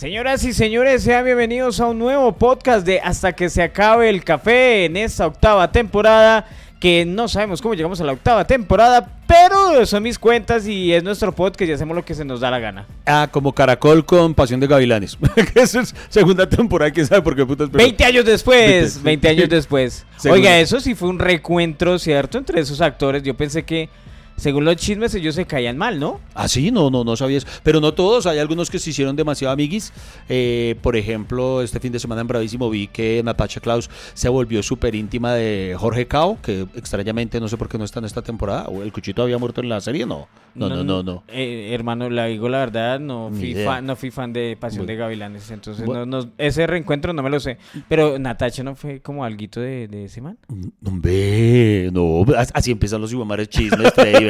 Señoras 0.00 0.42
y 0.44 0.54
señores, 0.54 1.02
sean 1.02 1.26
bienvenidos 1.26 1.78
a 1.78 1.88
un 1.88 1.98
nuevo 1.98 2.32
podcast 2.32 2.86
de 2.86 3.00
Hasta 3.00 3.34
que 3.34 3.50
se 3.50 3.62
acabe 3.62 4.08
el 4.08 4.24
café 4.24 4.86
en 4.86 4.96
esta 4.96 5.26
octava 5.26 5.70
temporada. 5.70 6.46
Que 6.80 7.04
no 7.04 7.28
sabemos 7.28 7.60
cómo 7.60 7.74
llegamos 7.74 8.00
a 8.00 8.04
la 8.04 8.12
octava 8.12 8.46
temporada, 8.46 9.20
pero 9.28 9.84
son 9.84 10.02
mis 10.02 10.18
cuentas 10.18 10.66
y 10.66 10.94
es 10.94 11.04
nuestro 11.04 11.32
podcast 11.32 11.68
y 11.68 11.72
hacemos 11.72 11.94
lo 11.94 12.02
que 12.02 12.14
se 12.14 12.24
nos 12.24 12.40
da 12.40 12.50
la 12.50 12.58
gana. 12.58 12.86
Ah, 13.04 13.28
como 13.30 13.52
Caracol 13.52 14.06
con 14.06 14.32
Pasión 14.32 14.58
de 14.58 14.68
Gavilanes. 14.68 15.18
eso 15.54 15.80
es 15.80 15.94
segunda 16.08 16.48
temporada, 16.48 16.90
quién 16.90 17.04
sabe 17.04 17.20
por 17.20 17.36
qué 17.36 17.44
putas. 17.44 17.68
pero- 17.70 17.84
20 17.84 18.02
años 18.02 18.24
después, 18.24 19.02
20 19.02 19.02
20 19.02 19.28
años 19.28 19.48
después. 19.50 20.06
Oiga, 20.30 20.58
eso 20.60 20.80
sí 20.80 20.94
fue 20.94 21.10
un 21.10 21.18
recuentro, 21.18 21.98
¿cierto? 21.98 22.38
Entre 22.38 22.58
esos 22.58 22.80
actores. 22.80 23.22
Yo 23.22 23.36
pensé 23.36 23.64
que, 23.64 23.90
según 24.40 24.64
los 24.64 24.76
chismes, 24.76 25.14
ellos 25.14 25.34
se 25.34 25.44
caían 25.44 25.76
mal, 25.76 26.00
¿no? 26.00 26.18
Ah, 26.34 26.48
sí, 26.48 26.70
no, 26.70 26.90
no, 26.90 27.04
no 27.04 27.14
sabía 27.16 27.38
eso. 27.38 27.46
Pero 27.62 27.80
no 27.80 27.92
todos, 27.94 28.26
hay 28.26 28.38
algunos 28.38 28.70
que 28.70 28.78
se 28.78 28.90
hicieron 28.90 29.14
demasiado 29.14 29.52
amiguis. 29.52 29.92
Eh, 30.28 30.76
por 30.82 30.96
ejemplo, 30.96 31.62
este 31.62 31.78
fin 31.78 31.92
de 31.92 31.98
semana 31.98 32.22
en 32.22 32.26
Bravísimo 32.26 32.70
vi 32.70 32.88
que 32.88 33.22
Natasha 33.22 33.60
Klaus 33.60 33.90
se 34.14 34.28
volvió 34.28 34.62
súper 34.62 34.94
íntima 34.94 35.34
de 35.34 35.76
Jorge 35.78 36.06
Cao, 36.06 36.38
que 36.42 36.62
extrañamente 36.74 37.38
no 37.40 37.48
sé 37.48 37.56
por 37.56 37.68
qué 37.68 37.78
no 37.78 37.84
está 37.84 37.98
en 38.00 38.06
esta 38.06 38.22
temporada. 38.22 38.68
¿O 38.68 38.82
el 38.82 38.92
cuchito 38.92 39.22
había 39.22 39.38
muerto 39.38 39.60
en 39.60 39.68
la 39.68 39.80
serie? 39.80 40.06
No, 40.06 40.26
no, 40.54 40.68
no, 40.68 40.82
no. 40.82 41.02
no. 41.02 41.24
Eh, 41.28 41.70
hermano, 41.74 42.08
la 42.10 42.26
digo 42.26 42.48
la 42.48 42.58
verdad, 42.58 42.98
no 42.98 43.30
fui, 43.32 43.54
fan, 43.54 43.84
no 43.86 43.94
fui 43.96 44.10
fan 44.10 44.32
de 44.32 44.56
Pasión 44.58 44.86
Bueno. 44.86 44.92
de 44.92 44.96
Gavilanes, 44.96 45.50
entonces 45.50 45.84
Bueno. 45.84 46.06
no, 46.06 46.22
no- 46.22 46.30
ese 46.38 46.66
reencuentro 46.66 47.12
no 47.12 47.22
me 47.22 47.30
lo 47.30 47.38
sé. 47.40 47.58
Pero 47.88 48.18
Natacha 48.18 48.62
no 48.62 48.74
fue 48.74 49.00
como 49.00 49.24
alguito 49.24 49.60
de, 49.60 49.86
de 49.88 50.04
ese 50.06 50.20
man. 50.22 50.38
No, 50.48 50.90
Hombre, 50.90 51.90
no, 51.92 52.24
as- 52.36 52.50
así 52.54 52.70
empiezan 52.70 53.00
los 53.00 53.12
iguamares 53.12 53.48
chismes, 53.48 53.92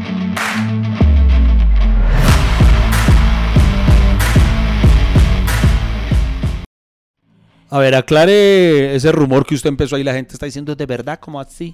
A 7.73 7.79
ver, 7.79 7.95
aclare 7.95 8.93
ese 8.95 9.13
rumor 9.13 9.45
que 9.45 9.55
usted 9.55 9.69
empezó 9.69 9.95
ahí, 9.95 10.03
la 10.03 10.13
gente 10.13 10.33
está 10.33 10.45
diciendo 10.45 10.75
de 10.75 10.85
verdad, 10.85 11.17
como 11.21 11.39
así? 11.39 11.73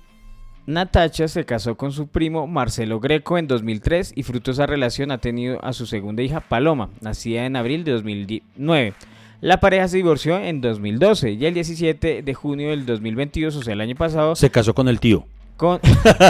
Natacha 0.67 1.27
se 1.27 1.43
casó 1.43 1.75
con 1.75 1.91
su 1.91 2.05
primo 2.05 2.45
Marcelo 2.45 2.99
Greco 2.99 3.39
en 3.39 3.47
2003 3.47 4.13
y 4.15 4.21
fruto 4.21 4.51
de 4.51 4.53
esa 4.53 4.67
relación 4.67 5.09
ha 5.09 5.17
tenido 5.17 5.63
a 5.65 5.73
su 5.73 5.87
segunda 5.87 6.21
hija 6.21 6.39
Paloma, 6.39 6.91
nacida 7.01 7.47
en 7.47 7.55
abril 7.55 7.83
de 7.83 7.93
2009. 7.93 8.93
La 9.41 9.59
pareja 9.59 9.87
se 9.87 9.97
divorció 9.97 10.37
en 10.37 10.61
2012 10.61 11.31
y 11.31 11.45
el 11.47 11.55
17 11.55 12.21
de 12.21 12.33
junio 12.35 12.69
del 12.69 12.85
2022, 12.85 13.55
o 13.55 13.63
sea, 13.63 13.73
el 13.73 13.81
año 13.81 13.95
pasado, 13.95 14.35
Se 14.35 14.51
casó 14.51 14.75
con 14.75 14.89
el 14.89 14.99
tío. 14.99 15.25
con, 15.55 15.79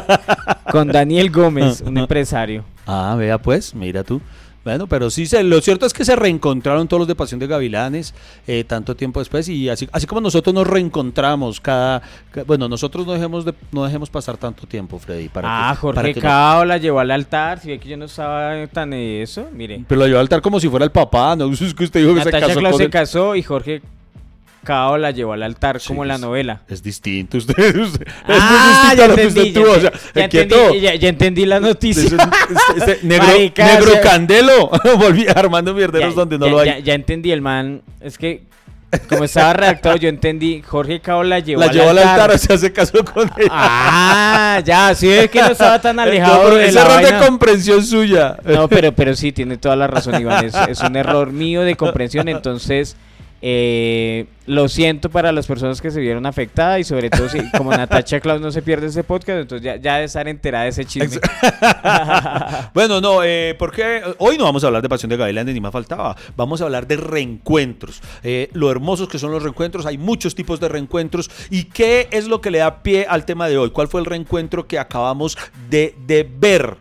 con 0.72 0.88
Daniel 0.88 1.30
Gómez, 1.30 1.82
un 1.82 1.98
empresario. 1.98 2.64
Ah, 2.86 3.18
vea 3.20 3.38
pues, 3.38 3.76
mira 3.76 4.06
tú. 4.06 4.22
Bueno, 4.68 4.86
pero 4.86 5.10
sí, 5.10 5.26
se, 5.28 5.44
lo 5.44 5.62
cierto 5.62 5.86
es 5.86 5.94
que 5.94 6.04
se 6.04 6.14
reencontraron 6.18 6.90
todos 6.90 7.00
los 7.00 7.08
de 7.08 7.16
Pasión 7.16 7.40
de 7.40 7.48
Gavilanes 7.48 8.14
eh, 8.48 8.66
tanto 8.66 8.98
tiempo 8.98 9.22
después 9.22 9.48
y 9.48 9.70
así, 9.70 9.88
así 9.94 10.06
como 10.06 10.20
nosotros 10.20 10.54
nos 10.54 10.68
reencontramos 10.68 11.62
cada... 11.62 12.02
ca- 12.32 12.44
bueno, 12.44 12.68
nosotros 12.68 13.08
no 13.08 13.14
dejemos, 13.14 13.46
de, 13.46 13.54
no 13.72 13.86
dejemos 13.86 14.10
pasar 14.10 14.36
tanto 14.36 14.68
tiempo, 14.68 15.00
Freddy. 15.00 15.30
Para 15.30 15.70
ah, 15.70 15.72
que- 15.72 15.78
Jorge 15.78 15.96
para 15.96 16.14
que 16.14 16.20
no- 16.20 16.28
Cao 16.28 16.66
la 16.66 16.78
llevó 16.80 17.00
al 17.00 17.12
altar. 17.12 17.62
Si 17.62 17.70
ve 17.70 17.80
que 17.80 17.88
yo 17.88 17.96
no 17.96 18.04
estaba 18.04 18.68
tan 18.68 18.92
eso, 18.92 19.48
mire. 19.54 19.86
Pero 19.88 20.00
lo 20.00 20.06
llevó 20.08 20.18
al 20.20 20.24
altar 20.26 20.42
como 20.42 20.60
si 20.60 20.68
fuera 20.68 20.84
el 20.84 20.92
papá, 20.92 21.38
¿no? 21.38 21.50
Es 21.54 21.74
que 21.74 21.86
usted 21.86 22.02
dijo 22.02 22.16
que 22.16 22.24
se 22.24 22.32
casó 22.32 22.60
Claus 22.60 22.74
con 22.74 22.82
se 22.84 22.90
casó 22.90 23.36
y 23.38 23.44
Jorge 23.44 23.82
Cao 24.68 24.98
la 24.98 25.12
llevó 25.12 25.32
al 25.34 25.44
altar 25.44 25.80
Sí, 25.80 25.88
como 25.88 26.04
en 26.04 26.10
la 26.10 26.16
es- 26.16 26.22
novela. 26.22 26.62
Es 26.68 26.84
distinto, 26.84 27.38
usted, 27.38 27.54
usted- 27.80 28.06
es 28.08 28.14
muy 28.28 28.36
Ah, 28.38 28.92
distinto 28.92 28.98
ya 28.98 29.04
a 29.06 29.08
lo 29.08 29.16
que 29.16 29.22
entendí, 29.24 29.40
usted 29.40 29.54
ya, 29.54 29.62
tuvo, 29.64 29.72
o 29.72 29.80
sea, 29.80 29.92
ya 30.14 30.24
entendí, 30.24 30.80
ya- 30.82 30.96
ya 30.96 31.10
entendí 31.10 31.46
la 31.46 31.60
noticia. 31.60 32.18
Este 32.76 33.00
negro, 33.04 33.28
Marica, 33.28 33.66
negro 33.66 33.90
o 33.90 33.94
sea- 33.94 34.02
candelo, 34.02 34.70
volví 35.00 35.26
armando 35.34 35.74
mierderos 35.74 36.14
donde 36.16 36.38
no 36.38 36.48
lo 36.50 36.60
hay. 36.60 36.84
Ya, 36.84 36.94
entendí, 36.94 37.32
el 37.32 37.42
man. 37.42 37.82
Es 38.02 38.18
que, 38.18 38.44
como 39.10 39.24
estaba 39.26 39.54
redactado, 39.54 39.98
yo 39.98 40.08
entendí. 40.10 40.62
Jorge 40.66 41.00
Cao 41.02 41.24
la 41.24 41.40
llevó, 41.40 41.60
la 41.62 41.68
al, 41.68 41.74
llevó 41.74 41.90
al 41.90 41.98
altar. 41.98 42.20
altar, 42.22 42.36
o 42.36 42.38
sea, 42.38 42.58
se 42.58 42.72
casó 42.72 43.04
con 43.04 43.30
ella. 43.38 43.50
Ah, 43.52 44.62
ya, 44.64 44.96
sí, 44.96 45.10
es 45.10 45.30
que 45.30 45.42
no 45.42 45.48
estaba 45.52 45.80
tan 45.82 46.00
alejado 46.00 46.50
No, 46.50 46.56
de 46.56 46.68
es 46.68 46.74
la 46.74 46.82
error 46.82 46.94
vaina. 47.04 47.20
de 47.20 47.26
comprensión 47.28 47.84
suya. 47.86 48.38
No, 48.46 48.68
pero, 48.68 48.92
pero 48.94 49.14
sí, 49.16 49.32
tiene 49.32 49.58
toda 49.58 49.76
la 49.76 49.88
razón, 49.88 50.20
Iván. 50.22 50.46
Es, 50.46 50.56
es 50.70 50.80
un 50.82 50.96
error 50.96 51.32
mío 51.34 51.62
de 51.64 51.76
comprensión. 51.76 52.28
Entonces, 52.30 52.96
eh, 53.42 54.26
lo 54.48 54.68
siento 54.68 55.10
para 55.10 55.32
las 55.32 55.46
personas 55.46 55.80
que 55.80 55.92
se 55.92 56.00
vieron 56.00 56.26
afectadas 56.26 56.80
y 56.80 56.84
sobre 56.84 57.10
todo 57.10 57.30
si 57.30 57.40
como 57.52 57.72
Natacha 57.78 58.20
Claus 58.20 58.42
no 58.42 58.52
se 58.52 58.62
pierde 58.62 58.88
ese 58.88 59.04
podcast, 59.04 59.42
entonces 59.42 59.64
ya, 59.64 59.76
ya 59.76 59.98
de 59.98 60.06
estar 60.06 60.28
enterada 60.28 60.64
de 60.64 60.70
ese 60.70 60.86
chisme. 60.86 61.20
Bueno, 62.74 63.02
no, 63.02 63.24
eh, 63.24 63.56
porque 63.58 64.02
hoy 64.20 64.38
no 64.38 64.44
vamos 64.44 64.64
a 64.64 64.68
hablar 64.68 64.82
de 64.82 64.90
Pasión 64.90 65.10
de 65.10 65.18
Gavilanes, 65.18 65.54
ni 65.54 65.60
más 65.60 65.72
faltaba. 65.72 66.16
Vamos 66.36 66.62
a 66.62 66.66
hablar 66.66 66.88
de 66.88 66.98
reencuentros. 66.98 68.02
Eh, 68.24 68.50
lo 68.54 68.70
hermosos 68.72 69.08
que 69.08 69.20
son 69.20 69.32
los 69.32 69.44
reencuentros, 69.44 69.86
hay 69.86 69.98
muchos 69.98 70.36
tipos 70.36 70.60
de 70.60 70.70
reencuentros. 70.70 71.30
¿Y 71.50 71.66
qué 71.66 72.08
es 72.12 72.28
lo 72.28 72.42
que 72.42 72.52
le 72.52 72.60
da 72.60 72.84
pie 72.84 73.06
al 73.08 73.26
tema 73.26 73.48
de 73.48 73.58
hoy? 73.58 73.72
¿Cuál 73.72 73.88
fue 73.88 74.00
el 74.02 74.06
reencuentro 74.06 74.68
que 74.68 74.80
acabamos 74.80 75.38
de, 75.70 75.96
de 76.06 76.30
ver 76.30 76.78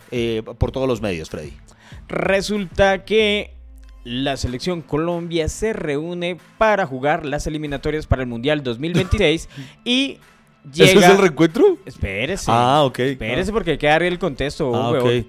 por 0.59 0.71
todos 0.71 0.89
los 0.89 1.01
medios, 1.01 1.31
Freddy? 1.31 1.53
Resulta 2.09 3.05
que 3.05 3.56
la 4.07 4.37
selección 4.37 4.83
Colombia 4.83 5.49
se 5.49 5.73
reúne 5.73 6.39
para 6.59 6.87
jugar 6.87 7.27
las 7.27 7.49
eliminatorias 7.49 8.07
para 8.07 8.23
el 8.23 8.29
Mundial 8.29 8.63
2026 8.63 9.49
y 9.85 10.19
llega... 10.73 10.91
¿Ese 10.91 10.99
es 10.99 11.05
el 11.07 11.19
reencuentro? 11.19 11.79
Espérese. 11.85 12.49
Ah, 12.49 12.85
ok. 12.85 13.01
Espérese 13.01 13.51
porque 13.51 13.73
hay 13.73 13.79
que 13.79 13.89
darle 13.89 14.07
el 14.07 14.21
contexto. 14.21 14.73
Ah, 14.77 14.93
huevón. 14.93 15.19
ok. 15.19 15.27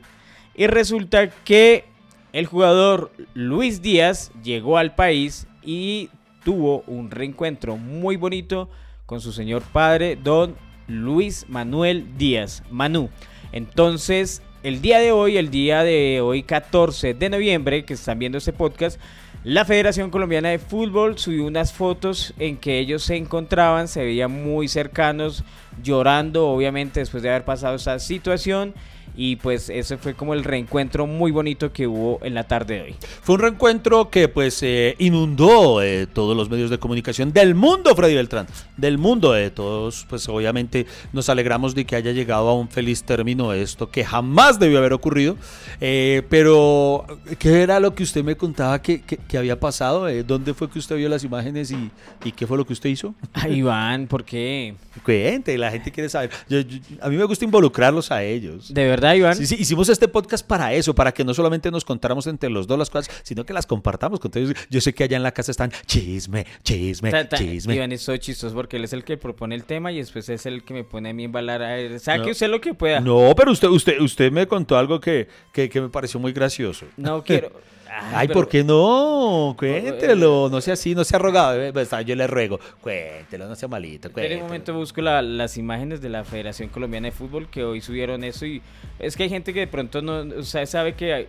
Y 0.53 0.67
resulta 0.67 1.27
que 1.27 1.85
el 2.33 2.45
jugador 2.45 3.11
Luis 3.33 3.81
Díaz 3.81 4.31
llegó 4.43 4.77
al 4.77 4.93
país 4.93 5.47
y 5.63 6.11
tuvo 6.43 6.83
un 6.85 7.09
reencuentro 7.09 7.77
muy 7.77 8.15
bonito 8.15 8.69
con 9.07 9.21
su 9.21 9.31
señor 9.31 9.63
padre, 9.63 10.19
don 10.23 10.55
Luis 10.87 11.45
Manuel 11.49 12.15
Díaz, 12.19 12.61
Manu. 12.69 13.09
Entonces, 13.51 14.43
el 14.63 14.81
día 14.81 14.99
de 14.99 15.11
hoy, 15.11 15.37
el 15.37 15.49
día 15.49 15.83
de 15.83 16.21
hoy 16.21 16.43
14 16.43 17.13
de 17.13 17.29
noviembre, 17.29 17.85
que 17.85 17.93
están 17.93 18.19
viendo 18.19 18.37
este 18.37 18.53
podcast, 18.53 18.99
la 19.43 19.65
Federación 19.65 20.09
Colombiana 20.09 20.49
de 20.49 20.59
Fútbol 20.59 21.17
subió 21.17 21.45
unas 21.45 21.71
fotos 21.71 22.33
en 22.37 22.57
que 22.57 22.79
ellos 22.79 23.03
se 23.03 23.15
encontraban, 23.15 23.87
se 23.87 24.03
veían 24.03 24.31
muy 24.31 24.67
cercanos, 24.67 25.43
llorando, 25.81 26.47
obviamente, 26.49 26.99
después 26.99 27.23
de 27.23 27.29
haber 27.29 27.45
pasado 27.45 27.75
esa 27.75 27.99
situación. 27.99 28.73
Y 29.19 29.37
pues 29.37 29.69
ese 29.71 29.97
fue 29.97 30.13
como 30.13 30.35
el 30.35 30.43
reencuentro 30.43 31.07
muy 31.07 31.31
bonito 31.31 31.73
que 31.73 31.87
hubo 31.87 32.19
en 32.23 32.35
la 32.35 32.43
tarde 32.43 32.75
de 32.75 32.81
hoy. 32.83 32.95
Fue 33.23 33.33
un 33.35 33.41
reencuentro 33.41 34.11
que 34.11 34.27
pues 34.27 34.61
eh, 34.61 34.95
inundó 34.99 35.81
eh, 35.81 36.05
todos 36.05 36.37
los 36.37 36.49
medios 36.51 36.69
de 36.69 36.77
comunicación 36.77 37.33
del 37.33 37.55
mundo, 37.55 37.95
Freddy 37.95 38.13
Beltrán. 38.13 38.45
Del 38.77 38.99
mundo 38.99 39.31
de 39.31 39.49
todos, 39.49 40.05
pues 40.07 40.29
obviamente 40.29 40.85
nos 41.13 41.29
alegramos 41.29 41.73
de 41.73 41.85
que 41.85 41.95
haya 41.95 42.11
llegado 42.11 42.47
a 42.49 42.53
un 42.53 42.69
feliz 42.69 43.03
término 43.03 43.53
esto, 43.53 43.89
que 43.89 44.05
jamás 44.05 44.59
debió 44.59 44.77
haber 44.77 44.93
ocurrido. 44.93 45.35
Eh, 45.81 46.21
pero, 46.29 47.05
¿qué 47.39 47.61
era 47.63 47.79
lo 47.79 47.95
que 47.95 48.03
usted 48.03 48.23
me 48.23 48.37
contaba 48.37 48.81
que, 48.81 49.01
que- 49.01 49.17
que 49.17 49.37
había 49.37 49.59
pasado? 49.59 50.07
Eh, 50.07 50.23
¿Dónde 50.23 50.53
fue 50.53 50.69
que 50.69 50.77
usted 50.77 50.95
vio 50.95 51.09
las 51.09 51.23
imágenes 51.23 51.71
y, 51.71 51.89
y 52.23 52.31
qué 52.33 52.45
fue 52.45 52.55
lo 52.57 52.65
que 52.67 52.73
usted 52.73 52.89
hizo? 52.91 53.15
Ay, 53.33 53.55
Iván, 53.59 54.05
¿por 54.07 54.23
qué? 54.23 54.75
Cuente, 55.03 55.57
la 55.57 55.71
gente 55.71 55.91
quiere 55.91 56.07
saber. 56.09 56.29
Yo- 56.47 56.59
yo- 56.61 56.77
a 57.01 57.09
mí 57.09 57.17
me 57.17 57.23
gusta 57.23 57.45
involucrarlos 57.45 58.11
a 58.11 58.23
ellos. 58.23 58.71
¿De 58.73 58.85
verdad, 58.85 59.06
Iván? 59.15 59.35
Sí, 59.35 59.45
sí, 59.45 59.55
hicimos 59.59 59.89
este 59.89 60.07
podcast 60.07 60.45
para 60.45 60.73
eso, 60.73 60.93
para 60.95 61.13
que 61.13 61.23
no 61.23 61.33
solamente 61.33 61.71
nos 61.71 61.85
contáramos 61.85 62.27
entre 62.27 62.49
los 62.49 62.67
dos 62.67 62.77
las 62.79 62.89
cosas, 62.89 63.09
sino 63.23 63.45
que 63.45 63.53
las 63.53 63.65
compartamos 63.65 64.19
con 64.19 64.31
todos. 64.31 64.53
Yo 64.69 64.81
sé 64.81 64.93
que 64.93 65.03
allá 65.03 65.17
en 65.17 65.23
la 65.23 65.31
casa 65.31 65.51
están 65.51 65.71
chisme, 65.85 66.45
chisme, 66.63 67.11
Ta- 67.11 67.27
ta- 67.29 67.37
chisme. 67.37 67.75
Iván 67.75 67.91
es 67.91 68.03
todo 68.05 68.17
chistoso 68.17 68.53
porque 68.55 68.77
él 68.77 68.83
es 68.83 68.93
el 68.93 69.03
que 69.03 69.17
propone 69.17 69.55
el 69.55 69.63
tema 69.63 69.91
y 69.91 69.97
después 69.97 70.27
es 70.29 70.45
el 70.45 70.63
que 70.63 70.73
me 70.73 70.83
pone 70.83 71.09
a 71.09 71.13
mí 71.13 71.23
embalar 71.25 71.61
a. 71.61 71.99
Saque 71.99 72.25
No. 72.25 72.31
usted 72.31 72.49
lo 72.49 72.59
que 72.61 72.73
pueda. 72.73 72.99
No, 72.99 73.33
pero 73.35 73.51
usted, 73.51 73.67
usted, 73.67 73.99
usted 74.01 74.31
me 74.31 74.47
contó 74.47 74.77
algo 74.77 74.99
que, 74.99 75.27
que, 75.53 75.69
que 75.69 75.81
me 75.81 75.89
pareció 75.89 76.19
muy 76.19 76.33
gracioso. 76.33 76.85
No 76.97 77.23
quiero. 77.23 77.51
Ay, 78.13 78.27
pero- 78.27 78.39
¿por 78.41 78.49
qué 78.49 78.63
no? 78.63 79.55
Cuéntelo, 79.57 80.49
no 80.49 80.61
sea 80.61 80.73
así, 80.73 80.93
no 80.95 81.03
sea 81.03 81.19
rogado. 81.19 81.61
eh, 81.61 81.71
pues, 81.73 81.89
Yo 82.05 82.15
le 82.15 82.27
ruego, 82.27 82.59
cuéntelo, 82.81 83.47
no 83.47 83.55
sea 83.55 83.67
malito. 83.67 84.09
En 84.15 84.37
un 84.39 84.43
momento 84.47 84.73
busco 84.73 85.01
la- 85.01 85.21
las 85.21 85.57
imágenes 85.57 86.01
de 86.01 86.09
la 86.09 86.23
Federación 86.23 86.69
Colombiana 86.69 87.07
de 87.07 87.11
Fútbol 87.11 87.49
que 87.49 87.63
hoy 87.63 87.81
subieron 87.81 88.23
eso 88.23 88.45
y 88.45 88.61
es 88.99 89.15
que 89.15 89.23
hay 89.23 89.29
gente 89.29 89.53
que 89.53 89.61
de 89.61 89.67
pronto 89.67 90.01
no 90.01 90.19
o 90.39 90.43
sea, 90.43 90.65
sabe 90.65 90.93
que 90.93 91.13
hay- 91.13 91.27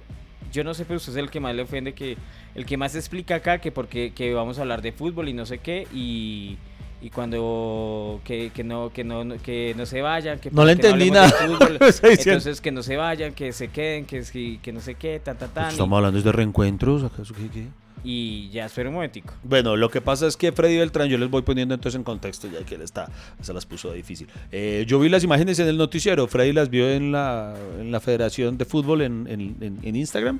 yo 0.52 0.64
no 0.64 0.72
sé, 0.74 0.84
pero 0.84 0.96
usted 0.96 1.12
es 1.12 1.18
el 1.18 1.30
que 1.30 1.40
más 1.40 1.54
le 1.54 1.62
ofende 1.62 1.92
que 1.94 2.16
el 2.54 2.64
que 2.66 2.76
más 2.76 2.94
explica 2.94 3.36
acá 3.36 3.58
que 3.58 3.70
porque 3.70 4.12
que 4.14 4.32
vamos 4.34 4.58
a 4.58 4.62
hablar 4.62 4.80
de 4.82 4.92
fútbol 4.92 5.28
y 5.28 5.32
no 5.32 5.44
sé 5.46 5.58
qué 5.58 5.86
y 5.92 6.56
y 7.00 7.10
cuando 7.10 8.20
que, 8.24 8.50
que 8.54 8.64
no 8.64 8.90
que 8.92 9.04
no 9.04 9.24
que 9.42 9.74
no 9.76 9.86
se 9.86 10.02
vayan 10.02 10.38
que 10.40 10.50
No 10.50 10.64
le 10.64 10.72
entendí 10.72 11.10
nada. 11.10 11.30
fútbol. 11.30 11.78
Entonces 12.02 12.60
que 12.60 12.72
no 12.72 12.82
se 12.82 12.96
vayan 12.96 13.34
que 13.34 13.52
se 13.52 13.68
queden 13.68 14.04
que 14.04 14.24
si- 14.24 14.58
que 14.62 14.72
no 14.72 14.80
sé 14.80 14.94
qué 14.96 15.20
tan 15.20 15.38
tan 15.38 15.50
tan 15.50 15.68
Estamos 15.70 15.96
hablando 15.96 16.20
de 16.20 16.32
reencuentros. 16.32 17.04
¿acaso 17.04 17.34
qué, 17.34 17.48
qué? 17.48 17.66
y, 18.04 18.48
ya 18.50 18.66
espera 18.66 18.88
un 18.90 18.94
momentico 18.94 19.34
Bueno, 19.42 19.74
lo 19.76 19.90
que 19.90 20.00
pasa 20.00 20.28
es 20.28 20.36
que 20.36 20.52
Freddy 20.52 20.78
Beltrán, 20.78 21.08
yo 21.08 21.18
les 21.18 21.28
voy 21.28 21.42
poniendo 21.42 21.74
entonces 21.74 21.98
en 21.98 22.04
contexto, 22.04 22.48
ya 22.48 22.64
que 22.64 22.76
él 22.76 22.82
está, 22.82 23.10
se 23.42 23.52
las 23.52 23.66
puso 23.66 23.92
difícil. 23.92 24.28
Eh, 24.52 24.84
yo 24.86 25.00
vi 25.00 25.08
las 25.08 25.24
imágenes 25.24 25.58
en 25.58 25.66
el 25.66 25.76
noticiero, 25.76 26.26
Freddy 26.28 26.52
las 26.52 26.70
vio 26.70 26.88
en 26.88 27.10
la, 27.10 27.54
en 27.80 27.90
la 27.90 27.98
Federación 27.98 28.56
de 28.56 28.64
Fútbol 28.64 29.02
en- 29.02 29.78
en 29.82 29.96
Instagram. 29.96 30.38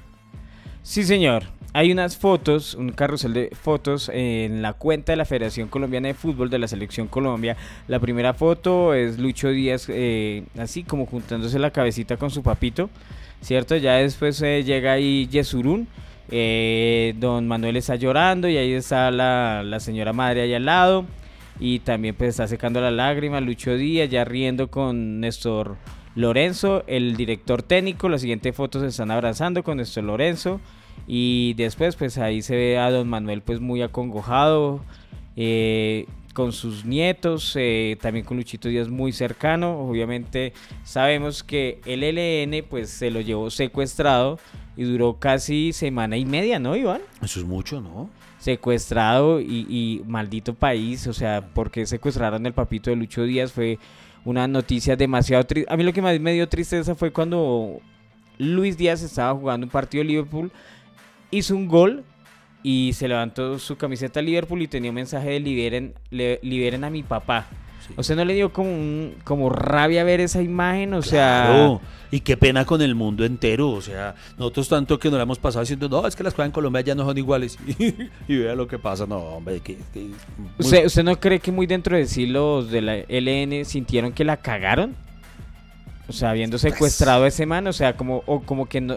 Sí, 0.89 1.05
señor. 1.05 1.43
Hay 1.75 1.93
unas 1.93 2.17
fotos, 2.17 2.75
un 2.75 2.93
carrusel 2.93 3.35
de 3.35 3.51
fotos 3.51 4.11
en 4.11 4.63
la 4.63 4.73
cuenta 4.73 5.13
de 5.13 5.17
la 5.17 5.27
Federación 5.27 5.69
Colombiana 5.69 6.09
de 6.09 6.15
Fútbol 6.15 6.49
de 6.49 6.59
la 6.59 6.67
Selección 6.67 7.09
Colombia. 7.09 7.59
La 7.89 8.01
primera 8.01 8.33
foto 8.33 8.95
es 8.95 9.19
Lucho 9.19 9.51
Díaz, 9.51 9.85
eh, 9.91 10.45
así 10.57 10.85
como 10.85 11.05
juntándose 11.05 11.59
la 11.59 11.73
cabecita 11.73 12.17
con 12.17 12.31
su 12.31 12.43
papito, 12.43 12.89
¿cierto? 13.43 13.77
Ya 13.77 13.97
después 13.97 14.41
eh, 14.41 14.65
llega 14.65 14.93
ahí 14.93 15.29
Yesurún. 15.31 15.89
eh, 16.31 17.15
don 17.19 17.47
Manuel 17.47 17.77
está 17.77 17.97
llorando 17.97 18.49
y 18.49 18.57
ahí 18.57 18.73
está 18.73 19.11
la, 19.11 19.63
la 19.63 19.81
señora 19.81 20.15
madre 20.15 20.41
ahí 20.41 20.55
al 20.55 20.65
lado. 20.65 21.05
Y 21.61 21.81
también 21.81 22.15
pues 22.15 22.31
está 22.31 22.49
secando 22.49 22.81
las 22.81 22.95
lágrimas. 22.95 23.43
Lucho 23.43 23.77
Díaz 23.77 24.09
ya 24.09 24.25
riendo 24.25 24.71
con 24.71 25.21
Néstor 25.21 25.77
Lorenzo, 26.15 26.83
el 26.87 27.15
director 27.15 27.63
técnico. 27.63 28.09
La 28.09 28.17
siguiente 28.17 28.55
foto 28.55 28.81
se 28.81 28.87
están 28.87 29.11
abrazando 29.11 29.63
con 29.63 29.77
Néstor 29.77 30.05
Lorenzo. 30.05 30.63
Y 31.07 31.55
después 31.55 31.97
pues 31.97 32.19
ahí 32.19 32.43
se 32.43 32.57
ve 32.57 32.79
a 32.79 32.91
don 32.91 33.09
Manuel 33.09 33.43
pues 33.43 33.61
muy 33.61 33.83
acongojado. 33.83 34.81
eh, 35.37 36.07
con 36.39 36.53
sus 36.53 36.85
nietos, 36.85 37.55
eh, 37.57 37.99
también 38.01 38.25
con 38.25 38.37
Luchito 38.37 38.69
Díaz 38.69 38.89
muy 38.89 39.11
cercano. 39.11 39.81
Obviamente 39.81 40.53
sabemos 40.85 41.43
que 41.43 41.81
el 41.85 42.05
LN 42.05 42.63
pues 42.63 42.91
se 42.91 43.11
lo 43.11 43.21
llevó 43.21 43.51
secuestrado 43.51 44.39
y 44.77 44.85
duró 44.85 45.15
casi 45.19 45.73
semana 45.73 46.17
y 46.17 46.25
media, 46.25 46.61
¿no, 46.61 46.77
Iván? 46.77 47.01
Eso 47.23 47.41
es 47.41 47.47
mucho, 47.47 47.81
¿no? 47.81 48.09
secuestrado 48.39 49.41
y, 49.41 49.67
y 49.69 50.03
maldito 50.07 50.55
país, 50.55 51.09
o 51.09 51.13
sea, 51.13 51.45
porque 51.55 51.87
secuestraron 51.87 52.47
el 52.47 52.53
papito 52.53 52.91
de 52.91 52.95
Lucho 52.95 53.25
Díaz 53.25 53.53
fue 53.53 53.81
una 54.25 54.47
noticia 54.47 54.95
demasiado 54.95 55.45
triste. 55.45 55.73
A 55.73 55.77
mí 55.77 55.83
lo 55.83 55.93
que 55.93 56.03
más 56.03 56.19
me 56.21 56.33
dio 56.33 56.49
tristeza 56.49 56.95
fue 56.95 57.11
cuando 57.11 57.81
Luis 58.39 58.77
Díaz 58.77 59.03
estaba 59.03 59.39
jugando 59.39 59.67
un 59.67 59.71
partido 59.71 60.05
de 60.05 60.09
Liverpool, 60.09 60.53
hizo 61.31 61.55
un 61.57 61.69
gol 61.69 62.05
y 62.63 62.93
se 62.95 63.09
levantó 63.09 63.59
su 63.59 63.77
camiseta 63.77 64.21
Liverpool 64.23 64.63
y 64.63 64.69
tenía 64.69 64.91
un 64.91 64.97
mensaje 64.97 65.31
de 65.31 65.41
liberen, 65.41 65.95
le- 66.11 66.41
liberen 66.43 66.85
a 66.85 66.91
mi 66.91 67.03
papá. 67.03 67.47
Sí. 67.87 67.95
O 67.97 68.03
sea, 68.03 68.17
no 68.17 68.25
le 68.25 68.35
dio 68.35 68.53
como 68.53 68.69
un- 68.71 69.15
como 69.25 69.49
rabia 69.49 70.03
ver 70.05 70.21
esa 70.21 70.43
imagen, 70.43 70.93
o 70.95 71.01
sea, 71.03 71.45
Claro, 71.49 71.81
y 72.11 72.21
qué 72.21 72.37
pena 72.37 72.65
con 72.65 72.83
el 72.83 72.95
mundo 72.95 73.25
entero. 73.25 73.71
O 73.71 73.81
sea, 73.81 74.15
nosotros 74.37 74.69
tanto 74.69 74.99
que 74.99 75.09
nos 75.09 75.17
la 75.17 75.23
hemos 75.23 75.39
pasado 75.39 75.61
diciendo, 75.63 75.89
no, 75.89 76.07
es 76.07 76.17
que 76.17 76.23
las 76.25 76.35
cosas 76.35 76.47
en 76.47 76.53
Colombia 76.53 76.81
ya 76.83 76.95
no 76.95 77.05
son 77.05 77.17
iguales. 77.17 77.57
y 78.29 78.37
vea 78.37 78.55
lo 78.57 78.67
que 78.67 78.79
pasa. 78.79 79.07
No, 79.07 79.19
hombre, 79.19 79.61
que. 79.61 79.77
que- 79.95 80.01
muy- 80.37 80.49
¿Usted, 80.59 80.85
¿Usted 80.87 81.05
no 81.05 81.19
cree 81.21 81.39
que 81.39 81.53
muy 81.53 81.67
dentro 81.67 81.97
de 81.97 82.07
sí 82.07 82.27
los 82.27 82.71
de 82.71 82.83
la 82.83 82.97
LN 83.09 83.65
sintieron 83.65 84.13
que 84.13 84.25
la 84.25 84.37
cagaron? 84.39 84.95
O 86.09 86.13
sea, 86.13 86.31
habiendo 86.31 86.59
secuestrado 86.59 87.25
a 87.25 87.29
ese 87.29 87.47
man, 87.47 87.67
o 87.69 87.73
sea, 87.73 87.97
como, 87.97 88.23
o 88.27 88.41
como 88.41 88.67
que 88.67 88.81
no, 88.81 88.97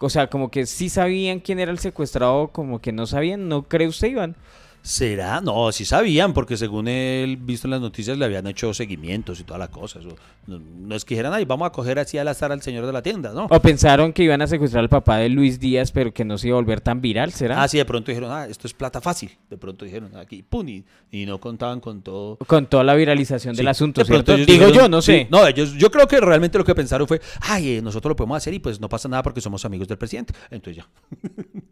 o 0.00 0.08
sea, 0.10 0.28
como 0.28 0.50
que 0.50 0.66
sí 0.66 0.88
sabían 0.88 1.40
quién 1.40 1.58
era 1.58 1.70
el 1.72 1.78
secuestrado, 1.78 2.48
como 2.48 2.80
que 2.80 2.92
no 2.92 3.06
sabían, 3.06 3.48
¿no 3.48 3.64
cree 3.68 3.88
usted, 3.88 4.08
Iván? 4.08 4.36
¿Será? 4.82 5.40
No, 5.42 5.70
sí 5.72 5.84
sabían, 5.84 6.32
porque 6.32 6.56
según 6.56 6.88
él, 6.88 7.36
visto 7.36 7.66
en 7.66 7.72
las 7.72 7.80
noticias, 7.82 8.16
le 8.16 8.24
habían 8.24 8.46
hecho 8.46 8.72
seguimientos 8.72 9.38
y 9.38 9.44
toda 9.44 9.58
la 9.58 9.68
cosa. 9.68 9.98
Eso, 9.98 10.16
no, 10.46 10.58
no 10.58 10.94
es 10.94 11.04
que 11.04 11.14
dijeran, 11.14 11.34
ay, 11.34 11.44
vamos 11.44 11.66
a 11.66 11.70
coger 11.70 11.98
así 11.98 12.16
al 12.16 12.28
azar 12.28 12.50
al 12.50 12.62
señor 12.62 12.86
de 12.86 12.92
la 12.92 13.02
tienda, 13.02 13.32
¿no? 13.34 13.46
O 13.50 13.60
pensaron 13.60 14.12
que 14.14 14.22
iban 14.22 14.40
a 14.40 14.46
secuestrar 14.46 14.82
al 14.82 14.88
papá 14.88 15.18
de 15.18 15.28
Luis 15.28 15.60
Díaz, 15.60 15.92
pero 15.92 16.12
que 16.14 16.24
no 16.24 16.38
se 16.38 16.48
iba 16.48 16.56
a 16.56 16.60
volver 16.60 16.80
tan 16.80 17.00
viral, 17.02 17.32
¿será? 17.32 17.62
Ah, 17.62 17.68
sí, 17.68 17.76
de 17.76 17.84
pronto 17.84 18.10
dijeron, 18.10 18.30
ah, 18.32 18.46
esto 18.46 18.66
es 18.66 18.72
plata 18.72 19.00
fácil. 19.02 19.30
De 19.50 19.58
pronto 19.58 19.84
dijeron, 19.84 20.16
aquí, 20.16 20.42
pum, 20.42 20.66
y, 20.68 20.84
y 21.10 21.26
no 21.26 21.38
contaban 21.38 21.80
con 21.80 22.00
todo. 22.00 22.36
Con 22.46 22.66
toda 22.66 22.82
la 22.82 22.94
viralización 22.94 23.54
del 23.54 23.68
asunto, 23.68 24.02
Digo 24.02 24.22
dijeron- 24.46 24.72
yo, 24.72 24.88
no 24.88 25.02
sí, 25.02 25.12
sé. 25.12 25.28
no, 25.30 25.46
ellos, 25.46 25.74
yo 25.74 25.90
creo 25.90 26.08
que 26.08 26.20
realmente 26.20 26.56
lo 26.56 26.64
que 26.64 26.74
pensaron 26.74 27.06
fue, 27.06 27.20
ay, 27.42 27.76
eh, 27.76 27.82
nosotros 27.82 28.10
lo 28.12 28.16
podemos 28.16 28.38
hacer 28.38 28.54
y 28.54 28.58
pues 28.60 28.80
no 28.80 28.88
pasa 28.88 29.08
nada 29.08 29.22
porque 29.22 29.40
somos 29.42 29.64
amigos 29.66 29.88
del 29.88 29.98
presidente. 29.98 30.32
Entonces 30.50 30.82
ya. 30.84 30.88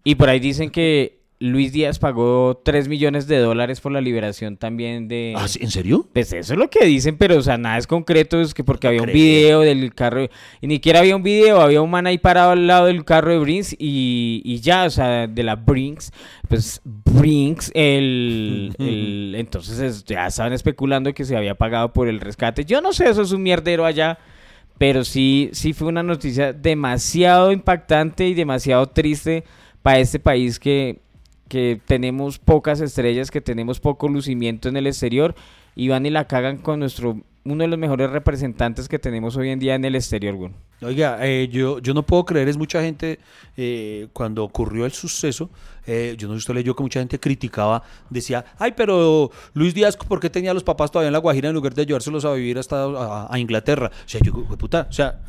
Y 0.04 0.14
por 0.14 0.28
ahí 0.28 0.40
dicen 0.40 0.70
que 0.70 1.26
Luis 1.40 1.70
Díaz 1.72 2.00
pagó 2.00 2.60
3 2.64 2.88
millones 2.88 3.28
de 3.28 3.38
dólares 3.38 3.80
por 3.80 3.92
la 3.92 4.00
liberación 4.00 4.56
también 4.56 5.06
de... 5.06 5.34
Ah. 5.36 5.46
¿En 5.60 5.70
serio? 5.70 6.04
Pues 6.12 6.32
eso 6.32 6.54
es 6.54 6.58
lo 6.58 6.68
que 6.68 6.84
dicen, 6.84 7.16
pero 7.16 7.36
o 7.36 7.42
sea, 7.42 7.56
nada 7.58 7.78
es 7.78 7.86
concreto, 7.86 8.40
es 8.40 8.54
que 8.54 8.64
porque 8.64 8.88
había 8.88 9.02
un 9.02 9.12
video 9.12 9.60
del 9.60 9.94
carro, 9.94 10.28
y 10.60 10.66
ni 10.66 10.74
siquiera 10.74 10.98
había 10.98 11.14
un 11.14 11.22
video, 11.22 11.60
había 11.60 11.80
un 11.80 11.90
man 11.90 12.08
ahí 12.08 12.18
parado 12.18 12.50
al 12.50 12.66
lado 12.66 12.86
del 12.86 13.04
carro 13.04 13.30
de 13.30 13.38
Brinks 13.38 13.76
y, 13.78 14.42
y 14.44 14.58
ya, 14.60 14.84
o 14.84 14.90
sea, 14.90 15.28
de 15.28 15.42
la 15.44 15.54
Brinks, 15.54 16.12
pues 16.48 16.80
Brinks, 16.84 17.70
el, 17.74 18.74
el- 18.80 19.34
entonces 19.36 19.78
es- 19.78 20.04
ya 20.04 20.26
estaban 20.26 20.52
especulando 20.52 21.14
que 21.14 21.24
se 21.24 21.36
había 21.36 21.54
pagado 21.54 21.92
por 21.92 22.08
el 22.08 22.18
rescate. 22.20 22.64
Yo 22.64 22.80
no 22.80 22.92
sé, 22.92 23.08
eso 23.08 23.22
es 23.22 23.30
un 23.30 23.44
mierdero 23.44 23.84
allá, 23.84 24.18
pero 24.76 25.04
sí, 25.04 25.50
sí 25.52 25.72
fue 25.72 25.86
una 25.86 26.02
noticia 26.02 26.52
demasiado 26.52 27.52
impactante 27.52 28.26
y 28.26 28.34
demasiado 28.34 28.86
triste 28.88 29.44
para 29.82 30.00
este 30.00 30.18
país 30.18 30.58
que, 30.58 30.98
que 31.48 31.80
tenemos 31.86 32.38
pocas 32.38 32.80
estrellas, 32.80 33.30
que 33.30 33.40
tenemos 33.40 33.80
poco 33.80 34.08
lucimiento 34.08 34.68
en 34.68 34.76
el 34.76 34.86
exterior 34.86 35.34
y 35.74 35.88
van 35.88 36.06
y 36.06 36.10
la 36.10 36.26
cagan 36.26 36.58
con 36.58 36.80
nuestro 36.80 37.20
uno 37.44 37.64
de 37.64 37.68
los 37.68 37.78
mejores 37.78 38.10
representantes 38.10 38.88
que 38.88 38.98
tenemos 38.98 39.36
hoy 39.36 39.48
en 39.48 39.58
día 39.58 39.74
en 39.74 39.84
el 39.84 39.94
exterior, 39.94 40.34
güey. 40.34 40.50
Oiga, 40.82 41.18
eh, 41.22 41.48
yo, 41.50 41.78
yo 41.80 41.94
no 41.94 42.02
puedo 42.04 42.24
creer, 42.24 42.46
es 42.48 42.56
mucha 42.56 42.82
gente, 42.82 43.18
eh, 43.56 44.08
cuando 44.12 44.44
ocurrió 44.44 44.84
el 44.84 44.92
suceso, 44.92 45.50
eh, 45.86 46.14
yo 46.18 46.28
no 46.28 46.34
sé 46.34 46.38
usted 46.38 46.54
leyó 46.54 46.76
que 46.76 46.82
mucha 46.82 47.00
gente 47.00 47.18
criticaba, 47.18 47.82
decía, 48.10 48.44
ay, 48.58 48.74
pero 48.76 49.30
Luis 49.54 49.74
Díaz, 49.74 49.96
¿por 49.96 50.20
qué 50.20 50.28
tenía 50.30 50.50
a 50.50 50.54
los 50.54 50.62
papás 50.62 50.90
todavía 50.90 51.08
en 51.08 51.14
la 51.14 51.18
Guajira 51.20 51.48
en 51.48 51.54
lugar 51.54 51.74
de 51.74 51.86
llevárselos 51.86 52.24
a 52.24 52.32
vivir 52.34 52.58
hasta 52.58 52.84
a, 52.84 53.32
a 53.32 53.38
Inglaterra? 53.38 53.90
O 53.92 54.08
sea, 54.08 54.20
yo, 54.22 54.32
"Jue 54.32 54.56
puta, 54.56 54.86
o 54.88 54.92
sea, 54.92 55.20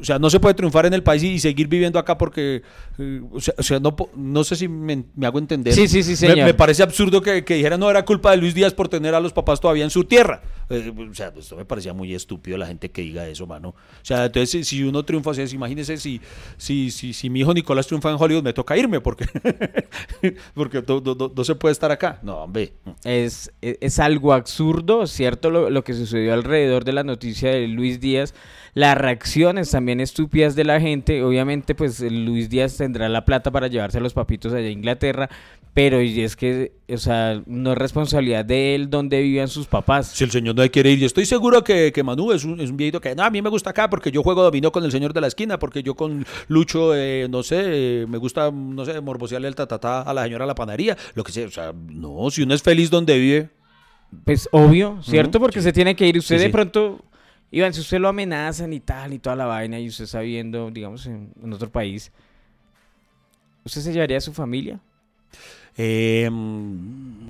o 0.00 0.04
sea, 0.04 0.18
no 0.18 0.30
se 0.30 0.40
puede 0.40 0.54
triunfar 0.54 0.86
en 0.86 0.94
el 0.94 1.02
país 1.02 1.22
y, 1.22 1.28
y 1.32 1.38
seguir 1.38 1.68
viviendo 1.68 1.98
acá 1.98 2.16
porque, 2.18 2.62
eh, 2.98 3.20
o 3.32 3.40
sea, 3.40 3.54
o 3.58 3.62
sea, 3.62 3.80
no, 3.80 3.94
no 4.16 4.44
sé 4.44 4.56
si 4.56 4.68
me, 4.68 5.04
me 5.14 5.26
hago 5.26 5.38
entender. 5.38 5.72
Sí, 5.74 5.88
sí, 5.88 6.02
sí, 6.02 6.16
señor. 6.16 6.36
Me, 6.46 6.54
parece 6.54 6.82
absurdo 6.82 7.20
que, 7.22 7.44
que 7.44 7.54
dijeran, 7.54 7.80
no, 7.80 7.90
era 7.90 8.04
culpa 8.04 8.30
de 8.30 8.36
Luis 8.38 8.54
Díaz 8.54 8.74
por 8.74 8.88
tener 8.88 9.14
a 9.14 9.20
los 9.20 9.32
papás 9.32 9.60
todavía 9.60 9.84
en 9.84 9.90
su 9.90 10.04
tierra. 10.04 10.42
Eh, 10.70 10.92
o 11.10 11.14
sea, 11.14 11.32
pues, 11.32 11.44
esto 11.46 11.56
me 11.56 11.64
parecía 11.64 11.92
muy 11.92 12.14
estúpido 12.14 12.56
la 12.58 12.66
gente 12.66 12.90
que 12.90 13.02
diga 13.02 13.26
eso, 13.28 13.46
mano. 13.46 13.68
O 13.70 13.74
sea, 14.04 14.24
entonces, 14.26 14.66
si, 14.66 14.82
uno 14.82 15.04
triunfa, 15.04 15.30
o 15.30 15.34
sea, 15.34 15.44
imagínese 15.46 15.96
si, 15.96 16.20
si, 16.56 16.90
si, 16.90 17.12
si 17.12 17.30
mi 17.30 17.40
hijo 17.40 17.52
Nicolás 17.54 17.86
triunfa 17.86 18.10
en 18.10 18.16
Hollywood, 18.18 18.42
me 18.42 18.52
toca 18.52 18.76
irme 18.76 19.00
porque, 19.00 19.26
porque 20.54 20.82
no, 20.86 21.00
no- 21.00 21.14
no- 21.14 21.32
no 21.34 21.44
se 21.44 21.54
puede 21.54 21.72
estar 21.72 21.90
acá. 21.90 22.18
No, 22.22 22.38
hombre. 22.44 22.72
Es, 23.04 23.52
es, 23.60 23.78
es 23.80 23.98
algo 23.98 24.32
absurdo, 24.32 25.06
¿cierto? 25.06 25.50
Lo, 25.50 25.70
lo 25.70 25.84
que 25.84 25.94
sucedió 25.94 26.34
alrededor 26.34 26.84
de 26.84 26.92
la 26.92 27.04
noticia 27.04 27.50
de 27.50 27.68
Luis 27.68 28.00
Díaz. 28.00 28.34
Las 28.74 28.98
reacciones 28.98 29.70
también 29.70 30.00
estúpidas 30.00 30.56
de 30.56 30.64
la 30.64 30.80
gente. 30.80 31.22
Obviamente, 31.22 31.76
pues 31.76 32.00
Luis 32.00 32.50
Díaz 32.50 32.76
tendrá 32.76 33.08
la 33.08 33.24
plata 33.24 33.52
para 33.52 33.68
llevarse 33.68 33.98
a 33.98 34.00
los 34.00 34.14
papitos 34.14 34.52
allá 34.52 34.66
a 34.66 34.70
Inglaterra. 34.70 35.30
Pero 35.74 36.00
y 36.00 36.20
es 36.20 36.36
que, 36.36 36.72
o 36.88 36.96
sea, 36.98 37.42
no 37.46 37.72
es 37.72 37.78
responsabilidad 37.78 38.44
de 38.44 38.76
él 38.76 38.90
donde 38.90 39.20
vivían 39.20 39.48
sus 39.48 39.66
papás. 39.66 40.06
Si 40.08 40.22
el 40.22 40.30
señor 40.30 40.54
no 40.54 40.68
quiere 40.70 40.92
ir, 40.92 41.00
yo 41.00 41.06
estoy 41.06 41.26
seguro 41.26 41.64
que, 41.64 41.92
que 41.92 42.02
Manu 42.04 42.30
es 42.30 42.44
un, 42.44 42.60
es 42.60 42.70
un 42.70 42.76
viejito 42.76 43.00
que, 43.00 43.14
no, 43.16 43.24
a 43.24 43.30
mí 43.30 43.42
me 43.42 43.48
gusta 43.48 43.70
acá 43.70 43.90
porque 43.90 44.12
yo 44.12 44.22
juego 44.22 44.44
dominó 44.44 44.70
con 44.70 44.84
el 44.84 44.92
señor 44.92 45.12
de 45.12 45.20
la 45.20 45.26
esquina, 45.26 45.58
porque 45.58 45.82
yo 45.82 45.94
con 45.96 46.24
Lucho, 46.46 46.94
eh, 46.94 47.26
no 47.28 47.42
sé, 47.42 47.62
eh, 47.64 48.06
me 48.08 48.18
gusta, 48.18 48.52
no 48.52 48.84
sé, 48.84 49.00
morbosearle 49.00 49.48
el 49.48 49.56
tatatá 49.56 50.02
a 50.02 50.14
la 50.14 50.22
señora 50.22 50.44
de 50.44 50.48
la 50.48 50.54
panadería, 50.54 50.96
lo 51.14 51.24
que 51.24 51.32
sea. 51.32 51.46
O 51.46 51.50
sea, 51.50 51.72
no, 51.72 52.30
si 52.30 52.42
uno 52.42 52.54
es 52.54 52.62
feliz 52.62 52.88
donde 52.88 53.18
vive. 53.18 53.50
Pues 54.24 54.48
obvio, 54.52 55.00
¿cierto? 55.02 55.40
Porque 55.40 55.60
se 55.60 55.72
tiene 55.72 55.96
que 55.96 56.06
ir. 56.06 56.18
Usted 56.18 56.38
Sí, 56.38 56.44
de 56.44 56.50
pronto, 56.50 57.00
Iván, 57.56 57.72
si 57.72 57.80
usted 57.80 58.00
lo 58.00 58.08
amenazan 58.08 58.72
y 58.72 58.80
tal 58.80 59.12
y 59.12 59.18
toda 59.18 59.36
la 59.36 59.46
vaina 59.46 59.78
y 59.78 59.88
usted 59.88 60.04
está 60.04 60.20
viendo, 60.20 60.70
digamos, 60.70 61.06
en, 61.06 61.30
en 61.42 61.52
otro 61.52 61.70
país, 61.70 62.10
¿usted 63.64 63.80
se 63.80 63.92
llevaría 63.92 64.18
a 64.18 64.20
su 64.20 64.32
familia? 64.32 64.80
Eh, 65.76 66.28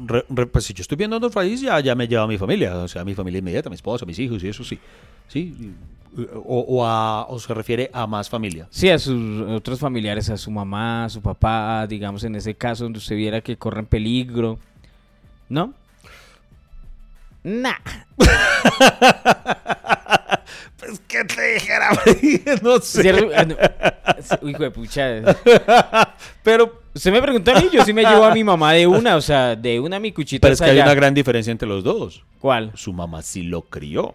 re- 0.06 0.24
re- 0.28 0.46
pues 0.46 0.64
si 0.64 0.74
yo 0.74 0.82
estoy 0.82 0.96
viendo 0.96 1.16
en 1.16 1.22
otro 1.24 1.34
país, 1.34 1.60
ya, 1.60 1.78
ya 1.80 1.94
me 1.94 2.06
lleva 2.08 2.24
a 2.24 2.26
mi 2.26 2.38
familia, 2.38 2.74
o 2.76 2.88
sea, 2.88 3.02
a 3.02 3.04
mi 3.04 3.14
familia 3.14 3.38
inmediata, 3.38 3.68
mi 3.70 3.74
esposa, 3.76 4.04
mis 4.06 4.18
hijos 4.18 4.42
y 4.44 4.48
eso 4.48 4.64
sí. 4.64 4.78
Sí, 5.28 5.72
o, 6.34 6.60
o 6.68 6.86
a- 6.86 7.26
o 7.28 7.38
se 7.38 7.52
refiere 7.54 7.90
a 7.92 8.06
más 8.06 8.28
familia. 8.30 8.66
Sí, 8.70 8.88
a 8.88 8.98
sus 8.98 9.42
otros 9.50 9.78
familiares, 9.80 10.30
a 10.30 10.36
su 10.36 10.50
mamá, 10.50 11.04
a 11.06 11.08
su 11.08 11.20
papá, 11.20 11.86
digamos, 11.86 12.24
en 12.24 12.34
ese 12.36 12.54
caso 12.54 12.84
donde 12.84 12.98
usted 12.98 13.16
viera 13.16 13.40
que 13.40 13.56
corren 13.56 13.86
peligro. 13.86 14.58
¿No? 15.48 15.74
Nah. 17.46 17.74
Pues, 20.86 21.00
¿qué 21.08 21.24
te 21.24 21.54
dijera? 21.54 21.90
no 22.62 22.80
sé. 22.80 23.02
¿Cierto? 23.02 23.30
Ah, 23.34 23.44
no. 23.44 23.56
Uy, 24.42 24.50
hijo 24.52 24.62
de 24.62 24.70
pucha. 24.70 25.22
Pero, 26.42 26.84
Usted 26.94 27.10
me 27.10 27.20
preguntó 27.20 27.50
a 27.50 27.60
mí, 27.60 27.68
yo 27.72 27.84
sí 27.84 27.92
me 27.92 28.02
llevo 28.02 28.24
a 28.24 28.32
mi 28.32 28.44
mamá 28.44 28.72
de 28.72 28.86
una, 28.86 29.16
o 29.16 29.20
sea, 29.20 29.56
de 29.56 29.80
una 29.80 29.98
mi 29.98 30.12
cuchita. 30.12 30.42
Pero 30.42 30.54
es 30.54 30.60
que 30.60 30.70
hay 30.70 30.78
una 30.78 30.94
gran 30.94 31.12
diferencia 31.12 31.50
entre 31.50 31.66
los 31.66 31.82
dos. 31.82 32.22
¿Cuál? 32.38 32.70
Su 32.76 32.92
mamá 32.92 33.20
sí 33.22 33.42
lo 33.42 33.62
crió. 33.62 34.14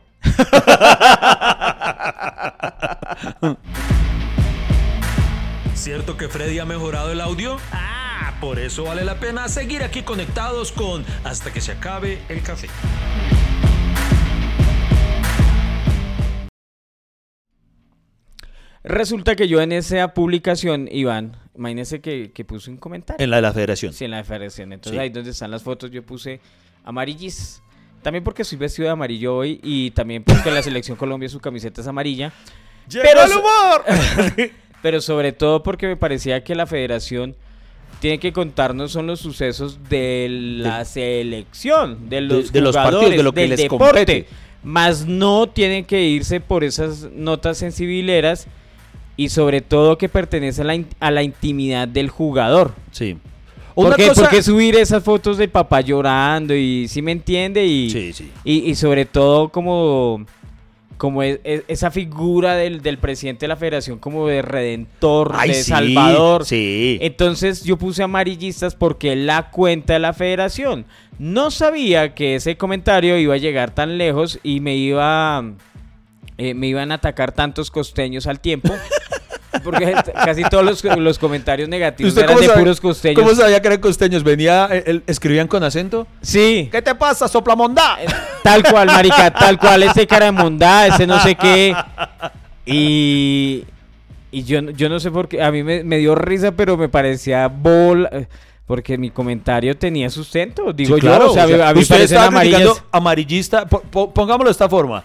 ¿Cierto 5.74 6.16
que 6.16 6.30
Freddy 6.30 6.60
ha 6.60 6.66
mejorado 6.66 7.12
el 7.12 7.20
audio? 7.20 7.58
Ah, 7.74 8.36
por 8.40 8.60
eso 8.60 8.86
vale 8.86 9.04
la 9.04 9.16
pena 9.20 9.50
seguir 9.50 9.84
aquí 9.84 10.04
conectados 10.04 10.72
con 10.72 11.06
Hasta 11.26 11.52
que 11.52 11.60
se 11.60 11.74
acabe 11.74 12.20
el 12.30 12.42
café. 12.42 12.70
Resulta 18.84 19.36
que 19.36 19.48
yo 19.48 19.62
en 19.62 19.72
esa 19.72 20.14
publicación, 20.14 20.88
Iván, 20.92 21.36
imagínese 21.56 22.00
que, 22.00 22.32
que 22.32 22.46
puse 22.46 22.70
un 22.72 22.78
comentario. 22.78 23.22
En 23.24 23.30
la 23.30 23.38
de 23.38 23.42
la 23.42 23.54
federación. 23.54 23.92
Sí, 23.94 24.06
en 24.06 24.12
la 24.12 24.24
federación. 24.24 24.72
Entonces 24.74 24.98
Sí. 24.98 25.02
ahí 25.02 25.10
donde 25.10 25.32
están 25.32 25.52
las 25.52 25.64
fotos 25.64 25.92
yo 25.92 26.04
puse 26.04 26.40
amarillis. 26.84 27.62
También 28.02 28.24
porque 28.24 28.44
estoy 28.44 28.58
vestido 28.58 28.86
de 28.86 28.92
amarillo 28.94 29.36
hoy 29.36 29.60
y 29.62 29.92
también 29.92 30.24
porque 30.24 30.50
la 30.52 30.64
selección 30.64 30.96
Colombia 30.96 31.28
su 31.28 31.40
camiseta 31.42 31.82
es 31.82 31.88
amarilla. 31.88 32.32
Pero 32.92 33.24
el 33.24 33.32
humor! 33.32 34.50
Pero 34.82 35.02
sobre 35.02 35.34
todo 35.34 35.62
porque 35.62 35.86
me 35.88 35.98
parecía 35.98 36.42
que 36.46 36.56
la 36.56 36.66
federación 36.66 37.36
tiene 38.00 38.18
que 38.18 38.32
contarnos 38.32 38.94
son 38.94 39.08
los 39.08 39.20
sucesos 39.20 39.90
de 39.90 40.28
la 40.30 40.86
selección, 40.86 42.10
de 42.10 42.22
los, 42.22 42.54
de 42.54 42.62
los 42.62 42.74
partidos, 42.74 43.10
de 43.12 43.24
lo 43.24 43.34
que 43.34 43.42
del 43.42 43.50
les 43.50 43.60
deporte. 43.64 43.86
compete. 43.86 44.26
Más 44.64 45.06
no 45.06 45.50
tienen 45.50 45.84
que 45.84 46.02
irse 46.04 46.40
por 46.40 46.64
esas 46.64 47.10
notas 47.12 47.58
sensibileras 47.58 48.48
y 49.20 49.30
sobre 49.30 49.62
todo 49.62 49.98
que 49.98 50.08
pertenece 50.08 50.62
a 50.62 50.66
la, 50.66 50.80
a 51.00 51.12
la 51.12 51.24
intimidad 51.24 51.88
del 51.88 52.10
jugador. 52.10 52.74
Sí. 52.92 53.18
¿Por 53.76 53.96
qué, 53.96 54.08
cosa- 54.08 54.22
por 54.22 54.30
qué 54.30 54.42
subir 54.44 54.76
esas 54.76 55.04
fotos 55.04 55.38
del 55.38 55.50
papá 55.50 55.82
llorando 55.82 56.56
y 56.56 56.88
si 56.88 57.02
me 57.02 57.12
entiende 57.12 57.66
y, 57.66 57.90
Sí, 57.90 58.14
sí. 58.14 58.32
y, 58.44 58.70
y 58.70 58.76
sobre 58.76 59.06
todo 59.06 59.50
como, 59.50 60.26
como 60.98 61.24
e- 61.24 61.40
e- 61.44 61.64
esa 61.68 61.92
figura 61.92 62.56
del, 62.56 62.82
del 62.82 62.98
presidente 62.98 63.42
de 63.46 63.48
la 63.50 63.56
federación 63.56 64.00
como 64.00 64.28
de 64.28 64.42
redentor, 64.42 65.34
Ay, 65.36 65.50
de 65.50 65.56
sí, 65.56 65.64
salvador. 65.70 66.46
Sí. 66.46 66.98
Entonces 67.02 67.64
yo 67.64 67.78
puse 67.78 68.04
amarillistas 68.04 68.76
porque 68.76 69.16
la 69.16 69.50
cuenta 69.50 69.94
de 69.94 70.00
la 70.00 70.14
federación. 70.14 70.86
No 71.20 71.52
sabía 71.52 72.16
que 72.16 72.36
ese 72.36 72.56
comentario 72.58 73.18
iba 73.18 73.34
a 73.34 73.38
llegar 73.38 73.72
tan 73.72 73.98
lejos 73.98 74.40
y 74.44 74.60
me 74.62 74.76
iba 74.78 75.44
eh, 76.40 76.54
me 76.56 76.66
iban 76.68 76.92
a 76.92 76.96
atacar 76.96 77.32
tantos 77.34 77.70
costeños 77.70 78.26
al 78.26 78.40
tiempo. 78.40 78.74
Porque 79.64 79.94
casi 80.14 80.44
todos 80.44 80.64
los, 80.64 80.84
los 80.98 81.18
comentarios 81.20 81.68
negativos 81.68 82.12
¿Usted 82.14 82.24
eran 82.24 82.40
de 82.40 82.46
sabe- 82.46 82.60
puros 82.60 82.80
costeños. 82.80 83.20
¿Cómo 83.22 83.36
sabía 83.36 83.60
que 83.62 83.68
eran 83.68 83.82
costeños? 83.82 84.24
Venía, 84.24 84.70
eh, 84.72 84.84
el- 84.86 85.04
escribían 85.08 85.48
con 85.48 85.64
acento. 85.64 86.08
Sí. 86.22 86.70
¿Qué 86.72 86.82
te 86.82 86.94
pasa, 86.96 87.28
soplamondá? 87.28 87.98
Tal 88.44 88.64
cual, 88.64 88.88
marica, 88.88 89.32
tal 89.32 89.60
cual, 89.60 89.84
ese 89.84 90.06
cara 90.08 90.26
de 90.28 90.32
mondá, 90.32 90.88
ese 90.88 91.06
no 91.06 91.20
sé 91.22 91.36
qué. 91.36 91.76
Y, 92.66 93.66
y 94.32 94.44
yo, 94.44 94.62
yo 94.72 94.88
no 94.90 95.00
sé 95.00 95.12
por 95.12 95.28
qué, 95.28 95.42
a 95.42 95.52
mí 95.52 95.64
me, 95.64 95.84
me 95.84 95.98
dio 95.98 96.16
risa, 96.16 96.52
pero 96.52 96.78
me 96.78 96.88
parecía 96.90 97.48
bola, 97.48 98.10
eh, 98.12 98.28
porque 98.68 98.98
mi 98.98 99.10
comentario 99.10 99.76
tenía 99.76 100.10
sustento, 100.10 100.72
digo 100.74 100.96
Sí, 100.96 101.02
yo, 101.02 101.08
claro, 101.10 101.32
o 101.32 101.34
sea, 101.34 101.46
o 101.46 101.50
sea, 101.50 101.70
a 101.70 101.74
mí 101.74 101.82
usted 101.82 102.02
estaba 102.02 102.28
amarillista. 102.92 103.66
Po- 103.66 103.82
po- 103.82 104.14
pongámoslo 104.14 104.46
de 104.50 104.52
esta 104.52 104.70
forma. 104.70 105.04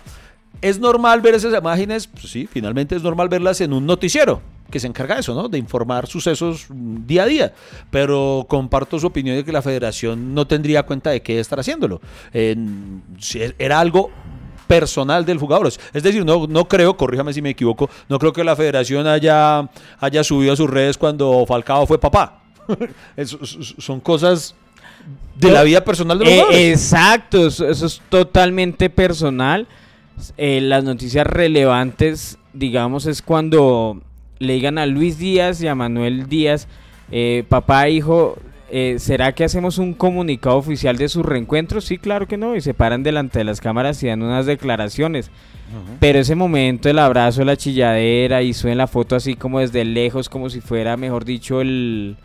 Es 0.60 0.78
normal 0.78 1.20
ver 1.20 1.34
esas 1.34 1.56
imágenes, 1.58 2.06
pues 2.06 2.30
sí, 2.30 2.48
finalmente 2.50 2.96
es 2.96 3.02
normal 3.02 3.28
verlas 3.28 3.60
en 3.60 3.72
un 3.72 3.84
noticiero 3.84 4.40
que 4.70 4.80
se 4.80 4.86
encarga 4.86 5.14
de 5.16 5.20
eso, 5.20 5.34
¿no? 5.34 5.48
De 5.48 5.58
informar 5.58 6.06
sucesos 6.06 6.66
mm, 6.70 7.06
día 7.06 7.24
a 7.24 7.26
día. 7.26 7.52
Pero 7.90 8.46
comparto 8.48 8.98
su 8.98 9.06
opinión 9.06 9.36
de 9.36 9.44
que 9.44 9.52
la 9.52 9.60
federación 9.62 10.34
no 10.34 10.46
tendría 10.46 10.82
cuenta 10.84 11.10
de 11.10 11.20
qué 11.22 11.38
estar 11.38 11.60
haciéndolo. 11.60 12.00
Es- 12.32 13.36
era 13.58 13.78
algo 13.78 14.10
personal 14.66 15.26
del 15.26 15.36
jugador. 15.38 15.66
Es 15.92 16.02
decir, 16.02 16.24
no, 16.24 16.46
no 16.46 16.66
creo, 16.66 16.96
corríjame 16.96 17.34
si 17.34 17.42
me 17.42 17.50
equivoco, 17.50 17.90
no 18.08 18.18
creo 18.18 18.32
que 18.32 18.42
la 18.42 18.56
federación 18.56 19.06
haya, 19.06 19.68
haya 20.00 20.24
subido 20.24 20.54
a 20.54 20.56
sus 20.56 20.70
redes 20.70 20.96
cuando 20.96 21.44
Falcao 21.46 21.86
fue 21.86 22.00
papá. 22.00 22.40
Son 23.78 24.00
cosas 24.00 24.54
de 25.36 25.50
la 25.50 25.62
vida 25.62 25.84
personal 25.84 26.18
de 26.18 26.24
los 26.24 26.32
Eh, 26.32 26.36
jugadores. 26.38 26.70
exacto, 26.82 27.46
eso, 27.46 27.68
eso 27.68 27.84
es 27.86 28.00
totalmente 28.08 28.88
personal. 28.88 29.66
Eh, 30.36 30.60
las 30.60 30.84
noticias 30.84 31.26
relevantes, 31.26 32.38
digamos, 32.52 33.06
es 33.06 33.22
cuando 33.22 34.00
le 34.38 34.54
digan 34.54 34.78
a 34.78 34.86
Luis 34.86 35.18
Díaz 35.18 35.62
y 35.62 35.68
a 35.68 35.74
Manuel 35.74 36.28
Díaz, 36.28 36.68
eh, 37.10 37.44
papá, 37.48 37.88
hijo, 37.88 38.36
eh, 38.70 38.96
¿será 38.98 39.32
que 39.32 39.44
hacemos 39.44 39.78
un 39.78 39.94
comunicado 39.94 40.56
oficial 40.56 40.96
de 40.96 41.08
su 41.08 41.22
reencuentro? 41.22 41.80
Sí, 41.80 41.98
claro 41.98 42.26
que 42.26 42.36
no, 42.36 42.56
y 42.56 42.60
se 42.60 42.74
paran 42.74 43.02
delante 43.02 43.38
de 43.38 43.44
las 43.44 43.60
cámaras 43.60 44.02
y 44.02 44.08
dan 44.08 44.22
unas 44.22 44.46
declaraciones. 44.46 45.30
Pero 45.98 46.20
ese 46.20 46.34
momento, 46.34 46.88
el 46.88 46.98
abrazo, 46.98 47.44
la 47.44 47.56
chilladera 47.56 48.42
y 48.42 48.52
suben 48.52 48.78
la 48.78 48.86
foto 48.86 49.16
así 49.16 49.34
como 49.34 49.60
desde 49.60 49.84
lejos, 49.84 50.28
como 50.28 50.48
si 50.48 50.60
fuera, 50.60 50.96
mejor 50.96 51.24
dicho, 51.24 51.60
el, 51.60 52.16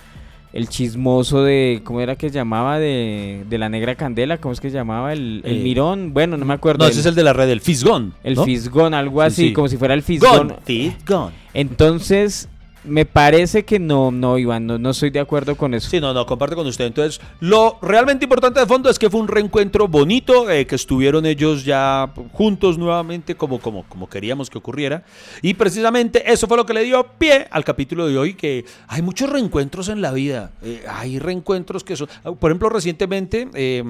el 0.52 0.68
chismoso 0.68 1.44
de, 1.44 1.82
¿cómo 1.84 2.02
era 2.02 2.16
que 2.16 2.30
llamaba? 2.30 2.80
De, 2.80 3.44
de 3.50 3.58
la 3.58 3.70
negra 3.70 3.96
candela, 3.96 4.38
¿cómo 4.40 4.52
es 4.54 4.60
que 4.60 4.70
llamaba? 4.72 5.14
El, 5.14 5.42
el 5.46 5.58
Eh, 5.58 5.64
mirón, 5.64 6.14
bueno, 6.14 6.38
no 6.38 6.46
me 6.46 6.54
acuerdo. 6.54 6.80
No, 6.80 6.86
el, 6.86 6.92
ese 6.92 7.02
es 7.02 7.06
el 7.06 7.16
de 7.16 7.24
la 7.24 7.34
red, 7.34 7.50
el 7.50 7.62
Fisgón. 7.62 8.14
el 8.24 8.36
¿no? 8.36 8.44
fisgón, 8.46 8.94
algo 8.94 9.22
Sí, 9.22 9.28
así, 9.28 9.48
sí. 9.50 9.54
como 9.54 9.68
si 9.68 9.78
fuera 9.78 9.94
el 9.94 10.02
fisgón. 10.04 10.48
Gone, 10.50 10.56
Fisgón. 10.66 11.32
Entonces, 11.54 12.50
me 12.84 13.06
parece 13.06 13.66
que 13.66 13.78
no, 13.80 14.10
no, 14.12 14.38
Iván, 14.38 14.66
no, 14.66 14.78
no 14.78 14.92
estoy 14.92 15.10
de 15.10 15.20
acuerdo 15.20 15.56
con 15.56 15.74
eso. 15.74 15.90
Sí, 15.90 16.00
no, 16.00 16.14
no, 16.14 16.26
comparte 16.26 16.56
con 16.56 16.66
usted. 16.66 16.86
Entonces, 16.86 17.20
lo 17.40 17.78
realmente 17.82 18.26
importante 18.26 18.60
de 18.60 18.66
fondo 18.66 18.90
es 18.90 18.98
que 18.98 19.10
fue 19.10 19.20
un 19.20 19.28
reencuentro 19.28 19.88
bonito, 19.88 20.50
eh, 20.50 20.66
que 20.66 20.76
estuvieron 20.76 21.26
ellos 21.26 21.66
ya 21.66 22.12
juntos 22.32 22.78
nuevamente 22.78 23.36
como, 23.36 23.60
como, 23.60 23.84
como 23.84 24.08
queríamos 24.08 24.50
que 24.50 24.58
ocurriera. 24.58 25.04
Y 25.42 25.54
precisamente 25.56 26.32
eso 26.32 26.48
fue 26.48 26.58
lo 26.58 26.66
que 26.66 26.74
le 26.74 26.84
dio 26.84 27.06
pie 27.18 27.48
al 27.52 27.64
capítulo 27.64 28.08
de 28.08 28.18
hoy, 28.18 28.34
que 28.34 28.66
hay 28.88 29.02
muchos 29.02 29.30
reencuentros 29.30 29.90
en 29.90 30.02
la 30.02 30.12
vida. 30.12 30.52
Eh, 30.62 30.84
hay 30.88 31.20
reencuentros 31.20 31.84
que 31.84 31.96
son... 31.96 32.08
Por 32.40 32.52
ejemplo, 32.52 32.70
recientemente 32.70 33.50
eh, 33.54 33.84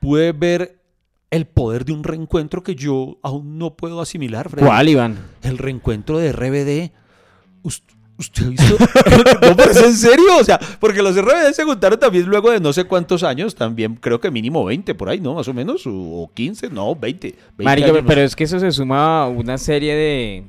pude 0.00 0.32
ver 0.32 0.78
el 1.30 1.46
poder 1.46 1.84
de 1.84 1.92
un 1.92 2.04
reencuentro 2.04 2.62
que 2.62 2.74
yo 2.74 3.18
aún 3.22 3.58
no 3.58 3.74
puedo 3.74 4.00
asimilar. 4.00 4.48
Freddy. 4.50 4.66
¿Cuál, 4.66 4.88
Iván? 4.88 5.18
El 5.42 5.58
reencuentro 5.58 6.18
de 6.18 6.32
RBD. 6.32 6.92
Us- 7.62 7.82
¿Usted 8.22 8.46
visto? 8.50 8.76
no, 9.42 9.56
pero 9.56 9.70
es 9.72 9.82
en 9.82 9.94
serio. 9.94 10.38
O 10.38 10.44
sea, 10.44 10.60
porque 10.78 11.02
los 11.02 11.20
RBD 11.20 11.52
se 11.52 11.64
juntaron 11.64 11.98
también 11.98 12.26
luego 12.26 12.52
de 12.52 12.60
no 12.60 12.72
sé 12.72 12.84
cuántos 12.84 13.24
años. 13.24 13.54
También 13.56 13.96
creo 13.96 14.20
que 14.20 14.30
mínimo 14.30 14.64
20 14.64 14.94
por 14.94 15.08
ahí, 15.08 15.20
¿no? 15.20 15.34
Más 15.34 15.48
o 15.48 15.54
menos. 15.54 15.86
O, 15.86 15.90
o 15.92 16.30
15, 16.32 16.70
no, 16.70 16.94
20. 16.94 17.28
20 17.28 17.64
Marica, 17.64 17.88
años. 17.88 18.04
pero 18.06 18.20
es 18.20 18.36
que 18.36 18.44
eso 18.44 18.60
se 18.60 18.70
suma 18.70 19.22
a 19.22 19.28
una 19.28 19.58
serie 19.58 19.94
de, 19.94 20.44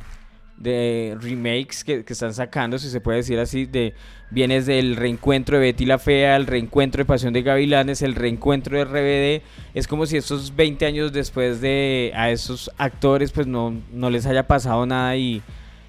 de 0.57 1.17
remakes 1.19 1.83
que, 1.83 2.05
que 2.05 2.13
están 2.13 2.33
sacando, 2.33 2.77
si 2.77 2.89
se 2.89 3.01
puede 3.01 3.17
decir 3.17 3.39
así, 3.39 3.65
de 3.65 3.95
vienes 4.29 4.65
del 4.65 4.95
reencuentro 4.95 5.57
de 5.57 5.65
Betty 5.65 5.85
la 5.85 5.99
Fea, 5.99 6.35
el 6.35 6.47
reencuentro 6.47 6.99
de 6.99 7.05
Pasión 7.05 7.33
de 7.33 7.41
Gavilanes, 7.41 8.01
el 8.01 8.15
reencuentro 8.15 8.77
de 8.77 8.85
RBD. 8.85 9.43
Es 9.73 9.87
como 9.87 10.05
si 10.05 10.17
estos 10.17 10.55
20 10.55 10.85
años 10.85 11.11
después 11.11 11.61
de 11.61 12.11
a 12.15 12.31
esos 12.31 12.71
actores 12.77 13.31
pues 13.31 13.47
no, 13.47 13.81
no 13.91 14.09
les 14.09 14.25
haya 14.25 14.47
pasado 14.47 14.85
nada 14.85 15.15
y, 15.17 15.41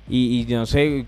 y, 0.09 0.41
y 0.41 0.55
no 0.55 0.67
sé, 0.67 1.07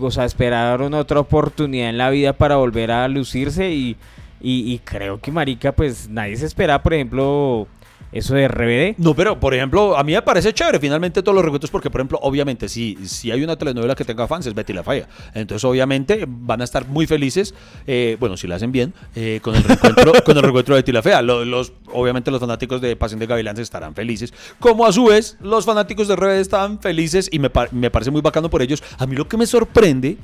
o 0.00 0.10
sea, 0.10 0.24
esperaron 0.24 0.94
otra 0.94 1.20
oportunidad 1.20 1.88
en 1.88 1.98
la 1.98 2.10
vida 2.10 2.32
para 2.32 2.56
volver 2.56 2.90
a 2.90 3.06
lucirse 3.08 3.70
y, 3.70 3.96
y, 4.40 4.72
y 4.72 4.78
creo 4.80 5.20
que 5.20 5.32
Marica 5.32 5.72
pues 5.72 6.08
nadie 6.08 6.36
se 6.36 6.46
espera, 6.46 6.82
por 6.82 6.94
ejemplo, 6.94 7.66
eso 8.14 8.34
de 8.34 8.46
RBD. 8.48 8.94
No, 8.98 9.14
pero 9.14 9.38
por 9.40 9.54
ejemplo, 9.54 9.96
a 9.96 10.04
mí 10.04 10.12
me 10.12 10.22
parece 10.22 10.54
chévere 10.54 10.78
finalmente 10.78 11.22
todos 11.22 11.34
los 11.34 11.44
reencuentros 11.44 11.70
porque, 11.70 11.90
por 11.90 12.00
ejemplo, 12.00 12.18
obviamente, 12.22 12.68
si, 12.68 12.96
si 13.06 13.30
hay 13.30 13.42
una 13.42 13.56
telenovela 13.56 13.94
que 13.94 14.04
tenga 14.04 14.26
fans 14.28 14.46
es 14.46 14.54
Betty 14.54 14.72
la 14.72 14.82
Falla. 14.84 15.08
Entonces, 15.34 15.64
obviamente, 15.64 16.24
van 16.26 16.60
a 16.60 16.64
estar 16.64 16.86
muy 16.86 17.06
felices, 17.06 17.54
eh, 17.86 18.16
bueno, 18.20 18.36
si 18.36 18.46
la 18.46 18.54
hacen 18.54 18.70
bien, 18.72 18.94
eh, 19.16 19.40
con, 19.42 19.54
el 19.56 19.64
reencuentro, 19.64 20.12
con 20.24 20.36
el 20.36 20.42
reencuentro 20.42 20.74
de 20.76 20.80
Betty 20.82 20.92
la 20.92 21.02
Fea. 21.02 21.20
Lo- 21.22 21.44
Los, 21.44 21.72
obviamente, 21.92 22.30
los 22.30 22.40
fanáticos 22.40 22.80
de 22.80 22.94
Pasión 22.96 23.18
de 23.20 23.26
Gavilanes 23.26 23.60
estarán 23.60 23.94
felices, 23.94 24.32
como 24.60 24.86
a 24.86 24.92
su 24.92 25.06
vez 25.06 25.36
los 25.40 25.64
fanáticos 25.64 26.08
de 26.08 26.16
RBD 26.16 26.40
estaban 26.40 26.78
felices 26.80 27.28
y 27.32 27.38
me, 27.40 27.50
me 27.72 27.90
parece 27.90 28.10
muy 28.12 28.20
bacano 28.20 28.48
por 28.48 28.62
ellos. 28.62 28.82
A 28.98 29.06
mí 29.06 29.16
lo 29.16 29.26
que 29.28 29.36
me 29.36 29.46
sorprende 29.46 30.16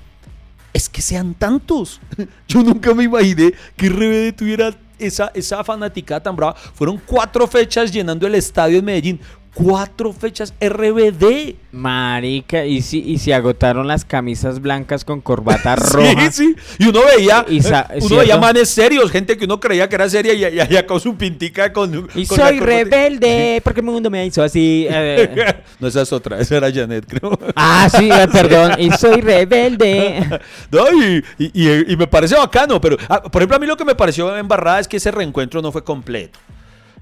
es 0.73 0.89
que 0.89 1.03
sean 1.03 1.35
tantos. 1.35 2.01
Yo 2.49 2.63
nunca 2.63 2.95
me 2.95 3.03
imaginé 3.05 3.53
que 3.77 3.89
RBD 3.89 4.37
tuviera 4.37 4.73
esa, 5.01 5.31
esa 5.35 5.65
fanaticada 5.65 6.23
tan 6.23 6.37
brava. 6.37 6.55
Fueron 6.55 7.01
cuatro 7.05 7.47
fechas 7.47 7.91
llenando 7.91 8.27
el 8.27 8.35
estadio 8.35 8.79
en 8.79 8.85
Medellín. 8.85 9.21
Cuatro 9.55 10.13
fechas 10.13 10.55
RBD. 10.61 11.55
Marica, 11.73 12.65
y 12.65 12.83
si, 12.83 13.01
y 13.01 13.19
si 13.19 13.31
agotaron 13.33 13.87
las 13.87 14.05
camisas 14.05 14.61
blancas 14.61 15.05
con 15.05 15.21
corbata 15.21 15.77
Sí, 15.81 15.93
roja. 15.97 16.33
sí. 16.33 16.57
Y 16.79 16.89
uno 16.89 17.01
veía, 17.17 17.45
Y 17.49 17.61
sa- 17.61 17.87
uno 17.91 18.01
¿cierto? 18.01 18.17
veía 18.17 18.37
manes 18.39 18.69
serios, 18.71 19.11
gente 19.11 19.37
que 19.37 19.45
uno 19.45 19.61
creía 19.61 19.89
que 19.89 19.95
era 19.95 20.09
seria 20.09 20.33
y 20.35 20.61
allá 20.61 20.87
con 20.87 21.01
su 21.01 21.15
pintica 21.17 21.73
con. 21.73 22.09
Y 22.15 22.27
con 22.27 22.39
soy 22.39 22.59
rebelde, 22.61 23.61
porque 23.65 23.81
el 23.81 23.87
mundo 23.87 24.11
me 24.11 24.25
hizo 24.27 24.43
así. 24.43 24.87
eh. 24.91 25.63
no, 25.81 25.89
esa 25.89 26.03
es 26.03 26.13
otra, 26.13 26.41
esa 26.41 26.57
era 26.57 26.73
Janet, 26.73 27.05
creo. 27.07 27.39
ah, 27.57 27.89
sí, 27.95 28.09
eh, 28.11 28.29
perdón. 28.33 28.73
Y 28.79 28.91
soy 28.93 29.21
rebelde. 29.21 30.41
No, 30.71 30.85
y, 30.93 31.25
y- 31.39 31.51
y- 31.55 31.93
y 31.93 31.97
me 31.97 32.07
parece 32.07 32.35
bacano, 32.37 32.81
pero 32.81 32.97
ah, 33.09 33.23
por 33.23 33.43
ejemplo 33.43 33.57
a 33.57 33.61
mí 33.61 33.67
lo 33.67 33.77
que 33.77 33.85
me 33.85 33.95
pareció 33.95 34.37
embarrada 34.37 34.81
es 34.81 34.89
que 34.89 34.97
ese 34.97 35.11
reencuentro 35.11 35.61
no 35.63 35.71
fue 35.73 35.85
completo, 35.85 36.39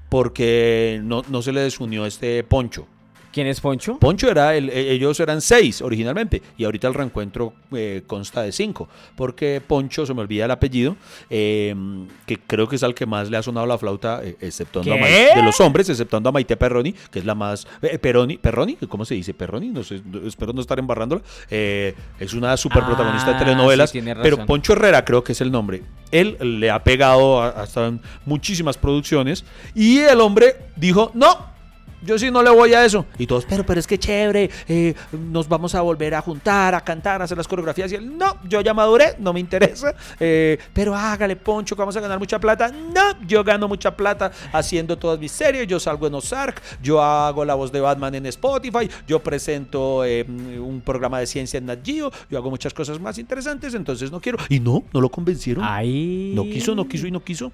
porque 0.09 0.99
no, 1.03 1.23
no 1.29 1.41
se 1.41 1.53
le 1.53 1.61
desunió 1.61 2.05
este 2.05 2.43
Poncho. 2.43 2.87
¿Quién 3.31 3.45
es 3.47 3.61
Poncho? 3.61 3.99
Poncho 3.99 4.29
era, 4.29 4.55
el, 4.55 4.69
e- 4.69 4.91
ellos 4.91 5.19
eran 5.19 5.39
seis 5.41 5.81
originalmente 5.83 6.41
y 6.57 6.63
ahorita 6.63 6.87
el 6.87 6.93
reencuentro 6.95 7.53
eh, 7.73 8.01
consta 8.07 8.41
de 8.41 8.51
cinco, 8.51 8.89
porque 9.15 9.61
Poncho, 9.65 10.05
se 10.05 10.13
me 10.15 10.21
olvida 10.21 10.45
el 10.45 10.51
apellido, 10.51 10.95
eh, 11.29 11.75
que 12.25 12.37
creo 12.37 12.67
que 12.67 12.75
es 12.77 12.83
al 12.83 12.95
que 12.95 13.05
más 13.05 13.29
le 13.29 13.37
ha 13.37 13.43
sonado 13.43 13.67
la 13.67 13.77
flauta, 13.77 14.21
eh, 14.23 14.35
exceptuando 14.41 14.93
a. 14.93 14.97
Maite, 14.97 15.31
de 15.35 15.43
los 15.43 15.59
hombres, 15.59 15.87
exceptuando 15.89 16.29
a 16.29 16.31
Maite 16.31 16.57
Perroni, 16.57 16.93
que 17.11 17.19
es 17.19 17.25
la 17.25 17.35
más, 17.35 17.67
eh, 17.83 17.99
Peroni, 17.99 18.37
Perroni, 18.37 18.77
¿cómo 18.87 19.05
se 19.05 19.13
dice? 19.13 19.33
Perroni, 19.35 19.69
no 19.69 19.83
sé, 19.83 20.01
espero 20.25 20.51
no 20.53 20.61
estar 20.61 20.79
embarrándola, 20.79 21.21
eh, 21.51 21.93
es 22.19 22.33
una 22.33 22.57
super 22.57 22.83
protagonista 22.83 23.29
Ah, 23.29 23.33
de 23.33 23.39
telenovelas, 23.45 23.91
sí, 23.91 24.01
tiene 24.01 24.15
pero. 24.21 24.43
Poncho 24.45 24.73
Herrera 24.73 25.05
creo 25.05 25.23
que 25.23 25.33
es 25.33 25.41
el 25.41 25.51
nombre. 25.51 25.83
Él 26.11 26.37
le 26.59 26.71
ha 26.71 26.83
pegado 26.83 27.41
hasta 27.43 27.85
en 27.85 28.01
muchísimas 28.25 28.77
producciones 28.77 29.45
y 29.75 29.99
el 29.99 30.19
hombre 30.21 30.55
dijo, 30.75 31.11
no, 31.13 31.48
yo 32.01 32.17
sí 32.17 32.31
no 32.31 32.41
le 32.43 32.49
voy 32.49 32.73
a 32.73 32.85
eso. 32.85 33.05
Y 33.17 33.27
todos, 33.27 33.45
pero, 33.45 33.65
pero 33.65 33.79
es 33.79 33.87
que 33.87 33.97
chévere, 33.97 34.49
eh, 34.67 34.93
nos 35.11 35.47
vamos 35.47 35.75
a 35.75 35.81
volver 35.81 36.15
a 36.15 36.21
juntar, 36.21 36.75
a 36.75 36.81
cantar, 36.81 37.21
a 37.21 37.25
hacer 37.25 37.37
las 37.37 37.47
coreografías. 37.47 37.91
Y 37.91 37.95
él, 37.95 38.17
no, 38.17 38.37
yo 38.47 38.61
ya 38.61 38.73
maduré, 38.73 39.15
no 39.19 39.33
me 39.33 39.39
interesa. 39.39 39.93
eh, 40.19 40.57
pero 40.73 40.95
hágale, 40.95 41.35
Poncho, 41.35 41.75
que 41.75 41.81
vamos 41.81 41.95
a 41.95 42.01
ganar 42.01 42.19
mucha 42.19 42.39
plata. 42.39 42.71
No, 42.71 43.25
yo 43.27 43.43
gano 43.43 43.67
mucha 43.67 43.95
plata 43.95 44.31
haciendo 44.51 44.97
todas 44.97 45.19
mis 45.19 45.31
series. 45.31 45.67
Yo 45.67 45.79
salgo 45.79 46.07
en 46.07 46.13
Ozark, 46.15 46.61
yo 46.81 47.01
hago 47.01 47.45
la 47.45 47.55
voz 47.55 47.71
de 47.71 47.79
Batman 47.79 48.15
en 48.15 48.25
Spotify, 48.27 48.89
yo 49.07 49.19
presento 49.19 50.03
eh, 50.05 50.25
un 50.27 50.81
programa 50.81 51.19
de 51.19 51.27
ciencia 51.27 51.57
en 51.57 51.65
Nat 51.65 51.79
Geo, 51.83 52.11
yo 52.29 52.37
hago 52.37 52.49
muchas 52.49 52.73
cosas 52.73 52.99
más 52.99 53.17
interesantes, 53.17 53.73
entonces 53.73 54.11
no 54.11 54.19
quiero. 54.19 54.37
Y 54.49 54.59
no, 54.59 54.83
no 54.93 55.01
lo 55.01 55.09
convencieron. 55.09 55.63
Ahí. 55.63 56.33
No 56.35 56.43
quiso, 56.43 56.75
no 56.75 56.87
quiso 56.87 57.07
y 57.07 57.11
no 57.11 57.23
quiso. 57.23 57.51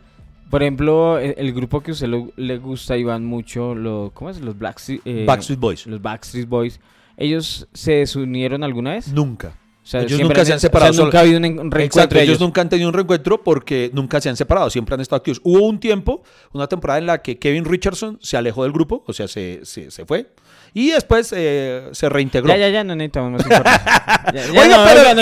Por 0.49 0.61
ejemplo, 0.61 1.17
el, 1.17 1.33
el 1.37 1.53
grupo 1.53 1.81
que 1.81 1.91
a 1.91 1.93
usted 1.93 2.07
lo- 2.07 2.31
le 2.35 2.57
gusta 2.57 2.97
y 2.97 3.03
van 3.03 3.25
mucho, 3.25 3.73
lo, 3.75 4.11
¿cómo 4.13 4.29
es? 4.29 4.39
Los 4.41 4.57
Blackstreet, 4.57 5.01
eh, 5.05 5.25
Backstreet 5.25 5.59
Boys. 5.59 5.87
Los 5.87 6.01
Backstreet 6.01 6.47
Boys. 6.47 6.79
¿Ellos 7.17 7.67
se 7.73 7.93
desunieron 7.93 8.63
alguna 8.63 8.91
vez? 8.91 9.07
Nunca. 9.11 9.57
O 9.83 9.87
sea, 9.87 10.01
ellos 10.01 10.19
nunca 10.19 10.43
se 10.45 10.51
han 10.51 10.57
o 10.57 10.59
sea, 10.59 10.69
separado. 10.69 11.03
nunca 11.03 11.19
ha 11.19 11.21
habido 11.21 11.37
un, 11.37 11.45
en- 11.45 11.59
un 11.59 11.69
reencuentro 11.71 11.83
Exacto, 11.85 12.15
de 12.15 12.21
ellos 12.23 12.31
ellos. 12.37 12.41
nunca 12.41 12.61
han 12.61 12.69
tenido 12.69 12.89
un 12.89 12.93
reencuentro 12.93 13.43
porque 13.43 13.91
nunca 13.93 14.19
se 14.19 14.29
han 14.29 14.35
separado, 14.35 14.69
siempre 14.69 14.95
han 14.95 15.01
estado 15.01 15.17
activos. 15.17 15.39
Hubo 15.43 15.65
un 15.67 15.79
tiempo, 15.79 16.23
una 16.53 16.67
temporada 16.67 16.97
en 16.99 17.05
la 17.05 17.21
que 17.21 17.37
Kevin 17.37 17.65
Richardson 17.65 18.17
se 18.21 18.35
alejó 18.35 18.63
del 18.63 18.71
grupo, 18.71 19.03
o 19.05 19.13
sea, 19.13 19.27
se, 19.27 19.61
se, 19.63 19.91
se 19.91 20.05
fue, 20.05 20.31
y 20.75 20.89
después 20.91 21.33
eh, 21.35 21.87
se 21.93 22.09
reintegró. 22.09 22.49
Ya, 22.49 22.57
ya, 22.57 22.69
ya, 22.69 22.83
no 22.83 22.95
necesitamos 22.95 23.31
más 23.31 23.41
información. 23.45 23.81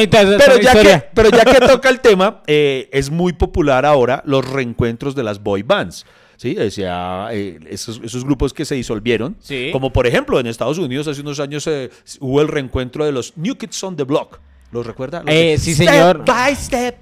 Pero, 0.10 0.58
ya 0.60 0.72
que, 0.74 0.80
historia. 0.80 1.10
pero 1.14 1.30
ya 1.30 1.46
que 1.46 1.60
toca 1.68 1.90
el 1.90 2.00
tema, 2.00 2.42
eh, 2.48 2.90
es 2.92 3.12
muy 3.12 3.34
popular 3.34 3.86
ahora 3.86 4.24
los 4.26 4.50
reencuentros 4.50 5.14
de 5.16 5.24
las 5.24 5.42
boy 5.44 5.62
bands. 5.62 6.06
Sí, 6.38 6.56
decía, 6.56 7.28
eh, 7.32 7.60
esos, 7.70 8.02
esos 8.04 8.26
grupos 8.26 8.52
que 8.54 8.66
se 8.66 8.74
disolvieron, 8.76 9.38
Sí. 9.40 9.70
como 9.72 9.94
por 9.94 10.08
ejemplo 10.08 10.40
en 10.40 10.48
Estados 10.48 10.80
Unidos 10.80 11.08
hace 11.08 11.22
unos 11.22 11.40
años 11.40 11.68
eh, 11.68 11.92
hubo 12.20 12.42
el 12.42 12.48
reencuentro 12.48 13.06
de 13.06 13.12
los 13.12 13.38
New 13.38 13.56
Kids 13.56 13.84
on 13.84 13.96
the 13.96 14.04
Block. 14.04 14.40
¿Los 14.72 14.88
recuerda? 14.88 15.20
Los 15.24 15.34
Eh, 15.34 15.58
sí, 15.60 15.76
señor. 15.76 16.24
Step 16.24 16.36
by 16.36 16.56
step. 16.56 16.96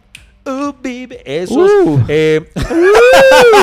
Uh, 0.44 0.72
baby. 0.82 1.18
Esos. 1.24 1.70
Uh. 1.86 2.00
eh, 2.08 2.42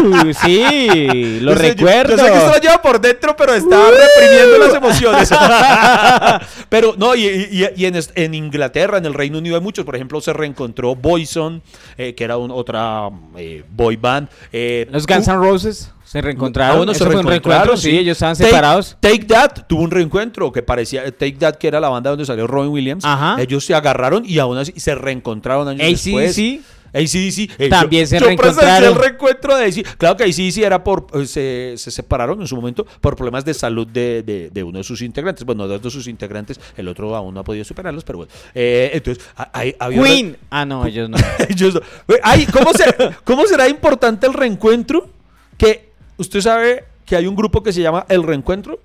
Uh, 0.01 0.33
sí, 0.45 1.41
lo 1.43 1.53
yo 1.53 1.59
sé- 1.59 1.75
yo- 1.75 1.87
recuerdo. 1.87 2.17
Yo, 2.17 2.25
sé 2.25 2.31
que 2.31 2.39
esto 2.39 2.53
lo 2.53 2.59
lleva 2.61 2.83
por 2.83 3.01
dentro, 3.01 3.37
pero 3.37 3.55
estaba 3.55 3.89
reprimiendo 3.91 4.59
las 4.59 4.75
emociones. 4.75 5.31
pero 6.69 6.95
no, 6.97 7.15
y, 7.15 7.27
y- 7.27 7.69
y 7.77 7.85
en, 7.87 7.99
en 8.15 8.35
Inglaterra, 8.35 8.99
en 8.99 9.07
el 9.07 9.15
Reino 9.15 9.39
Unido 9.39 9.57
hay 9.57 9.63
muchos. 9.63 9.85
Por 9.85 9.97
ejemplo, 9.97 10.21
se 10.21 10.33
reencontró 10.33 10.95
Boyson, 10.95 11.63
eh, 11.97 12.15
que 12.15 12.25
era 12.25 12.37
un- 12.37 12.51
otra 12.51 13.09
eh, 13.37 13.65
boy 13.71 13.97
band. 13.97 14.29
eh, 14.53 14.87
Los 14.91 15.07
Guns 15.07 15.25
tu- 15.25 15.31
N' 15.33 15.39
Roses 15.39 15.91
se 16.11 16.21
reencontraron. 16.21 16.75
Ah, 16.75 16.77
bueno, 16.79 16.95
se 16.95 17.05
reencontraron, 17.05 17.43
reencuentro, 17.43 17.77
sí, 17.77 17.99
ellos 17.99 18.17
estaban 18.17 18.35
Take- 18.37 18.45
separados. 18.47 18.97
Take 19.01 19.25
That 19.27 19.67
tuvo 19.69 19.83
un 19.83 19.91
reencuentro 19.91 20.51
que 20.53 20.63
parecía 20.63 21.05
Take 21.11 21.33
That, 21.39 21.57
que 21.57 21.69
era 21.69 21.81
la 21.81 21.89
banda 21.89 22.11
donde 22.11 22.25
salió 22.25 22.47
Robin 22.47 22.71
Williams. 22.71 23.05
Ajá. 23.05 23.37
Ellos 23.41 23.65
se 23.65 23.75
agarraron 23.75 24.25
y 24.27 24.39
aún 24.39 24.57
así 24.59 24.73
se 24.77 24.95
reencontraron 24.95 25.69
años 25.69 25.87
después. 25.87 26.31
AC/DC 26.31 26.61
ACDC. 26.91 27.51
eh, 27.59 27.69
También 27.69 28.05
yo- 28.05 28.09
se 28.09 28.19
yo 28.19 28.25
reencontraron. 28.27 28.89
el 28.89 28.95
reencuentro 28.95 29.55
de 29.55 29.65
AC. 29.67 29.83
Claro 29.99 30.17
que 30.17 30.25
ACDC 30.25 30.63
era 30.65 30.83
por. 30.83 31.07
eh, 31.13 31.27
se, 31.27 31.75
se 31.77 31.91
separaron 31.91 32.41
en 32.41 32.47
su 32.47 32.57
momento 32.57 32.87
por 33.03 33.15
problemas 33.15 33.45
de 33.45 33.53
salud 33.53 33.87
de, 33.87 34.23
de- 34.23 34.49
de 34.51 34.63
uno 34.63 34.79
de 34.79 34.85
sus 34.85 35.03
integrantes. 35.03 35.45
Bueno, 35.45 35.69
dos 35.69 35.83
de 35.83 35.91
sus 35.91 36.07
integrantes, 36.09 36.59
el 36.79 36.89
otro 36.89 37.15
aún 37.15 37.35
no 37.35 37.41
ha 37.41 37.45
podido 37.45 37.63
superarlos, 37.67 38.05
pero 38.05 38.17
bueno. 38.21 38.33
Eh, 38.55 38.91
entonces, 38.95 39.23
ha- 39.37 39.51
hay- 39.53 39.77
había 39.79 40.01
una- 40.01 40.09
Queen. 40.09 40.37
Ah, 40.49 40.65
no, 40.65 40.87
ellos 40.87 41.11
no. 41.11 41.19
Ellos 41.51 41.75
no. 41.75 41.81
Ay, 42.23 42.47
¿cómo, 42.47 42.73
será, 42.73 43.19
¿Cómo 43.23 43.47
será 43.47 43.69
importante 43.69 44.27
el 44.27 44.33
reencuentro? 44.33 45.11
Que 45.59 45.88
usted 46.19 46.41
sabe 46.41 46.85
que 47.07 47.17
hay 47.17 47.27
un 47.27 47.35
grupo 47.35 47.63
que 47.63 47.73
se 47.73 47.81
llama 47.81 48.05
El 48.09 48.23
Reencuentro. 48.23 48.79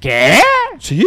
¿Qué? 0.00 0.38
¿Sí? 0.78 1.06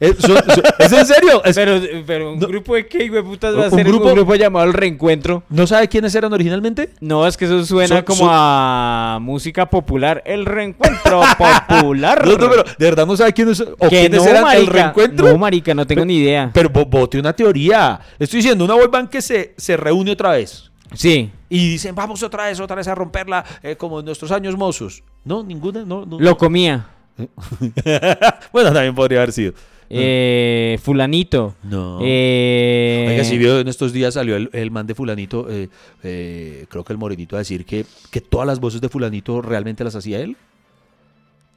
¿Es, 0.00 0.14
son- 0.18 0.36
son- 0.36 0.62
¿es 0.78 0.92
en 0.92 1.06
serio? 1.06 1.42
Es- 1.44 1.56
Pero, 1.56 1.80
pero 2.06 2.32
un 2.34 2.38
No. 2.38 2.46
grupo 2.46 2.76
de 2.76 2.86
qué, 2.86 3.08
güey, 3.08 3.20
putas 3.20 3.52
va 3.56 3.64
a 3.64 3.68
¿Un 3.68 3.70
ser 3.72 3.84
grupo? 3.84 4.06
un 4.06 4.14
grupo 4.14 4.36
llamado 4.36 4.64
El 4.64 4.72
Reencuentro. 4.72 5.42
¿No 5.48 5.66
sabe 5.66 5.88
quiénes 5.88 6.14
eran 6.14 6.32
originalmente? 6.32 6.90
No, 7.00 7.26
es 7.26 7.36
que 7.36 7.46
eso 7.46 7.66
suena 7.66 7.96
Son- 7.96 8.04
como 8.04 8.28
a 8.30 9.18
música 9.20 9.68
popular. 9.68 10.22
El 10.24 10.46
Reencuentro 10.46 11.20
Popular. 11.68 12.24
No, 12.24 12.36
no, 12.38 12.48
pero 12.48 12.62
de 12.62 12.84
verdad 12.84 13.06
no 13.08 13.16
sabe 13.16 13.32
quiénes, 13.32 13.60
o 13.60 13.74
Que 13.76 13.88
quiénes 13.88 14.22
no, 14.22 14.28
eran 14.30 14.42
marica. 14.44 14.60
El 14.60 14.66
Reencuentro. 14.68 15.28
No, 15.32 15.36
marica, 15.38 15.74
no 15.74 15.84
tengo 15.84 16.04
ni 16.04 16.18
idea. 16.18 16.50
Pero 16.54 16.68
bo- 16.70 16.86
bote 16.86 17.18
una 17.18 17.32
teoría. 17.32 17.98
Estoy 18.20 18.36
diciendo, 18.38 18.64
una 18.64 18.74
boy 18.74 18.86
band 18.86 19.08
que 19.08 19.20
se, 19.20 19.54
se 19.56 19.76
reúne 19.76 20.12
otra 20.12 20.30
vez. 20.30 20.70
Sí, 20.94 21.30
Y 21.48 21.70
dicen, 21.70 21.94
vamos 21.94 22.22
otra 22.22 22.46
vez, 22.46 22.58
otra 22.60 22.76
vez 22.76 22.88
a 22.88 22.94
romperla, 22.94 23.44
eh, 23.62 23.76
como 23.76 24.00
en 24.00 24.06
nuestros 24.06 24.30
años 24.32 24.56
mozos. 24.56 25.02
No, 25.24 25.42
ninguna, 25.42 25.84
no. 25.84 26.06
no. 26.06 26.18
lo 26.18 26.36
comía. 26.36 26.88
bueno, 28.52 28.72
también 28.72 28.94
podría 28.94 29.18
haber 29.18 29.32
sido. 29.32 29.52
Eh, 29.90 30.78
fulanito. 30.82 31.54
No. 31.62 31.98
Eh, 32.02 33.06
Oiga, 33.08 33.24
si 33.24 33.38
vio 33.38 33.60
en 33.60 33.68
estos 33.68 33.92
días 33.92 34.14
salió 34.14 34.36
el, 34.36 34.50
el 34.52 34.70
man 34.70 34.86
de 34.86 34.94
fulanito, 34.94 35.46
eh, 35.50 35.68
eh, 36.02 36.66
creo 36.68 36.84
que 36.84 36.92
el 36.92 36.98
morenito 36.98 37.36
a 37.36 37.40
decir 37.40 37.64
que, 37.64 37.86
que 38.10 38.20
todas 38.20 38.46
las 38.46 38.60
voces 38.60 38.80
de 38.80 38.88
fulanito 38.88 39.40
realmente 39.40 39.84
las 39.84 39.94
hacía 39.94 40.20
él. 40.20 40.36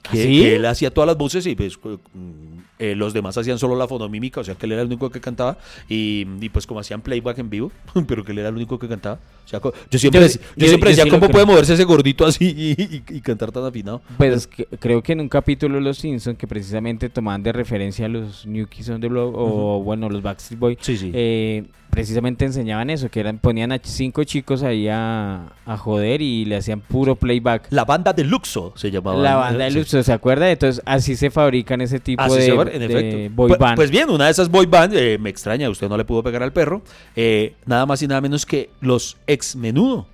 Que, 0.10 0.24
¿Sí? 0.24 0.42
que 0.42 0.56
él 0.56 0.66
hacía 0.66 0.92
todas 0.92 1.08
las 1.08 1.16
voces 1.18 1.46
y 1.46 1.54
pues 1.56 1.78
mm, 1.78 2.58
eh, 2.80 2.96
los 2.96 3.14
demás 3.14 3.38
hacían 3.38 3.60
solo 3.60 3.76
la 3.76 3.88
fonomímica, 3.88 4.42
o 4.42 4.44
sea 4.44 4.56
que 4.56 4.66
él 4.66 4.72
era 4.72 4.82
el 4.82 4.88
único 4.88 5.12
que 5.12 5.22
cantaba 5.22 5.58
y, 5.88 6.26
y, 6.42 6.50
pues 6.50 6.66
como 6.66 6.80
hacían 6.80 7.02
playback 7.02 7.38
en 7.38 7.50
vivo, 7.52 7.72
pero 8.08 8.24
que 8.26 8.32
él 8.32 8.40
era 8.40 8.50
el 8.50 8.56
único 8.56 8.80
que 8.80 8.88
cantaba. 8.88 9.20
O 9.46 9.48
sea, 9.48 9.60
yo 9.92 10.00
siempre, 10.00 10.22
Yo- 10.22 10.28
yo 10.28 10.40
yo- 10.58 10.68
siempre 10.68 10.90
decía 10.90 11.04
sí 11.04 11.10
cómo 11.12 11.30
puede 11.30 11.46
moverse 11.46 11.74
ese 11.76 11.84
gordito 11.84 12.26
así 12.26 12.46
y, 12.46 12.82
y- 12.82 13.04
y 13.18 13.22
cantar 13.22 13.52
tan 13.52 13.64
afinado. 13.66 14.02
Pues 14.18 14.48
que- 14.48 14.66
creo 14.80 15.04
que 15.04 15.12
en 15.14 15.22
un 15.22 15.30
capítulo 15.30 15.76
de 15.76 15.82
Los 15.82 16.00
Simpsons 16.00 16.38
que 16.38 16.48
precisamente 16.48 17.10
tomaban 17.10 17.44
de 17.44 17.52
referencia 17.52 18.06
a 18.08 18.10
los 18.10 18.46
New 18.48 18.68
Kids 18.68 18.90
on 18.90 19.02
the 19.02 19.08
Block 19.08 19.34
o 19.38 19.84
bueno, 19.84 20.10
los 20.10 20.22
Backstreet 20.24 20.60
Boys, 20.60 20.78
Sí, 20.82 20.98
sí. 20.98 21.12
eh, 21.14 21.66
precisamente 21.92 22.46
enseñaban 22.46 22.90
eso, 22.90 23.10
que 23.10 23.20
eran 23.20 23.38
ponían 23.38 23.74
a 23.74 23.80
cinco 23.84 24.24
chicos 24.24 24.64
ahí 24.64 24.88
a, 24.88 25.52
a 25.66 25.78
joder 25.78 26.22
y 26.22 26.46
le 26.46 26.56
hacían 26.56 26.80
puro 26.80 27.16
playback. 27.18 27.68
la 27.70 27.84
banda 27.84 28.14
de 28.14 28.24
Luxo 28.24 28.72
se 28.78 28.90
llamaba. 28.90 29.22
La 29.22 29.36
banda 29.36 29.66
de 29.66 29.72
Sí. 29.72 29.78
¿Se 29.92 30.14
acuerda? 30.14 30.50
Entonces 30.50 30.82
así 30.86 31.16
se 31.16 31.30
fabrican 31.32 31.82
ese 31.82 32.00
tipo 32.00 32.22
Así 32.22 32.36
de, 32.36 32.42
se 32.44 32.52
en 32.52 32.88
de 32.88 33.30
boy 33.34 33.50
Pues- 33.50 33.60
band. 33.60 33.76
Pues 33.76 33.92
bien, 33.92 34.10
una 34.10 34.26
de 34.26 34.32
esas 34.32 34.50
boy 34.50 34.66
band, 34.66 34.94
eh, 34.96 35.18
me 35.20 35.30
extraña, 35.30 35.70
usted 35.70 35.88
no 35.90 35.98
le 35.98 36.06
pudo 36.06 36.24
pegar 36.24 36.44
al 36.44 36.54
perro, 36.54 36.82
eh, 37.16 37.56
nada 37.66 37.86
más 37.86 38.02
y 38.02 38.08
nada 38.08 38.22
menos 38.22 38.46
que 38.46 38.70
los 38.82 39.18
ex 39.28 39.56
menudo. 39.56 40.08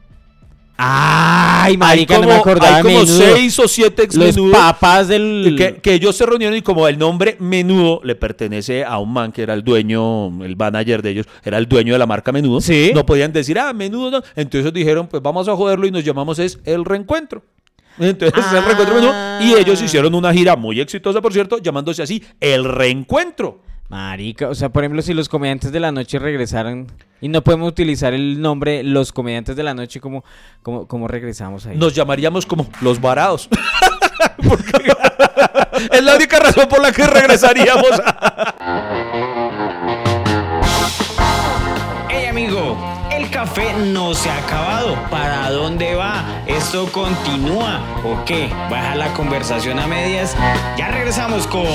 Ay, 0.79 1.75
marica, 1.75 2.15
como, 2.17 2.27
no 2.27 2.33
me 2.35 2.39
acordaba 2.39 2.75
hay 2.77 2.83
como 2.83 2.99
menudo. 2.99 3.17
seis 3.17 3.57
o 3.57 3.67
siete 3.67 4.03
ex 4.03 4.15
Los 4.15 4.35
menudo 4.35 4.51
papás 4.53 5.07
del... 5.07 5.55
que, 5.57 5.77
que 5.81 5.93
ellos 5.95 6.15
se 6.15 6.23
reunieron 6.23 6.55
y 6.55 6.61
como 6.61 6.87
el 6.87 6.99
nombre 6.99 7.35
menudo 7.39 7.99
le 8.03 8.13
pertenece 8.13 8.85
a 8.85 8.99
un 8.99 9.11
man 9.11 9.31
que 9.31 9.41
era 9.41 9.55
el 9.55 9.63
dueño, 9.63 10.27
el 10.45 10.55
manager 10.55 11.01
de 11.01 11.09
ellos, 11.09 11.25
era 11.43 11.57
el 11.57 11.67
dueño 11.67 11.93
de 11.93 11.99
la 11.99 12.05
marca 12.05 12.31
menudo, 12.31 12.61
Sí. 12.61 12.91
no 12.93 13.07
podían 13.07 13.33
decir, 13.33 13.57
ah, 13.57 13.73
menudo 13.73 14.11
no. 14.11 14.21
Entonces 14.35 14.71
dijeron, 14.71 15.07
pues 15.07 15.23
vamos 15.23 15.47
a 15.47 15.55
joderlo 15.55 15.87
y 15.87 15.91
nos 15.91 16.03
llamamos 16.03 16.37
es 16.37 16.59
el 16.63 16.85
reencuentro. 16.85 17.41
Entonces 17.99 18.45
es 18.45 18.53
el 18.53 18.63
reencuentro. 18.63 19.13
Y 19.41 19.53
ellos 19.53 19.81
hicieron 19.81 20.15
una 20.15 20.33
gira 20.33 20.55
muy 20.55 20.79
exitosa, 20.79 21.21
por 21.21 21.33
cierto, 21.33 21.57
llamándose 21.57 22.03
así 22.03 22.23
el 22.39 22.65
reencuentro. 22.65 23.61
Marica, 23.89 24.49
o 24.49 24.55
sea, 24.55 24.67
por 24.69 24.83
ejemplo, 24.83 25.01
si 25.01 25.13
los 25.13 25.29
comediantes 25.29 25.71
de 25.71 25.79
la 25.79 25.93
noche 25.93 26.19
regresaran 26.19 26.87
y 27.21 27.29
no 27.29 27.41
podemos 27.41 27.69
utilizar 27.69 28.13
el 28.13 28.41
nombre 28.41 28.83
los 28.83 29.13
comediantes 29.13 29.55
de 29.55 29.63
la 29.63 29.73
noche, 29.73 30.01
¿cómo, 30.01 30.25
cómo, 30.61 30.87
cómo 30.87 31.07
regresamos 31.07 31.65
ahí? 31.65 31.77
Nos 31.77 31.95
llamaríamos 31.95 32.45
como 32.45 32.67
los 32.81 32.99
varados. 32.99 33.47
es 35.91 36.03
la 36.03 36.15
única 36.15 36.39
razón 36.39 36.67
por 36.67 36.81
la 36.81 36.91
que 36.91 37.05
regresaríamos. 37.07 37.87
hey 42.09 42.25
amigo, 42.29 42.77
el 43.11 43.29
café 43.29 43.73
no 43.73 44.13
se 44.13 44.29
ha 44.29 44.37
acabado. 44.37 44.97
¿Para 45.09 45.49
dónde 45.49 45.95
va? 45.95 46.36
¿Esto 46.67 46.91
continúa 46.91 47.81
o 48.03 48.25
qué? 48.25 48.49
¿Baja 48.69 48.93
la 48.97 49.13
conversación 49.13 49.79
a 49.79 49.87
medias? 49.87 50.35
Ya 50.77 50.91
regresamos 50.91 51.47
con 51.47 51.65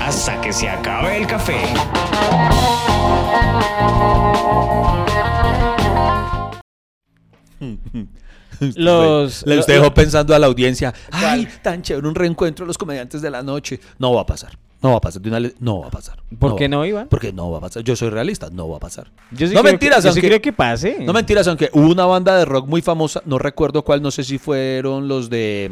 Hasta 0.00 0.40
que 0.40 0.52
se 0.52 0.68
acabe 0.68 1.18
el 1.18 1.26
café. 1.28 1.62
Los, 8.74 9.46
Le 9.46 9.60
usted 9.60 9.74
dejó 9.74 9.94
pensando 9.94 10.34
a 10.34 10.38
la 10.40 10.48
audiencia, 10.48 10.92
ay, 11.12 11.46
tan 11.62 11.82
chévere 11.82 12.08
un 12.08 12.16
reencuentro 12.16 12.64
de 12.64 12.66
los 12.66 12.76
comediantes 12.76 13.22
de 13.22 13.30
la 13.30 13.44
noche. 13.44 13.78
No 14.00 14.12
va 14.14 14.22
a 14.22 14.26
pasar. 14.26 14.58
No 14.82 14.92
va 14.92 14.96
a 14.96 15.00
pasar. 15.00 15.22
no 15.58 15.80
va 15.80 15.88
a 15.88 15.90
pasar. 15.90 16.22
¿Por 16.38 16.56
qué 16.56 16.68
no, 16.68 16.84
Iván? 16.86 17.08
Porque 17.08 17.32
no 17.32 17.50
va 17.50 17.58
a 17.58 17.60
pasar. 17.60 17.84
Yo 17.84 17.96
soy 17.96 18.08
realista, 18.08 18.48
no 18.50 18.68
va 18.68 18.78
a 18.78 18.80
pasar. 18.80 19.10
Yo 19.30 19.46
no 19.48 19.62
mentiras, 19.62 20.02
que, 20.02 20.14
yo 20.14 20.20
creo 20.20 20.40
que 20.40 20.52
pase. 20.52 20.98
No 21.00 21.12
mentiras, 21.12 21.46
aunque 21.48 21.68
hubo 21.72 21.90
una 21.90 22.06
banda 22.06 22.38
de 22.38 22.44
rock 22.46 22.66
muy 22.66 22.80
famosa, 22.80 23.22
no 23.26 23.38
recuerdo 23.38 23.82
cuál, 23.82 24.00
no 24.00 24.10
sé 24.10 24.24
si 24.24 24.38
fueron 24.38 25.06
los 25.06 25.28
de. 25.28 25.70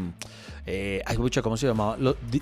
Eh, 0.66 1.02
ay, 1.06 1.16
mucha, 1.16 1.40
¿cómo 1.40 1.56
se 1.56 1.66
llamaba? 1.66 1.96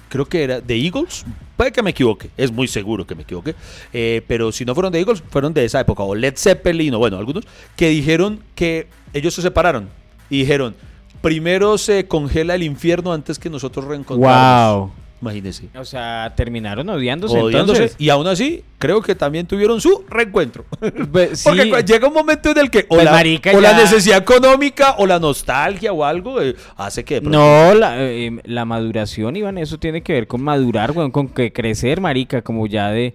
creo 0.09 0.26
que 0.26 0.42
era 0.42 0.61
The 0.61 0.74
Eagles. 0.74 1.24
Puede 1.57 1.70
que 1.70 1.83
me 1.83 1.90
equivoque, 1.90 2.31
es 2.37 2.50
muy 2.50 2.66
seguro 2.66 3.07
que 3.07 3.14
me 3.14 3.22
equivoque. 3.22 3.55
Eh, 3.92 4.22
pero 4.26 4.50
si 4.50 4.64
no 4.64 4.74
fueron 4.74 4.92
The 4.92 4.98
Eagles, 4.98 5.22
fueron 5.31 5.55
de 5.55 5.64
esa 5.64 5.79
época. 5.79 6.02
O 6.02 6.16
Led 6.16 6.35
Zeppelin, 6.37 6.94
o 6.94 6.98
bueno, 6.98 7.18
algunos, 7.18 7.44
que 7.76 7.88
dijeron 7.90 8.42
que 8.57 8.88
ellos 9.12 9.33
se 9.35 9.42
separaron 9.42 9.88
y 10.29 10.40
dijeron: 10.40 10.74
primero 11.20 11.79
se 11.79 12.09
congela 12.09 12.57
el 12.57 12.64
infierno 12.64 13.12
antes 13.12 13.38
que 13.38 13.48
nosotros 13.48 13.85
reencontrarnos. 13.85 14.90
¡Wow! 14.90 15.06
Imagínese. 15.27 15.69
O 15.77 15.85
sea, 15.85 16.33
terminaron 16.37 16.89
odiándose. 16.89 17.37
Odiándose. 17.37 17.93
Y 17.99 18.11
aún 18.11 18.29
así, 18.29 18.62
creo 18.79 19.03
que 19.03 19.17
también 19.17 19.47
tuvieron 19.47 19.81
su 19.81 20.05
reencuentro. 20.09 20.65
Pues, 21.12 21.43
Porque 21.45 21.83
llega 21.87 22.09
un 22.09 22.15
momento 22.15 22.51
en 22.51 22.59
el 22.59 22.71
que 22.71 22.81
o, 22.89 22.97
pues, 22.97 23.05
la, 23.05 23.73
necesidad 23.73 24.19
económica 24.19 24.97
o 24.99 25.07
la 25.07 25.19
nostalgia 25.19 25.93
o 25.93 26.05
algo 26.05 26.41
eh, 26.43 26.55
hace 26.77 27.05
que... 27.05 27.21
No, 27.21 27.75
la, 27.75 27.97
eh, 28.03 28.39
la, 28.45 28.65
maduración, 28.65 29.37
Iván, 29.37 29.59
eso 29.59 29.79
tiene 29.79 30.03
que 30.03 30.12
ver 30.12 30.27
con 30.27 30.43
madurar, 30.43 30.93
con 30.95 31.29
que 31.29 31.53
crecer, 31.53 32.01
marica, 32.01 32.43
como 32.43 32.67
ya 32.67 32.91
de 32.91 33.15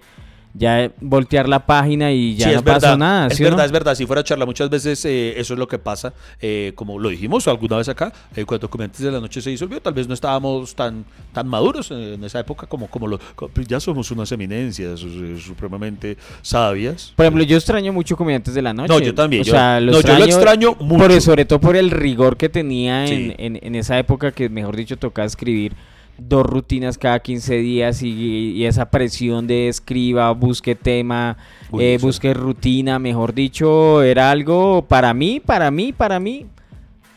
ya 0.53 0.91
voltear 0.99 1.47
la 1.47 1.65
página 1.65 2.11
y 2.11 2.35
ya 2.35 2.51
no 2.53 2.63
pasó 2.63 2.97
nada. 2.97 3.27
Es 3.27 3.39
verdad, 3.39 3.65
es 3.65 3.71
verdad. 3.71 3.95
Si 3.95 4.05
fuera 4.05 4.23
charla, 4.23 4.45
muchas 4.45 4.69
veces 4.69 5.03
eh, 5.05 5.33
eso 5.37 5.53
es 5.53 5.59
lo 5.59 5.67
que 5.67 5.79
pasa. 5.79 6.13
Eh, 6.39 6.73
como 6.75 6.99
lo 6.99 7.09
dijimos 7.09 7.47
alguna 7.47 7.77
vez 7.77 7.89
acá, 7.89 8.11
eh, 8.35 8.45
cuando 8.45 8.67
Documentes 8.67 9.01
de 9.01 9.11
la 9.11 9.19
Noche 9.19 9.41
se 9.41 9.49
disolvió, 9.49 9.81
tal 9.81 9.93
vez 9.93 10.07
no 10.07 10.13
estábamos 10.13 10.75
tan, 10.75 11.05
tan 11.33 11.47
maduros 11.47 11.91
en 11.91 12.23
esa 12.23 12.39
época 12.39 12.67
como, 12.67 12.87
como 12.87 13.07
lo. 13.07 13.19
Pues 13.53 13.67
ya 13.67 13.79
somos 13.79 14.11
unas 14.11 14.31
eminencias 14.31 14.99
supremamente 15.43 16.17
sabias. 16.41 17.13
Por 17.15 17.25
ejemplo, 17.25 17.43
yo 17.43 17.57
extraño 17.57 17.93
mucho 17.93 18.15
Comediantes 18.15 18.53
de 18.53 18.61
la 18.61 18.73
Noche. 18.73 18.93
No, 18.93 18.99
yo 18.99 19.15
también. 19.15 19.41
O 19.41 19.45
sea, 19.45 19.79
lo 19.79 19.93
extraño, 19.93 20.19
yo 20.19 20.25
lo 20.25 20.31
extraño 20.31 20.75
mucho. 20.79 21.21
sobre 21.21 21.45
todo 21.45 21.59
por 21.59 21.75
el 21.75 21.91
rigor 21.91 22.37
que 22.37 22.49
tenía 22.49 23.05
en, 23.05 23.35
en 23.37 23.75
esa 23.75 23.97
época 23.97 24.31
que, 24.31 24.49
mejor 24.49 24.75
dicho, 24.75 24.97
tocaba 24.97 25.25
escribir 25.25 25.73
dos 26.17 26.45
rutinas 26.45 26.97
cada 26.97 27.19
15 27.19 27.55
días 27.57 28.01
y, 28.03 28.65
esa 28.65 28.89
presión 28.89 29.47
de 29.47 29.67
escriba, 29.67 30.31
busque 30.31 30.75
tema, 30.75 31.37
eh, 31.77 31.97
busque 32.01 32.33
rutina, 32.33 32.99
mejor 32.99 33.33
dicho, 33.33 34.01
era 34.03 34.31
algo 34.31 34.83
para 34.87 35.13
mí, 35.13 35.39
para 35.39 35.71
mí, 35.71 35.93
para 35.93 36.19
mí, 36.19 36.45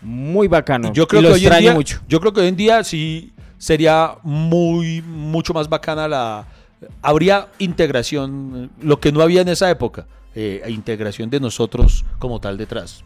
muy 0.03 0.49
bacano. 0.49 0.93
Yo 0.93 1.07
creo 1.07 1.23
que 1.23 1.29
hoy 1.29 1.47
en 1.47 1.59
día, 1.59 1.75
mucho. 1.75 2.01
Yo 2.09 2.21
creo 2.21 2.33
que 2.33 2.41
hoy 2.41 2.49
en 2.49 2.57
día 2.57 2.85
sí 2.85 3.33
sería 3.59 4.17
muy, 4.23 5.03
mucho 5.03 5.55
más 5.55 5.69
bacana 5.69 6.09
la... 6.09 6.47
Habría 7.01 7.49
integración, 7.59 8.71
lo 8.83 9.01
que 9.01 9.11
no 9.11 9.23
había 9.23 9.41
en 9.41 9.49
esa 9.49 9.71
época, 9.71 10.07
eh, 10.35 10.63
integración 10.69 11.31
de 11.31 11.41
nosotros 11.41 12.05
como 12.19 12.41
tal 12.41 12.59
detrás. 12.59 13.05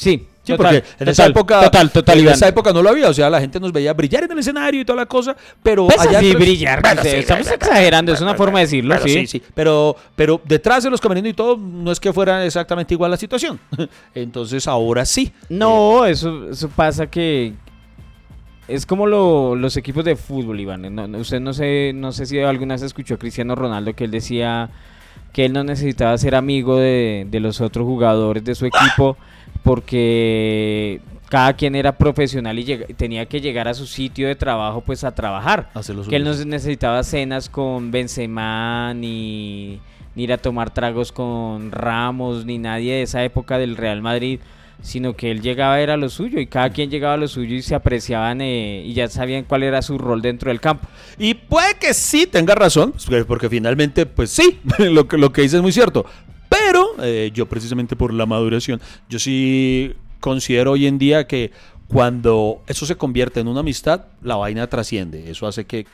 Sí, 0.00 0.26
Sí, 0.42 0.54
porque 0.56 0.82
en 0.98 1.08
esa 1.08 1.26
época, 1.26 1.60
total, 1.64 1.90
total, 1.90 2.18
en 2.18 2.28
esa 2.28 2.48
época 2.48 2.72
no 2.72 2.82
lo 2.82 2.88
había, 2.88 3.10
o 3.10 3.14
sea, 3.14 3.28
la 3.28 3.40
gente 3.40 3.60
nos 3.60 3.72
veía 3.72 3.92
brillar 3.92 4.24
en 4.24 4.32
el 4.32 4.38
escenario 4.38 4.80
y 4.80 4.84
toda 4.86 4.96
la 4.96 5.06
cosa, 5.06 5.36
pero 5.62 5.86
pues 5.86 6.00
allá 6.00 6.20
brillar, 6.34 6.82
estamos 7.04 7.50
exagerando, 7.50 8.14
es 8.14 8.22
una 8.22 8.34
forma 8.34 8.60
de 8.60 8.64
decirlo, 8.64 8.96
sí. 9.02 9.10
sí. 9.10 9.26
sí, 9.26 9.42
pero 9.54 9.94
pero 10.16 10.40
detrás 10.42 10.82
de 10.82 10.88
los 10.88 10.98
camerinos 10.98 11.30
y 11.30 11.34
todo 11.34 11.58
no 11.58 11.92
es 11.92 12.00
que 12.00 12.10
fuera 12.14 12.46
exactamente 12.46 12.94
igual 12.94 13.10
la 13.10 13.18
situación. 13.18 13.60
Entonces, 14.14 14.66
ahora 14.66 15.04
sí. 15.04 15.30
No, 15.50 16.06
eso 16.06 16.48
eso 16.50 16.70
pasa 16.70 17.06
que 17.06 17.52
es 18.66 18.86
como 18.86 19.06
los 19.06 19.76
equipos 19.76 20.04
de 20.04 20.16
fútbol, 20.16 20.58
Iván. 20.58 21.14
usted 21.16 21.40
no 21.40 21.52
sé, 21.52 21.92
no 21.94 22.12
sé 22.12 22.24
si 22.24 22.38
alguna 22.40 22.74
vez 22.74 22.82
escuchó 22.82 23.14
a 23.14 23.18
Cristiano 23.18 23.54
Ronaldo 23.54 23.92
que 23.94 24.04
él 24.04 24.10
decía 24.10 24.70
que 25.32 25.44
él 25.44 25.52
no 25.52 25.64
necesitaba 25.64 26.16
ser 26.18 26.34
amigo 26.34 26.78
de, 26.78 27.26
de 27.30 27.40
los 27.40 27.60
otros 27.60 27.84
jugadores 27.86 28.44
de 28.44 28.54
su 28.54 28.66
equipo 28.66 29.16
porque 29.62 31.00
cada 31.30 31.52
quien 31.52 31.76
era 31.76 31.96
profesional 31.96 32.58
y 32.58 32.64
tenía 32.94 33.24
que 33.26 33.40
llegar 33.40 33.68
a 33.68 33.74
su 33.74 33.86
sitio 33.86 34.26
de 34.26 34.34
trabajo 34.34 34.80
pues 34.80 35.04
a 35.04 35.14
trabajar. 35.14 35.70
Que 36.08 36.16
él 36.16 36.24
no 36.24 36.34
necesitaba 36.44 37.02
cenas 37.04 37.48
con 37.48 37.92
Benzema 37.92 38.92
ni, 38.94 39.78
ni 40.16 40.24
ir 40.24 40.32
a 40.32 40.38
tomar 40.38 40.70
tragos 40.70 41.12
con 41.12 41.70
Ramos 41.70 42.44
ni 42.44 42.58
nadie 42.58 42.94
de 42.94 43.02
esa 43.02 43.22
época 43.22 43.58
del 43.58 43.76
Real 43.76 44.02
Madrid, 44.02 44.40
sino 44.82 45.14
que 45.14 45.30
él 45.30 45.40
llegaba 45.40 45.80
era 45.80 45.96
lo 45.96 46.08
suyo 46.08 46.40
y 46.40 46.46
cada 46.46 46.70
quien 46.70 46.90
llegaba 46.90 47.14
a 47.14 47.16
lo 47.16 47.28
suyo 47.28 47.54
y 47.54 47.62
se 47.62 47.74
apreciaban 47.74 48.40
eh, 48.40 48.82
y 48.84 48.94
ya 48.94 49.08
sabían 49.08 49.44
cuál 49.44 49.62
era 49.62 49.82
su 49.82 49.98
rol 49.98 50.22
dentro 50.22 50.50
del 50.50 50.60
campo. 50.60 50.88
Y 51.18 51.34
puede 51.34 51.74
que 51.74 51.94
sí 51.94 52.26
tenga 52.26 52.54
razón, 52.54 52.94
porque 53.26 53.48
finalmente 53.48 54.06
pues 54.06 54.30
sí, 54.30 54.58
lo 54.78 55.06
que, 55.08 55.18
lo 55.18 55.32
que 55.32 55.42
dice 55.42 55.56
es 55.56 55.62
muy 55.62 55.72
cierto, 55.72 56.06
pero 56.48 56.94
eh, 57.02 57.30
yo 57.32 57.46
precisamente 57.46 57.96
por 57.96 58.12
la 58.12 58.26
maduración, 58.26 58.80
yo 59.08 59.18
sí 59.18 59.94
considero 60.20 60.72
hoy 60.72 60.86
en 60.86 60.98
día 60.98 61.26
que 61.26 61.50
cuando 61.92 62.62
eso 62.68 62.86
se 62.86 62.94
convierte 62.94 63.40
en 63.40 63.48
una 63.48 63.60
amistad, 63.60 64.04
la 64.22 64.36
vaina 64.36 64.68
trasciende. 64.68 65.28
Eso 65.28 65.48
hace 65.48 65.64
que, 65.66 65.86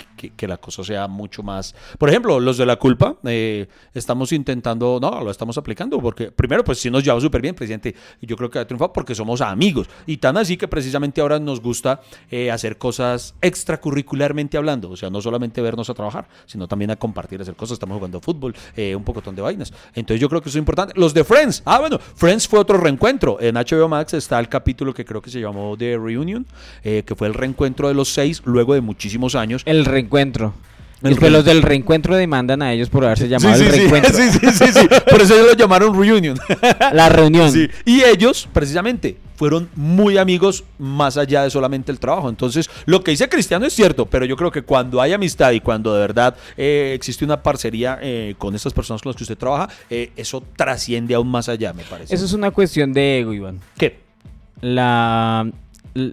la 0.46 0.58
cosa 0.58 0.84
sea 0.84 1.08
mucho 1.08 1.42
más. 1.42 1.74
Por 1.98 2.10
ejemplo, 2.10 2.38
los 2.38 2.58
de 2.58 2.66
la 2.66 2.76
culpa, 2.76 3.16
eh, 3.24 3.66
estamos 3.94 4.30
intentando, 4.32 4.98
no, 5.00 5.22
lo 5.22 5.30
estamos 5.30 5.56
aplicando, 5.56 5.98
porque 5.98 6.30
primero, 6.30 6.62
pues 6.64 6.80
sí 6.80 6.90
nos 6.90 7.02
lleva 7.02 7.18
súper 7.18 7.40
bien, 7.40 7.54
presidente, 7.54 7.94
yo 8.20 8.36
creo 8.36 8.50
que 8.50 8.58
ha 8.58 8.66
triunfado 8.66 8.92
porque 8.92 9.14
somos 9.14 9.40
amigos. 9.40 9.88
Y 10.06 10.18
tan 10.18 10.36
así 10.36 10.58
que 10.58 10.68
precisamente 10.68 11.22
ahora 11.22 11.38
nos 11.38 11.62
gusta 11.62 12.02
eh, 12.30 12.50
hacer 12.50 12.76
cosas 12.76 13.34
extracurricularmente 13.40 14.58
hablando, 14.58 14.90
o 14.90 14.96
sea, 14.96 15.08
no 15.08 15.22
solamente 15.22 15.62
vernos 15.62 15.88
a 15.88 15.94
trabajar, 15.94 16.28
sino 16.44 16.68
también 16.68 16.90
a 16.90 16.96
compartir, 16.96 17.40
hacer 17.40 17.56
cosas. 17.56 17.76
Estamos 17.76 17.96
jugando 17.96 18.20
fútbol, 18.20 18.54
eh, 18.76 18.94
un 18.94 19.02
pocotón 19.02 19.34
de 19.34 19.40
vainas. 19.40 19.72
Entonces 19.94 20.20
yo 20.20 20.28
creo 20.28 20.42
que 20.42 20.50
eso 20.50 20.58
es 20.58 20.60
importante. 20.60 20.92
Los 20.94 21.14
de 21.14 21.24
Friends, 21.24 21.62
ah, 21.64 21.80
bueno, 21.80 21.98
Friends 21.98 22.46
fue 22.46 22.58
otro 22.58 22.76
reencuentro. 22.76 23.38
En 23.40 23.54
HBO 23.54 23.88
Max 23.88 24.12
está 24.12 24.38
el 24.38 24.50
capítulo 24.50 24.92
que 24.92 25.06
creo 25.06 25.22
que 25.22 25.30
se 25.30 25.40
llamó 25.40 25.74
The 25.92 25.98
Reunion, 25.98 26.46
que 26.82 27.14
fue 27.16 27.28
el 27.28 27.34
reencuentro 27.34 27.88
de 27.88 27.94
los 27.94 28.16
luego 28.44 28.74
de 28.74 28.80
muchísimos 28.80 29.34
años. 29.34 29.62
El 29.66 29.84
reencuentro. 29.84 30.54
Después 31.00 31.30
los 31.30 31.44
del 31.44 31.62
reencuentro 31.62 32.16
demandan 32.16 32.62
a 32.62 32.72
ellos 32.72 32.88
por 32.88 33.04
haberse 33.04 33.28
llamado 33.28 33.54
el 33.54 33.70
reencuentro. 33.70 34.14
Sí, 34.14 34.30
sí, 34.30 34.50
sí, 34.50 34.72
sí, 34.72 34.88
Por 35.10 35.20
eso 35.20 35.34
ellos 35.34 35.48
lo 35.48 35.52
llamaron 35.54 35.98
reunion. 35.98 36.38
La 36.92 37.08
reunión. 37.08 37.52
Y 37.84 38.02
ellos, 38.02 38.48
precisamente, 38.52 39.18
fueron 39.36 39.68
muy 39.74 40.16
amigos 40.16 40.64
más 40.78 41.18
allá 41.18 41.42
de 41.42 41.50
solamente 41.50 41.92
el 41.92 42.00
trabajo. 42.00 42.30
Entonces, 42.30 42.70
lo 42.86 43.04
que 43.04 43.10
dice 43.10 43.28
Cristiano 43.28 43.66
es 43.66 43.74
cierto, 43.74 44.06
pero 44.06 44.24
yo 44.24 44.36
creo 44.36 44.50
que 44.50 44.62
cuando 44.62 45.02
hay 45.02 45.12
amistad 45.12 45.52
y 45.52 45.60
cuando 45.60 45.92
de 45.92 46.00
verdad 46.00 46.34
eh, 46.56 46.92
existe 46.94 47.24
una 47.24 47.42
parcería 47.42 47.98
eh, 48.00 48.34
con 48.38 48.54
estas 48.54 48.72
personas 48.72 49.02
con 49.02 49.10
las 49.10 49.16
que 49.16 49.24
usted 49.24 49.36
trabaja, 49.36 49.68
eh, 49.90 50.12
eso 50.16 50.42
trasciende 50.56 51.14
aún 51.14 51.28
más 51.28 51.50
allá, 51.50 51.74
me 51.74 51.84
parece. 51.84 52.14
Eso 52.14 52.24
es 52.24 52.32
una 52.32 52.50
cuestión 52.50 52.94
de 52.94 53.20
ego, 53.20 53.34
Iván. 53.34 53.60
¿Qué? 53.76 53.98
La 54.62 55.46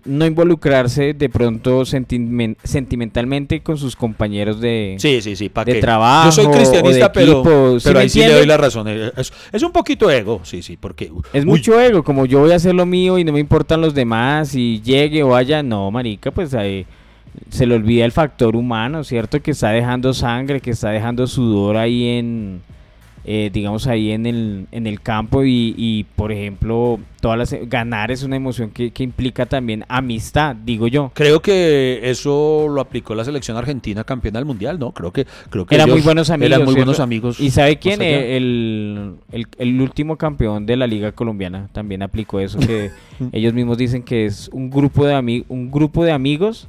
no 0.06 0.26
involucrarse 0.26 1.14
de 1.14 1.30
pronto 1.30 1.86
sentimentalmente 1.86 3.62
con 3.62 3.78
sus 3.78 3.96
compañeros 3.96 4.60
de, 4.60 4.96
sí, 5.00 5.22
sí, 5.22 5.36
sí, 5.36 5.52
de 5.66 5.76
trabajo. 5.76 6.30
Yo 6.30 6.32
soy 6.32 6.48
cristianista, 6.48 7.12
pero, 7.12 7.44
pero 7.84 8.00
ahí 8.00 8.10
sí 8.10 8.20
le 8.20 8.34
doy 8.34 8.46
la 8.46 8.58
razón. 8.58 8.88
Es, 8.88 9.64
un 9.64 9.72
poquito 9.72 10.10
ego, 10.10 10.42
sí, 10.44 10.62
sí, 10.62 10.78
porque... 10.78 11.12
Es 11.34 11.46
mucho 11.46 11.80
ego, 11.80 12.04
como 12.04 12.26
yo 12.26 12.40
voy 12.40 12.52
a 12.52 12.56
hacer 12.56 12.76
lo 12.76 12.86
mío 12.86 13.18
y 13.18 13.24
no 13.24 13.34
me 13.34 13.40
importan 13.40 13.82
los 13.82 13.94
demás 13.94 14.56
y 14.56 14.82
llegue 14.82 15.24
o 15.24 15.30
vaya, 15.30 15.64
no, 15.64 15.92
marica, 15.92 16.32
pues 16.32 16.54
ahí 16.54 16.86
se 17.50 17.66
le 17.66 17.76
olvida 17.76 18.06
el 18.06 18.12
factor 18.12 18.56
humano, 18.56 19.04
¿cierto? 19.04 19.42
Que 19.42 19.52
está 19.52 19.70
dejando 19.70 20.14
sangre, 20.14 20.62
que 20.62 20.72
está 20.72 20.90
dejando 20.90 21.28
sudor 21.28 21.78
ahí 21.78 22.08
en 22.08 22.62
eh, 23.26 23.50
digamos, 23.54 23.88
ahí 23.88 24.12
en 24.12 24.26
el, 24.26 24.68
en 24.72 24.86
el 24.86 25.02
campo 25.02 25.44
y, 25.46 26.06
por 26.16 26.32
ejemplo, 26.32 27.00
todas 27.22 27.38
las, 27.38 27.70
ganar 27.70 28.12
es 28.12 28.24
una 28.24 28.36
emoción 28.36 28.70
que, 28.72 28.92
implica 28.98 29.46
también 29.46 29.86
amistad, 29.88 30.56
digo 30.56 30.88
yo. 30.88 31.12
Creo 31.14 31.42
que 31.42 32.02
eso 32.04 32.68
lo 32.70 32.82
aplicó 32.82 33.16
la 33.16 33.24
selección 33.24 33.56
argentina 33.56 34.04
campeona 34.04 34.40
del 34.40 34.46
mundial, 34.46 34.78
¿no? 34.78 34.92
Creo 34.92 35.12
que, 35.12 35.26
creo 35.50 35.66
que 35.66 35.76
eran 35.76 35.90
muy 35.90 36.02
buenos 36.02 36.30
amigos. 36.30 36.54
Eran 36.54 36.66
muy 36.66 36.76
buenos 36.76 37.00
amigos. 37.00 37.40
¿Y 37.40 37.52
sabe 37.52 37.78
quién? 37.78 38.02
El, 38.02 39.16
el, 39.32 39.82
último 39.82 40.18
campeón 40.18 40.66
de 40.66 40.76
la 40.76 40.88
liga 40.88 41.12
colombiana 41.14 41.70
también 41.72 42.02
aplicó 42.02 42.40
eso, 42.40 42.60
que 42.60 42.92
ellos 43.32 43.54
mismos 43.54 43.78
dicen 43.78 44.04
que 44.04 44.26
es 44.26 44.50
un 44.52 44.70
grupo 44.70 45.06
de, 45.06 45.46
un 45.48 45.72
grupo 45.72 46.04
de 46.04 46.12
amigos 46.12 46.68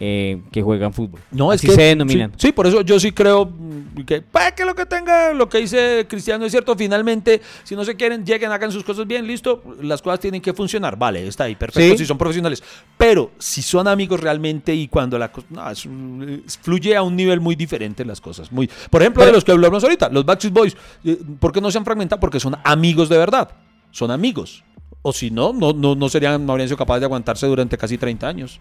eh, 0.00 0.42
que 0.50 0.62
juegan 0.62 0.92
fútbol. 0.92 1.20
No, 1.30 1.52
es 1.52 1.60
que 1.60 1.68
se 1.68 1.82
denominan. 1.82 2.32
Sí, 2.32 2.48
sí, 2.48 2.52
por 2.52 2.66
eso 2.66 2.80
yo 2.82 2.98
sí 2.98 3.12
creo 3.12 3.46
mm, 3.46 4.04
que, 4.04 4.22
pues, 4.22 4.52
que 4.52 4.64
lo 4.64 4.74
que 4.74 4.86
tenga, 4.86 5.32
lo 5.32 5.48
que 5.48 5.58
dice 5.58 6.06
Cristiano 6.08 6.44
es 6.44 6.52
cierto. 6.52 6.74
Finalmente, 6.76 7.40
si 7.62 7.76
no 7.76 7.84
se 7.84 7.94
quieren, 7.94 8.24
lleguen, 8.26 8.50
hagan 8.50 8.72
sus 8.72 8.82
cosas 8.82 9.06
bien, 9.06 9.26
listo. 9.26 9.62
Las 9.80 10.02
cosas 10.02 10.20
tienen 10.20 10.40
que 10.40 10.52
funcionar. 10.52 10.96
Vale, 10.96 11.26
está 11.26 11.44
ahí, 11.44 11.54
perfecto. 11.54 11.92
Sí. 11.92 11.98
Si 11.98 12.06
son 12.06 12.18
profesionales. 12.18 12.62
Pero 12.98 13.30
si 13.38 13.62
son 13.62 13.86
amigos 13.86 14.20
realmente 14.20 14.74
y 14.74 14.88
cuando 14.88 15.18
la 15.18 15.30
cosa. 15.30 15.46
No, 15.50 15.70
es 15.70 16.58
fluye 16.60 16.96
a 16.96 17.02
un 17.02 17.14
nivel 17.14 17.40
muy 17.40 17.54
diferente 17.54 18.04
las 18.04 18.20
cosas. 18.20 18.50
Muy, 18.50 18.68
por 18.90 19.02
ejemplo, 19.02 19.24
de 19.24 19.32
los 19.32 19.44
que 19.44 19.52
hablamos 19.52 19.82
ahorita, 19.84 20.08
los 20.08 20.24
Backstreet 20.24 20.54
Boys. 20.54 20.76
eh, 21.04 21.18
¿Por 21.38 21.52
qué 21.52 21.60
no 21.60 21.70
se 21.70 21.78
han 21.78 21.84
fragmentado? 21.84 22.20
Porque 22.20 22.40
son 22.40 22.56
amigos 22.64 23.08
de 23.08 23.18
verdad. 23.18 23.50
Son 23.90 24.10
amigos. 24.10 24.64
O 25.02 25.12
si 25.12 25.30
no, 25.30 25.52
no, 25.52 25.72
no, 25.72 25.94
no 25.94 26.08
serían, 26.08 26.46
no 26.46 26.52
habrían 26.52 26.68
sido 26.68 26.78
capaces 26.78 27.02
de 27.02 27.04
aguantarse 27.04 27.46
durante 27.46 27.76
casi 27.76 27.98
30 27.98 28.26
años. 28.26 28.58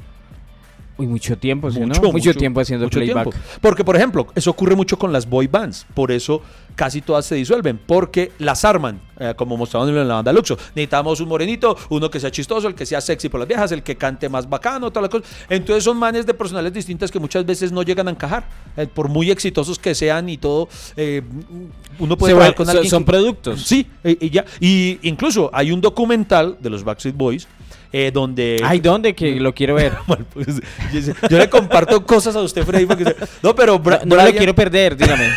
Uy, 0.96 1.08
mucho 1.08 1.36
tiempo, 1.38 1.72
¿sí, 1.72 1.80
no? 1.80 1.88
Mucho, 2.12 2.36
tiempo 2.36 2.60
haciendo 2.62 2.86
mucho 2.86 3.00
playback. 3.00 3.32
tiempo. 3.32 3.40
Porque, 3.62 3.84
por 3.84 3.96
ejemplo, 3.96 4.28
eso 4.36 4.52
ocurre 4.52 4.76
mucho 4.76 4.98
con 5.00 5.12
las 5.12 5.28
boy 5.28 5.48
bands. 5.48 5.88
Por 5.96 6.12
eso 6.12 6.42
casi 6.76 7.02
todas 7.02 7.26
se 7.26 7.34
disuelven. 7.34 7.80
Porque 7.84 8.32
las 8.38 8.64
arman, 8.64 9.02
eh, 9.20 9.34
como 9.36 9.58
mostraron 9.58 9.90
en 9.90 10.08
la 10.08 10.14
banda 10.16 10.32
Luxo. 10.32 10.56
Necesitamos 10.76 11.20
un 11.20 11.30
morenito, 11.30 11.76
uno 11.90 12.12
que 12.12 12.20
sea 12.20 12.30
chistoso, 12.30 12.68
el 12.68 12.76
que 12.76 12.86
sea 12.86 13.02
sexy 13.02 13.28
por 13.30 13.40
las 13.40 13.48
viejas, 13.48 13.72
el 13.72 13.82
que 13.82 13.96
cante 13.96 14.30
más 14.30 14.48
bacano, 14.48 14.92
todas 14.92 15.12
las 15.12 15.22
cosas. 15.22 15.36
Entonces 15.50 15.84
son 15.84 15.98
manes 15.98 16.28
de 16.28 16.34
personales 16.36 16.72
distintas 16.72 17.10
que 17.10 17.18
muchas 17.20 17.44
veces 17.44 17.72
no 17.72 17.82
llegan 17.82 18.08
a 18.08 18.12
encajar. 18.12 18.48
Eh, 18.78 18.86
por 18.86 19.10
muy 19.10 19.32
exitosos 19.32 19.80
que 19.80 19.96
sean 19.96 20.30
y 20.30 20.38
todo, 20.38 20.70
eh, 20.96 21.24
uno 21.98 22.16
puede 22.18 22.34
trabajar 22.34 22.54
con 22.56 22.70
alguien 22.70 22.90
son 22.90 23.04
que- 23.04 23.12
productos. 23.12 23.64
Sí, 23.64 23.88
y 24.04 24.30
ya. 24.30 24.46
Y 24.60 25.00
incluso 25.02 25.50
hay 25.54 25.72
un 25.72 25.82
documental 25.82 26.58
de 26.60 26.70
los 26.70 26.84
Backstreet 26.84 27.16
Boys 27.18 27.48
eh, 27.94 28.12
donde... 28.14 28.60
Ay, 28.64 28.80
¿dónde? 28.82 29.16
Que 29.16 29.36
lo 29.40 29.54
quiero 29.54 29.76
ver. 29.76 29.94
Pues, 30.34 30.48
yo, 30.92 31.14
yo 31.30 31.38
le 31.38 31.50
comparto 31.50 32.06
cosas 32.06 32.36
a 32.36 32.42
usted, 32.42 32.66
Freddy, 32.66 32.86
porque 32.86 33.16
no, 33.42 33.56
pero 33.56 33.82
Bra- 33.82 34.00
No, 34.04 34.08
no 34.08 34.16
Brian- 34.16 34.32
lo 34.34 34.38
quiero 34.38 34.56
perder, 34.56 34.98
dígame. 34.98 35.30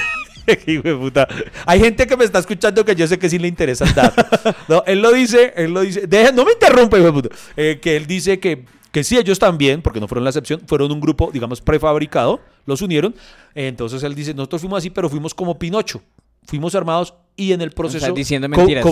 Hijo 0.67 0.83
de 0.83 0.95
puta. 0.95 1.27
Hay 1.67 1.81
gente 1.81 2.07
que 2.07 2.17
me 2.17 2.25
está 2.25 2.39
escuchando 2.39 2.85
que 2.85 2.95
yo 2.95 3.07
sé 3.09 3.19
que 3.19 3.29
sí 3.29 3.39
le 3.39 3.49
interesa 3.49 3.85
el 3.85 3.95
dato. 3.95 4.25
No, 4.69 4.83
él 4.87 5.01
lo 5.03 5.13
dice, 5.13 5.53
él 5.57 5.73
lo 5.75 5.81
dice. 5.83 6.07
Deja- 6.07 6.33
no 6.33 6.45
me 6.45 6.53
interrumpa, 6.53 6.97
hijo 6.99 7.07
de 7.07 7.13
puta. 7.13 7.29
Eh, 7.57 7.79
que 7.83 7.97
él 7.97 8.07
dice 8.07 8.39
que, 8.39 8.65
que 8.93 9.03
sí, 9.05 9.19
ellos 9.19 9.39
también, 9.41 9.83
porque 9.83 9.99
no 10.01 10.07
fueron 10.09 10.23
la 10.25 10.31
excepción, 10.31 10.63
fueron 10.67 10.91
un 10.93 11.01
grupo, 11.01 11.31
digamos, 11.33 11.61
prefabricado, 11.61 12.41
los 12.65 12.81
unieron. 12.81 13.15
Entonces 13.57 14.03
él 14.05 14.15
dice, 14.15 14.35
nosotros 14.35 14.61
fuimos 14.63 14.79
así, 14.79 14.91
pero 14.91 15.09
fuimos 15.11 15.35
como 15.35 15.59
Pinocho. 15.59 16.01
Fuimos 16.47 16.77
armados 16.77 17.15
y 17.35 17.51
en 17.53 17.61
el 17.61 17.73
proceso 17.73 17.99
Estás 18.07 18.15
diciendo 18.15 18.49
co- 18.49 18.57
mentiras. 18.59 18.85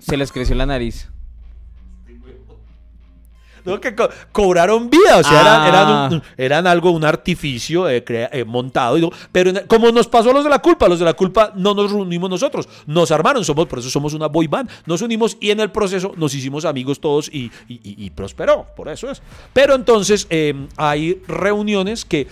Se 0.00 0.16
les 0.16 0.30
creció 0.30 0.54
la 0.54 0.66
nariz. 0.66 1.08
No, 3.64 3.80
que 3.80 3.94
co- 3.94 4.08
cobraron 4.32 4.90
vida, 4.90 5.18
o 5.18 5.22
sea, 5.22 5.40
eran, 5.40 5.60
Ah. 5.62 5.68
eran, 5.68 6.12
un- 6.14 6.22
eran 6.36 6.66
algo, 6.66 6.90
un 6.90 7.04
artificio 7.04 7.88
eh, 7.88 8.02
eh, 8.08 8.44
montado. 8.44 8.98
y 8.98 9.00
no- 9.02 9.10
pero 9.30 9.50
en- 9.50 9.66
como 9.66 9.90
nos 9.92 10.08
pasó 10.08 10.30
a 10.30 10.32
los 10.34 10.44
de 10.44 10.50
la 10.50 10.58
culpa, 10.60 10.88
los 10.88 10.98
de 10.98 11.04
la 11.04 11.14
culpa 11.14 11.52
no 11.56 11.74
nos 11.74 11.90
reunimos 11.92 12.28
nosotros, 12.28 12.68
nos 12.86 13.10
armaron, 13.10 13.44
somos, 13.44 13.66
por 13.66 13.78
eso 13.78 13.88
somos 13.90 14.14
una 14.14 14.26
boy 14.28 14.46
band, 14.48 14.68
nos 14.86 15.00
unimos 15.02 15.36
y 15.40 15.50
en 15.50 15.60
el 15.60 15.70
proceso 15.70 16.12
nos 16.16 16.34
hicimos 16.34 16.64
amigos 16.64 17.00
todos 17.00 17.28
y, 17.32 17.50
y- 17.68 17.74
y- 17.84 18.04
y 18.06 18.10
prosperó, 18.10 18.66
por 18.76 18.88
eso 18.88 19.10
es. 19.10 19.22
Pero 19.52 19.74
entonces 19.74 20.26
eh, 20.30 20.54
hay 20.76 21.20
reuniones 21.28 22.04
que 22.04 22.26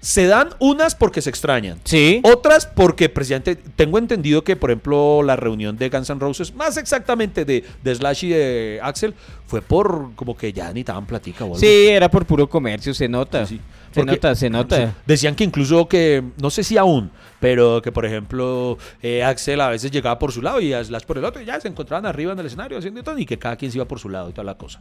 se 0.00 0.26
dan 0.26 0.48
unas 0.58 0.94
porque 0.94 1.20
se 1.22 1.30
extrañan. 1.30 1.78
Sí. 1.84 2.20
Otras 2.24 2.66
porque 2.66 3.08
precisamente 3.08 3.54
tengo 3.56 3.98
entendido 3.98 4.42
que, 4.42 4.56
por 4.56 4.70
ejemplo, 4.70 5.22
la 5.22 5.36
reunión 5.36 5.76
de 5.76 5.88
Guns 5.90 6.08
N' 6.10 6.18
Roses, 6.20 6.54
más 6.54 6.76
exactamente 6.78 7.44
de, 7.44 7.64
de 7.82 7.94
Slash 7.94 8.24
y 8.24 8.28
de 8.30 8.80
Axel, 8.82 9.14
fue 9.46 9.60
por 9.62 10.14
como 10.14 10.36
que 10.36 10.52
ya 10.52 10.68
necesitaban 10.68 11.06
platica 11.06 11.44
o 11.44 11.48
algo. 11.48 11.58
Sí, 11.58 11.88
era 11.88 12.10
por 12.10 12.24
puro 12.26 12.48
comercio, 12.48 12.94
se 12.94 13.08
nota. 13.08 13.46
Sí, 13.46 13.56
sí. 13.56 13.60
Se 13.92 14.00
Porque- 14.00 14.12
nota, 14.12 14.34
se 14.36 14.48
nota. 14.48 14.94
Decían 15.04 15.34
que 15.34 15.42
incluso 15.44 15.88
que, 15.88 16.22
no 16.40 16.48
sé 16.50 16.62
si 16.62 16.78
aún, 16.78 17.10
pero 17.40 17.82
que 17.82 17.90
por 17.90 18.06
ejemplo 18.06 18.78
eh, 19.02 19.24
Axel 19.24 19.60
a 19.60 19.68
veces 19.68 19.90
llegaba 19.90 20.16
por 20.16 20.30
su 20.30 20.40
lado 20.42 20.60
y 20.60 20.72
a 20.72 20.82
Slash 20.84 21.02
por 21.02 21.18
el 21.18 21.24
otro 21.24 21.42
y 21.42 21.44
ya 21.44 21.60
se 21.60 21.66
encontraban 21.66 22.06
arriba 22.06 22.32
en 22.32 22.38
el 22.38 22.46
escenario 22.46 22.78
haciendo 22.78 23.02
todo 23.02 23.18
y 23.18 23.26
que 23.26 23.36
cada 23.36 23.56
quien 23.56 23.72
se 23.72 23.78
iba 23.78 23.84
por 23.86 23.98
su 23.98 24.08
lado 24.08 24.30
y 24.30 24.32
toda 24.32 24.44
la 24.44 24.54
cosa. 24.56 24.80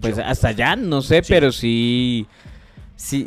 Pues 0.00 0.18
hasta 0.18 0.48
allá, 0.48 0.74
no 0.74 1.02
sé, 1.02 1.22
Sí. 1.22 1.32
pero 1.32 1.52
sí, 1.52 2.26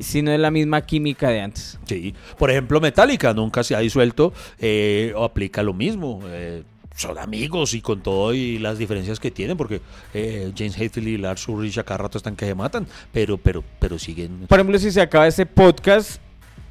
sí 0.02 0.22
no 0.22 0.32
es 0.32 0.40
la 0.40 0.52
misma 0.52 0.82
química 0.82 1.30
de 1.30 1.42
antes. 1.42 1.80
Sí, 1.86 2.14
por 2.38 2.50
ejemplo 2.52 2.80
Metallica 2.82 3.34
nunca 3.34 3.64
se 3.64 3.76
ha 3.76 3.80
disuelto 3.80 4.34
eh, 4.60 5.14
o 5.16 5.24
aplica 5.24 5.64
lo 5.64 5.74
mismo. 5.74 6.22
eh, 6.28 6.64
son 6.96 7.20
amigos 7.20 7.76
y 7.76 7.82
con 7.82 8.02
todo 8.02 8.34
y 8.34 8.58
las 8.58 8.80
diferencias 8.80 9.20
que 9.20 9.30
tienen, 9.30 9.56
porque 9.56 9.82
eh, 10.16 10.52
James 10.58 10.76
Hetfield 10.80 11.08
y 11.10 11.18
Lars 11.18 11.48
Ulrich 11.48 11.78
a 11.78 11.84
cada 11.84 12.00
rato 12.00 12.18
están 12.18 12.36
que 12.36 12.48
se 12.48 12.56
matan, 12.56 12.88
pero, 13.12 13.38
pero, 13.38 13.64
pero 13.80 14.00
siguen. 14.00 14.48
Por 14.48 14.58
ejemplo, 14.58 14.80
si 14.80 14.90
se 14.92 15.00
acaba 15.00 15.28
este 15.28 15.46
podcast, 15.46 16.20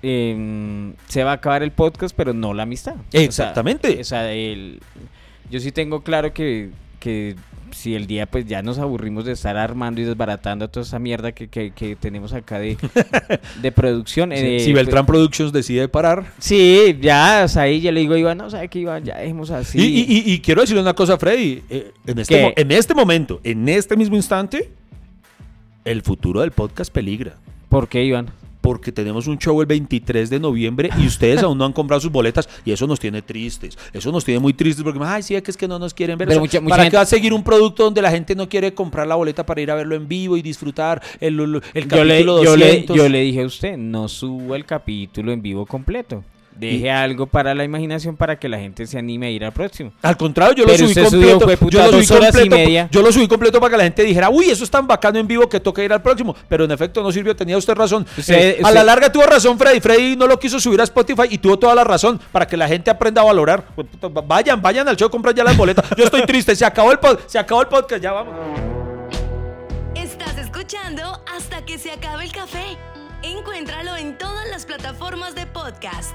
em, 0.02 0.94
se 1.06 1.22
va 1.22 1.30
a 1.30 1.35
acabar 1.35 1.62
el 1.62 1.70
podcast, 1.70 2.14
pero 2.16 2.32
no 2.32 2.54
la 2.54 2.64
amistad. 2.64 2.94
O 2.96 3.04
sea, 3.12 3.22
Exactamente. 3.22 4.00
O 4.00 4.04
sea, 4.04 4.32
el- 4.32 4.80
yo 5.48 5.61
sí 5.61 5.70
tengo 5.70 6.02
claro 6.02 6.32
que, 6.35 6.70
que 6.98 7.37
si 7.70 7.94
el 7.94 8.07
día 8.07 8.26
pues 8.26 8.46
ya 8.46 8.62
nos 8.62 8.79
aburrimos 8.79 9.24
de 9.24 9.33
estar 9.33 9.57
armando 9.57 10.00
y 10.00 10.05
desbaratando 10.05 10.68
toda 10.68 10.85
esa 10.85 10.98
mierda 10.98 11.33
que, 11.33 11.48
que- 11.48 11.70
que 11.72 11.96
tenemos 11.96 12.33
acá 12.33 12.59
de, 12.59 12.76
de 13.62 13.72
producción. 13.72 14.33
eh, 14.33 14.61
si 14.61 14.72
Beltrán 14.72 15.07
Productions 15.07 15.52
decide 15.52 15.88
parar. 15.88 16.33
Sí, 16.38 16.96
ya, 17.00 17.42
o 17.44 17.48
sea, 17.48 17.62
ahí 17.62 17.81
ya 17.81 17.92
le 17.92 18.00
digo 18.00 18.14
a 18.14 18.18
Iván, 18.18 18.38
no, 18.38 18.48
¿sabe 18.50 18.68
qué, 18.68 18.79
Iván? 18.81 19.05
Ya 19.05 19.18
dejemos 19.18 19.50
así. 19.50 19.79
Y, 19.79 19.85
y- 20.00 20.18
y- 20.31 20.33
y 20.35 20.40
quiero 20.40 20.61
decirle 20.62 20.83
una 20.83 20.94
cosa, 20.94 21.18
Freddy. 21.18 21.62
eh, 21.70 21.92
en, 22.07 22.18
este 22.18 22.61
en 22.61 22.72
este 22.72 22.94
momento, 22.94 23.40
en 23.44 23.68
este 23.68 23.96
mismo 23.96 24.16
instante, 24.16 24.70
el 25.85 26.02
futuro 26.02 26.40
del 26.40 26.50
podcast 26.52 26.92
peligra. 26.92 27.35
¿Por 27.68 27.88
qué, 27.88 28.05
Iván? 28.05 28.26
Porque 28.66 28.90
tenemos 28.90 29.29
un 29.29 29.38
show 29.38 29.61
el 29.61 29.66
23 29.68 30.29
de 30.29 30.40
noviembre 30.40 30.90
y 31.00 31.07
ustedes 31.07 31.40
aún 31.44 31.57
no 31.57 31.64
han 31.64 31.72
comprado 31.72 32.00
sus 32.00 32.11
boletas 32.11 32.48
y 32.64 32.72
eso 32.72 32.85
nos 32.88 32.98
tiene 32.98 33.22
tristes. 33.22 33.79
Eso 33.92 34.11
nos 34.11 34.24
tiene 34.24 34.40
muy 34.40 34.55
tristes 34.55 34.83
porque, 34.83 34.98
ay, 35.05 35.22
sí, 35.22 35.37
es 35.37 35.42
que 35.44 35.52
es 35.52 35.57
que 35.57 35.68
no 35.68 35.79
nos 35.79 35.94
quieren 35.94 36.18
ver. 36.18 36.26
Pero 36.26 36.40
O 36.40 36.46
sea, 36.48 36.61
mucha- 36.61 36.61
mucha 36.61 36.70
¿Para 36.72 36.83
gente- 36.83 36.90
qué 36.90 36.96
va 36.96 37.02
a 37.05 37.07
seguir 37.07 37.33
un 37.33 37.44
producto 37.44 37.85
donde 37.85 38.02
la 38.02 38.11
gente 38.11 38.35
no 38.35 38.48
quiere 38.48 38.74
comprar 38.74 39.07
la 39.07 39.14
boleta 39.14 39.46
para 39.46 39.61
ir 39.61 39.70
a 39.70 39.76
verlo 39.76 39.94
en 39.94 40.09
vivo 40.09 40.37
y 40.37 40.42
disfrutar 40.42 41.00
el, 41.20 41.38
el, 41.38 41.62
el 41.74 41.88
Yo 41.88 42.05
le, 42.05 42.14
capítulo 42.14 42.42
yo, 42.42 42.57
le, 42.57 42.66
200? 42.66 42.96
yo 42.96 43.09
le 43.09 43.20
dije 43.20 43.42
a 43.42 43.46
usted, 43.46 43.76
no 43.76 44.09
suba 44.09 44.57
el 44.57 44.64
capítulo 44.64 45.31
en 45.31 45.42
vivo 45.42 45.64
completo. 45.64 46.24
Deje 46.57 46.87
Y- 46.87 46.88
algo 46.88 47.27
para 47.27 47.55
la 47.55 47.64
imaginación 47.64 48.16
para 48.16 48.38
que 48.38 48.49
la 48.49 48.59
gente 48.59 48.87
se 48.87 48.99
anime 48.99 49.27
a 49.27 49.31
ir 49.31 49.45
al 49.45 49.53
próximo. 49.53 49.92
Al 50.03 50.16
contrario, 50.16 50.55
yo 50.55 50.64
lo 50.64 50.77
subí 50.77 50.95
subió, 50.95 51.05
completo. 51.11 51.40
fue 51.45 51.57
puta, 51.57 51.77
yo, 51.77 51.92
lo 51.92 52.03
subí 52.03 52.07
completo 52.19 52.57
media. 52.57 52.88
yo 52.90 53.03
lo 53.03 53.12
subí 53.12 53.29
completo 53.29 53.61
para 53.61 53.71
que 53.73 53.77
la 53.77 53.85
gente 53.85 54.03
dijera, 54.05 54.31
uy, 54.31 54.47
eso 54.51 54.64
es 54.64 54.71
tan 54.71 54.87
bacano 54.87 55.19
en 55.19 55.27
vivo 55.27 55.49
que 55.49 55.61
toca 55.61 55.83
ir 55.85 55.92
al 55.92 56.01
próximo. 56.03 56.35
Pero 56.49 56.64
en 56.64 56.71
efecto 56.71 57.03
no 57.03 57.12
sirvió, 57.12 57.37
tenía 57.37 57.57
usted 57.59 57.75
razón. 57.75 58.07
Usted- 58.16 58.35
Eh, 58.59 58.61
A 58.64 58.71
la 58.71 58.83
larga 58.85 59.12
tuvo 59.12 59.25
razón 59.25 59.59
Freddy. 59.59 59.81
Freddy 59.81 60.16
no 60.16 60.27
lo 60.27 60.38
quiso 60.38 60.59
subir 60.59 60.81
a 60.81 60.85
Spotify 60.85 61.25
y 61.31 61.38
tuvo 61.38 61.59
toda 61.59 61.75
la 61.75 61.85
razón 61.85 62.19
para 62.33 62.47
que 62.47 62.57
la 62.57 62.66
gente 62.69 62.90
aprenda 62.90 63.21
a 63.23 63.25
valorar. 63.25 63.64
Pues, 63.75 63.87
puta, 63.88 64.09
Vayan, 64.09 64.61
vayan 64.62 64.88
al 64.88 64.97
show, 64.97 65.11
compren 65.11 65.35
ya 65.37 65.45
las 65.45 65.57
boletas. 65.57 65.85
Yo 65.97 66.05
estoy 66.05 66.23
triste, 66.23 66.57
se 66.57 66.64
acabó 66.64 66.90
el, 66.92 66.99
pod- 66.99 67.19
se 67.27 67.38
acabó 67.38 67.61
el 67.62 67.69
podcast, 67.69 68.03
ya 68.03 68.12
vamos. 68.12 68.35
Estás 69.95 70.37
escuchando 70.38 71.03
hasta 71.35 71.64
que 71.64 71.79
se 71.79 71.90
acabe 71.90 72.25
el 72.25 72.33
café. 72.33 72.77
Encuéntralo 73.23 73.97
en 73.97 74.19
todas 74.19 74.49
las 74.51 74.66
plataformas 74.66 75.35
de 75.35 75.47
podcast. 75.47 76.14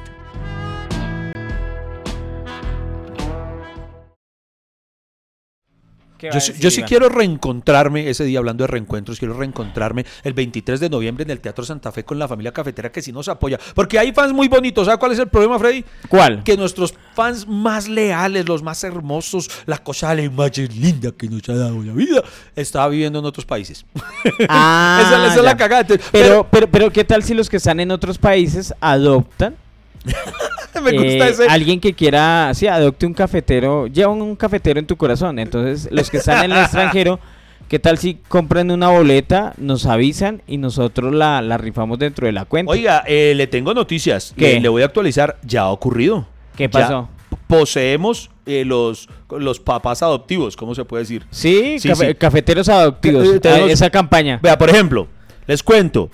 Yo, 6.30 6.40
sí- 6.40 6.52
decir, 6.52 6.64
yo 6.64 6.70
sí 6.72 6.80
Iván? 6.82 6.88
quiero 6.90 7.10
reencontrarme 7.10 8.10
ese 8.10 8.24
día, 8.26 8.40
hablando 8.40 8.64
de 8.64 8.68
reencuentros, 8.68 9.18
quiero 9.20 9.34
reencontrarme 9.36 10.06
el 10.24 10.34
23 10.34 10.80
de 10.80 10.90
noviembre 10.90 11.24
en 11.24 11.32
el 11.32 11.40
Teatro 11.40 11.64
Santa 11.66 11.92
Fe 11.92 12.04
con 12.04 12.20
la 12.20 12.28
familia 12.28 12.52
cafetera 12.52 12.92
que 12.92 13.02
sí 13.02 13.12
nos 13.12 13.28
apoya. 13.28 13.60
Porque 13.76 13.98
hay 14.00 14.12
fans 14.12 14.34
muy 14.34 14.48
bonitos. 14.48 14.86
¿Sabe 14.86 14.98
cuál 15.00 15.12
es 15.14 15.20
el 15.20 15.28
problema, 15.28 15.58
Freddy? 15.60 15.84
¿Cuál? 16.08 16.44
Que 16.44 16.58
nuestros 16.58 16.94
fans 17.16 17.48
más 17.48 17.88
leales, 17.88 18.48
los 18.48 18.62
más 18.64 18.84
hermosos, 18.84 19.50
la 19.66 19.78
cosa 19.78 20.14
la 20.14 20.30
más 20.30 20.58
linda 20.58 21.12
que 21.12 21.28
nos 21.28 21.48
ha 21.50 21.56
dado 21.56 21.82
la 21.84 21.94
vida, 21.94 22.22
estaba 22.56 22.88
viviendo 22.90 23.20
en 23.20 23.26
otros 23.26 23.46
países. 23.46 23.86
Ah, 24.50 25.00
esa, 25.06 25.26
esa 25.28 25.36
es 25.36 25.44
la 25.44 25.58
cagada. 25.58 25.82
Entonces, 25.82 26.08
Pero, 26.12 26.48
pero, 26.50 26.68
pero, 26.70 26.92
¿qué 26.92 27.04
tal 27.04 27.24
si 27.24 27.34
los 27.34 27.50
que 27.50 27.58
están 27.58 27.80
en 27.80 27.92
otros 27.92 28.18
países 28.18 28.74
adoptan? 28.82 29.56
me 30.84 30.92
gusta 30.92 31.28
eh, 31.28 31.30
ese. 31.30 31.46
Alguien 31.48 31.80
que 31.80 31.94
quiera, 31.94 32.52
sí, 32.54 32.68
adopte 32.68 33.06
un 33.06 33.14
cafetero, 33.14 33.88
lleva 33.88 34.12
un, 34.12 34.22
un 34.22 34.36
cafetero 34.36 34.80
en 34.80 34.86
tu 34.88 34.96
corazón. 34.98 35.40
Entonces, 35.40 35.88
los 35.92 36.10
que 36.10 36.18
están 36.18 36.46
en 36.46 36.52
el 36.52 36.58
extranjero, 36.64 37.20
¿qué 37.68 37.80
tal 37.80 37.98
si 37.98 38.16
compran 38.28 38.72
una 38.72 38.90
boleta, 38.90 39.54
nos 39.58 39.86
avisan 39.86 40.42
y 40.48 40.58
nosotros 40.58 41.14
la, 41.14 41.42
la 41.42 41.58
rifamos 41.58 42.00
dentro 42.00 42.26
de 42.26 42.32
la 42.34 42.46
cuenta? 42.46 42.72
Oiga, 42.72 43.04
eh, 43.08 43.34
le 43.36 43.48
tengo 43.48 43.74
noticias. 43.74 44.34
¿Qué? 44.38 44.54
Le, 44.56 44.60
le 44.62 44.70
voy 44.70 44.82
a 44.82 44.86
actualizar. 44.86 45.38
Ya 45.44 45.62
ha 45.62 45.70
ocurrido. 45.70 46.28
¿Qué 46.56 46.64
Ya 46.66 46.70
pasó? 46.72 47.10
poseemos 47.48 48.30
eh, 48.46 48.64
los, 48.66 49.08
los 49.30 49.60
papás 49.60 50.02
adoptivos, 50.04 50.56
¿cómo 50.56 50.74
se 50.74 50.86
puede 50.86 51.04
decir? 51.04 51.26
Sí, 51.32 51.78
Sí, 51.80 51.90
cafe- 51.90 52.08
sí. 52.10 52.16
cafeteros 52.16 52.70
adoptivos. 52.70 53.40
Tenemos- 53.42 53.70
eh, 53.70 53.74
esa 53.74 53.90
campaña. 53.90 54.40
Vea, 54.42 54.58
por 54.58 54.70
ejemplo, 54.70 55.08
les 55.48 55.62
cuento. 55.62 56.10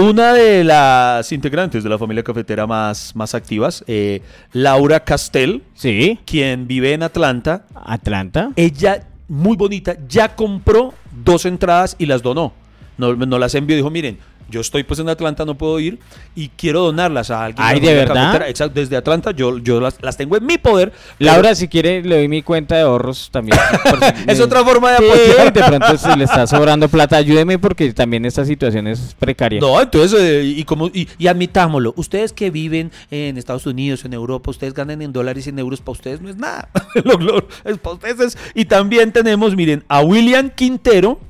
Una 0.00 0.32
de 0.32 0.64
las 0.64 1.30
integrantes 1.30 1.84
de 1.84 1.90
la 1.90 1.98
familia 1.98 2.22
cafetera 2.22 2.66
más, 2.66 3.14
más 3.14 3.34
activas, 3.34 3.84
eh, 3.86 4.22
Laura 4.52 5.00
Castell, 5.00 5.62
Sí, 5.74 6.18
quien 6.24 6.66
vive 6.66 6.94
en 6.94 7.02
Atlanta, 7.02 7.66
Atlanta. 7.74 8.50
ella, 8.56 9.06
muy 9.28 9.58
bonita, 9.58 9.98
ya 10.08 10.34
compró 10.34 10.94
dos 11.22 11.44
entradas 11.44 11.96
y 11.98 12.06
las 12.06 12.22
donó. 12.22 12.54
No, 12.96 13.14
no 13.14 13.38
las 13.38 13.54
envió, 13.54 13.76
dijo, 13.76 13.90
miren, 13.90 14.18
yo 14.50 14.60
estoy 14.60 14.82
pues 14.82 15.00
en 15.00 15.08
Atlanta, 15.08 15.44
no 15.44 15.54
puedo 15.56 15.78
ir 15.80 15.98
y 16.34 16.48
quiero 16.50 16.80
donarlas 16.82 17.30
a 17.30 17.44
alguien. 17.44 17.66
Ay, 17.66 17.80
¿de 17.80 17.94
verdad? 17.94 18.42
Exacto, 18.48 18.78
desde 18.80 18.96
Atlanta 18.96 19.30
yo, 19.32 19.58
yo 19.58 19.80
las, 19.80 19.96
las 20.02 20.16
tengo 20.16 20.36
en 20.36 20.44
mi 20.46 20.58
poder. 20.58 20.92
pero 21.18 21.32
Laura, 21.32 21.54
si 21.54 21.68
quiere, 21.68 22.02
le 22.02 22.16
doy 22.16 22.28
mi 22.28 22.42
cuenta 22.42 22.76
de 22.76 22.82
ahorros 22.82 23.28
también. 23.30 23.58
Es 24.26 24.40
otra 24.40 24.64
forma 24.64 24.92
de 24.92 24.98
Sí, 24.98 25.04
apoyar. 25.04 25.52
de 25.52 25.62
pronto 25.62 25.96
si 25.98 26.18
le 26.18 26.24
está 26.24 26.46
sobrando 26.46 26.88
plata, 26.88 27.16
ayúdeme 27.16 27.58
porque 27.58 27.92
también 27.92 28.24
esta 28.24 28.44
situación 28.44 28.86
es 28.86 29.14
precaria. 29.18 29.60
No, 29.60 29.80
entonces, 29.80 30.18
eh, 30.20 30.42
y, 30.44 30.64
como, 30.64 30.86
y, 30.88 31.08
y 31.18 31.26
admitámoslo, 31.26 31.92
ustedes 31.96 32.32
que 32.32 32.50
viven 32.50 32.90
en 33.10 33.38
Estados 33.38 33.66
Unidos, 33.66 34.04
en 34.04 34.12
Europa, 34.12 34.50
ustedes 34.50 34.74
ganan 34.74 35.02
en 35.02 35.12
dólares 35.12 35.46
y 35.46 35.50
en 35.50 35.58
euros, 35.58 35.80
para 35.80 35.92
ustedes 35.92 36.20
no 36.20 36.28
es 36.28 36.36
nada. 36.36 36.68
Lo- 37.04 37.14
lo- 37.18 37.46
es 37.64 37.78
para 37.78 37.94
ustedes 37.94 38.20
es- 38.20 38.38
y 38.54 38.64
también 38.64 39.12
tenemos, 39.12 39.54
miren, 39.56 39.84
a 39.88 40.00
William 40.00 40.50
Quintero, 40.50 41.20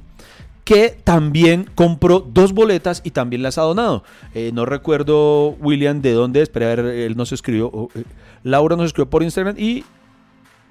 que 0.71 0.97
también 1.03 1.69
compró 1.75 2.21
dos 2.21 2.53
boletas 2.53 3.01
y 3.03 3.11
también 3.11 3.43
las 3.43 3.59
ha 3.59 3.63
donado. 3.63 4.05
Eh, 4.37 4.53
no 4.55 4.65
recuerdo, 4.67 5.57
William, 5.61 6.01
de 6.01 6.13
dónde 6.13 6.43
es, 6.43 6.49
pero 6.49 6.67
a 6.67 6.69
ver, 6.77 6.79
él 6.87 7.17
nos 7.17 7.33
escribió, 7.33 7.89
eh, 7.97 8.05
Laura 8.45 8.77
nos 8.77 8.87
escribió 8.87 9.11
por 9.11 9.25
Instagram 9.25 9.57
y 9.59 9.83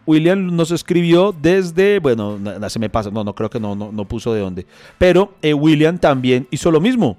William 0.05 0.55
nos 0.55 0.71
escribió 0.71 1.35
desde, 1.41 1.99
bueno, 1.99 2.39
na- 2.39 2.69
se 2.69 2.79
me 2.79 2.89
pasa, 2.89 3.11
no, 3.11 3.25
no 3.25 3.35
creo 3.35 3.49
que 3.49 3.59
no, 3.59 3.75
no, 3.75 4.05
puso 4.05 4.33
de 4.33 4.39
dónde. 4.39 4.65
Pero 4.97 5.33
eh, 5.41 5.53
William 5.53 5.97
también 5.97 6.47
hizo 6.49 6.71
lo 6.71 6.79
mismo. 6.79 7.17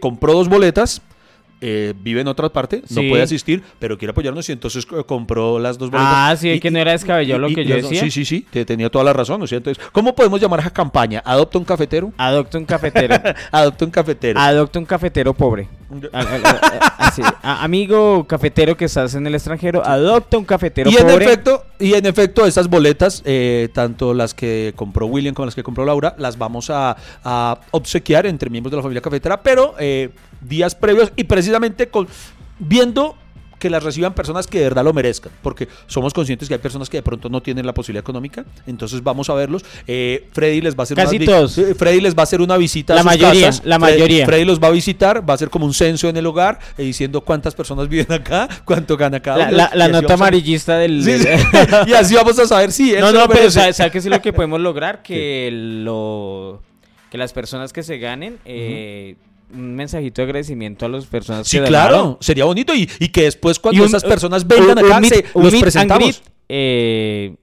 Compró 0.00 0.34
dos 0.34 0.50
boletas, 0.50 1.00
eh, 1.62 1.94
vive 1.96 2.20
en 2.20 2.28
otra 2.28 2.48
parte, 2.50 2.82
no 2.90 3.02
puede 3.08 3.22
asistir, 3.22 3.62
pero 3.78 3.96
quiere 3.96 4.10
apoyarnos 4.10 4.48
y 4.48 4.52
entonces 4.52 4.84
compró 5.06 5.58
las 5.58 5.78
dos 5.78 5.90
boletas. 5.90 6.12
Ah, 6.14 6.36
sí, 6.36 6.50
Y- 6.50 6.60
que 6.60 6.70
no 6.70 6.78
era 6.80 6.90
descabellado 6.92 7.38
lo 7.40 7.48
que 7.48 7.64
yo 7.64 7.76
decía. 7.76 8.00
Sí, 8.02 8.10
sí, 8.10 8.24
sí, 8.24 8.46
te- 8.50 8.64
tenía 8.64 8.90
toda 8.90 9.04
la 9.04 9.12
razón, 9.12 9.38
¿no 9.38 9.44
es 9.44 9.48
cierto? 9.48 9.70
Entonces, 9.70 9.90
¿Cómo 9.92 10.14
podemos 10.14 10.40
llamar 10.40 10.58
a 10.58 10.62
esa 10.62 10.72
campaña? 10.72 11.22
¿Adopta 11.24 11.58
un 11.58 11.64
cafetero? 11.64 12.12
Adopta 12.18 12.58
un 12.58 12.64
cafetero. 12.64 13.14
Adopta 13.52 13.84
un 13.84 13.90
cafetero. 13.90 14.40
Adopta 14.40 14.78
un 14.78 14.84
cafetero 14.84 15.32
pobre. 15.34 15.68
A- 16.12 16.20
a- 16.20 16.22
a- 16.22 17.06
así. 17.08 17.22
A- 17.42 17.62
amigo 17.64 18.26
cafetero 18.26 18.76
que 18.76 18.86
estás 18.86 19.14
en 19.14 19.26
el 19.26 19.34
extranjero, 19.34 19.84
adopta 19.84 20.38
un 20.38 20.44
cafetero 20.44 20.90
y 20.90 20.96
en 20.96 21.06
efecto, 21.10 21.64
y 21.78 21.94
en 21.94 22.06
efecto, 22.06 22.46
esas 22.46 22.68
boletas, 22.68 23.22
eh, 23.24 23.68
tanto 23.74 24.14
las 24.14 24.34
que 24.34 24.72
compró 24.76 25.06
William 25.06 25.34
como 25.34 25.46
las 25.46 25.54
que 25.54 25.62
compró 25.62 25.84
Laura, 25.84 26.14
las 26.18 26.38
vamos 26.38 26.70
a, 26.70 26.96
a 27.24 27.60
obsequiar 27.72 28.26
entre 28.26 28.48
miembros 28.50 28.70
de 28.70 28.76
la 28.76 28.82
familia 28.82 29.02
cafetera, 29.02 29.42
pero 29.42 29.74
eh, 29.78 30.10
días 30.40 30.74
previos 30.74 31.12
y 31.16 31.24
precisamente 31.24 31.88
con 31.88 32.08
viendo 32.58 33.16
que 33.62 33.70
las 33.70 33.84
reciban 33.84 34.12
personas 34.12 34.46
que 34.48 34.58
de 34.58 34.64
verdad 34.64 34.82
lo 34.82 34.92
merezcan, 34.92 35.30
porque 35.40 35.68
somos 35.86 36.12
conscientes 36.12 36.48
que 36.48 36.54
hay 36.54 36.60
personas 36.60 36.90
que 36.90 36.96
de 36.96 37.02
pronto 37.02 37.28
no 37.28 37.40
tienen 37.40 37.64
la 37.64 37.72
posibilidad 37.72 38.02
económica, 38.02 38.44
entonces 38.66 39.02
vamos 39.04 39.30
a 39.30 39.34
verlos. 39.34 39.64
Eh, 39.86 40.28
Freddy 40.32 40.60
les 40.60 40.74
va 40.74 40.80
a 40.80 40.82
hacer 40.82 40.96
Casi 40.96 41.16
una 41.16 41.24
todos. 41.26 41.56
eh, 41.58 41.74
Freddy 41.76 42.00
les 42.00 42.14
va 42.16 42.20
a 42.20 42.24
hacer 42.24 42.40
una 42.40 42.56
visita 42.56 42.92
a 42.92 42.96
La 42.96 43.02
sus 43.02 43.10
mayoría, 43.12 43.46
casas. 43.46 43.64
la 43.64 43.78
mayoría. 43.78 44.26
Freddy 44.26 44.44
los 44.44 44.60
va 44.60 44.66
a 44.66 44.70
visitar, 44.72 45.20
va 45.28 45.32
a 45.32 45.36
hacer 45.36 45.48
como 45.48 45.64
un 45.64 45.74
censo 45.74 46.08
en 46.08 46.16
el 46.16 46.26
hogar, 46.26 46.58
eh, 46.76 46.82
diciendo 46.82 47.20
cuántas 47.20 47.54
personas 47.54 47.88
viven 47.88 48.10
acá, 48.12 48.48
cuánto 48.64 48.96
gana 48.96 49.20
cada 49.20 49.50
La, 49.52 49.66
uno. 49.68 49.76
la- 49.76 49.88
nota 49.88 50.14
a- 50.14 50.16
amarillista 50.16 50.78
del... 50.78 51.04
Sí, 51.04 51.18
sí. 51.20 51.28
y 51.86 51.92
así 51.92 52.14
vamos 52.16 52.36
a 52.40 52.46
saber 52.46 52.72
si 52.72 52.92
él 52.94 53.00
no, 53.00 53.12
no, 53.12 53.28
pero. 53.28 53.50
¿sabes 53.50 53.76
sabe 53.76 53.90
qué 53.92 53.98
es 53.98 54.06
lo 54.06 54.20
que 54.20 54.32
podemos 54.32 54.60
lograr? 54.60 55.02
Que 55.04 55.50
lo 55.52 56.60
que 57.10 57.18
las 57.18 57.32
personas 57.32 57.72
que 57.72 57.82
se 57.82 57.98
ganen 57.98 58.38
eh, 58.44 59.16
un 59.54 59.74
mensajito 59.74 60.22
de 60.22 60.26
agradecimiento 60.26 60.86
a 60.86 60.88
las 60.88 61.06
personas 61.06 61.46
Sí, 61.46 61.58
que 61.58 61.64
claro, 61.66 61.96
donaron. 61.96 62.18
sería 62.20 62.44
bonito 62.44 62.74
y, 62.74 62.88
y 62.98 63.08
que 63.08 63.22
después 63.24 63.58
cuando 63.58 63.82
un- 63.82 63.88
esas 63.88 64.04
personas 64.04 64.42
un- 64.42 64.48
vengan 64.48 64.78
acá 64.78 65.02
se, 65.04 65.24
los 65.34 65.54
presentamos. 65.56 66.22
eh, 66.48 67.34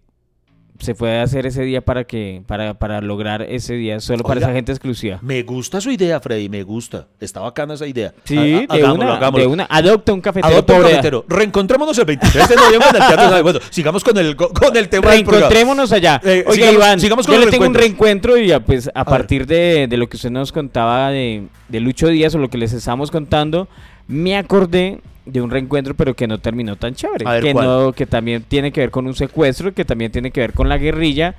se 0.79 0.95
puede 0.95 1.19
hacer 1.19 1.45
ese 1.45 1.63
día 1.63 1.81
para 1.81 2.05
que 2.05 2.41
para, 2.47 2.73
para 2.73 3.01
lograr 3.01 3.41
ese 3.41 3.73
día 3.73 3.99
solo 3.99 4.23
para 4.23 4.37
Oiga. 4.37 4.47
esa 4.47 4.55
gente 4.55 4.71
exclusiva. 4.71 5.19
Me 5.21 5.43
gusta 5.43 5.81
su 5.81 5.91
idea, 5.91 6.19
Freddy, 6.19 6.47
me 6.49 6.63
gusta. 6.63 7.07
Está 7.19 7.41
bacana 7.41 7.73
esa 7.73 7.85
idea. 7.85 8.13
Sí, 8.23 8.37
Ha- 8.37 8.41
ha- 8.41 8.43
de, 8.43 8.83
hagámoslo, 8.83 9.03
una, 9.05 9.15
hagámoslo. 9.17 9.45
de 9.45 9.47
una. 9.53 9.67
Adopta 9.69 10.13
un 10.13 10.21
cafetero 10.21 10.53
Adopta 10.53 10.73
un 10.75 10.81
cafetero. 10.83 11.25
Reencontrémonos 11.27 11.97
el 11.97 12.05
23 12.05 12.49
de 12.49 12.55
noviembre 12.55 12.89
en 12.89 12.95
el 12.95 13.07
Teatro. 13.07 13.43
Bueno, 13.43 13.59
sigamos 13.69 14.03
con 14.03 14.17
el, 14.17 14.35
con 14.35 14.77
el 14.77 14.89
tema 14.89 15.11
del 15.11 15.23
programa. 15.23 15.49
Reencontrémonos 15.49 15.91
allá. 15.91 16.21
Eh, 16.23 16.43
Oiga, 16.47 16.53
sigamos- 16.53 16.73
Iván, 16.75 16.99
sigamos 16.99 17.25
con 17.27 17.35
yo 17.35 17.45
le 17.45 17.51
tengo 17.51 17.67
un 17.67 17.73
reencuentro 17.73 18.37
y 18.37 18.47
ya, 18.47 18.59
pues 18.61 18.89
a, 18.93 19.03
ver. 19.03 19.05
partir 19.05 19.45
de, 19.47 19.87
de 19.89 19.97
lo 19.97 20.07
que 20.07 20.15
usted 20.15 20.29
nos 20.31 20.51
contaba 20.51 21.09
de, 21.11 21.43
de 21.67 21.79
Lucho 21.81 22.07
Díaz 22.07 22.33
o 22.35 22.37
lo 22.37 22.49
que 22.49 22.57
les 22.57 22.71
estamos 22.73 23.11
contando, 23.11 23.67
me 24.07 24.37
acordé 24.37 25.01
de 25.31 25.41
un 25.41 25.49
reencuentro 25.51 25.93
pero 25.93 26.15
que 26.15 26.27
no 26.27 26.39
terminó 26.39 26.75
tan 26.75 26.95
chévere. 26.95 27.25
Ver, 27.25 27.43
que, 27.43 27.53
¿cuál? 27.53 27.65
no, 27.65 27.93
que 27.93 28.05
también 28.05 28.43
tiene 28.47 28.71
que 28.71 28.81
ver 28.81 28.91
con 28.91 29.07
un 29.07 29.15
secuestro, 29.15 29.73
que 29.73 29.85
también 29.85 30.11
tiene 30.11 30.31
que 30.31 30.41
ver 30.41 30.53
con 30.53 30.69
la 30.69 30.77
guerrilla. 30.77 31.35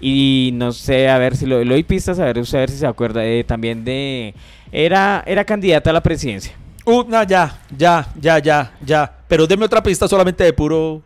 Y 0.00 0.50
no 0.54 0.72
sé, 0.72 1.08
a 1.08 1.16
ver 1.18 1.36
si 1.36 1.46
lo, 1.46 1.62
le 1.62 1.70
doy 1.74 1.84
pistas, 1.84 2.18
a 2.18 2.24
ver, 2.24 2.38
a 2.38 2.56
ver 2.58 2.70
si 2.70 2.76
se 2.76 2.86
acuerda 2.86 3.24
eh, 3.24 3.44
también 3.44 3.84
de... 3.84 4.34
Era, 4.72 5.22
era 5.26 5.44
candidata 5.44 5.90
a 5.90 5.92
la 5.92 6.00
presidencia. 6.02 6.52
Uh, 6.84 7.04
no, 7.06 7.22
ya, 7.22 7.60
ya, 7.78 8.08
ya, 8.20 8.38
ya, 8.40 8.72
ya. 8.84 9.12
Pero 9.28 9.46
deme 9.46 9.64
otra 9.64 9.80
pista 9.82 10.08
solamente 10.08 10.42
de 10.42 10.52
puro... 10.52 11.00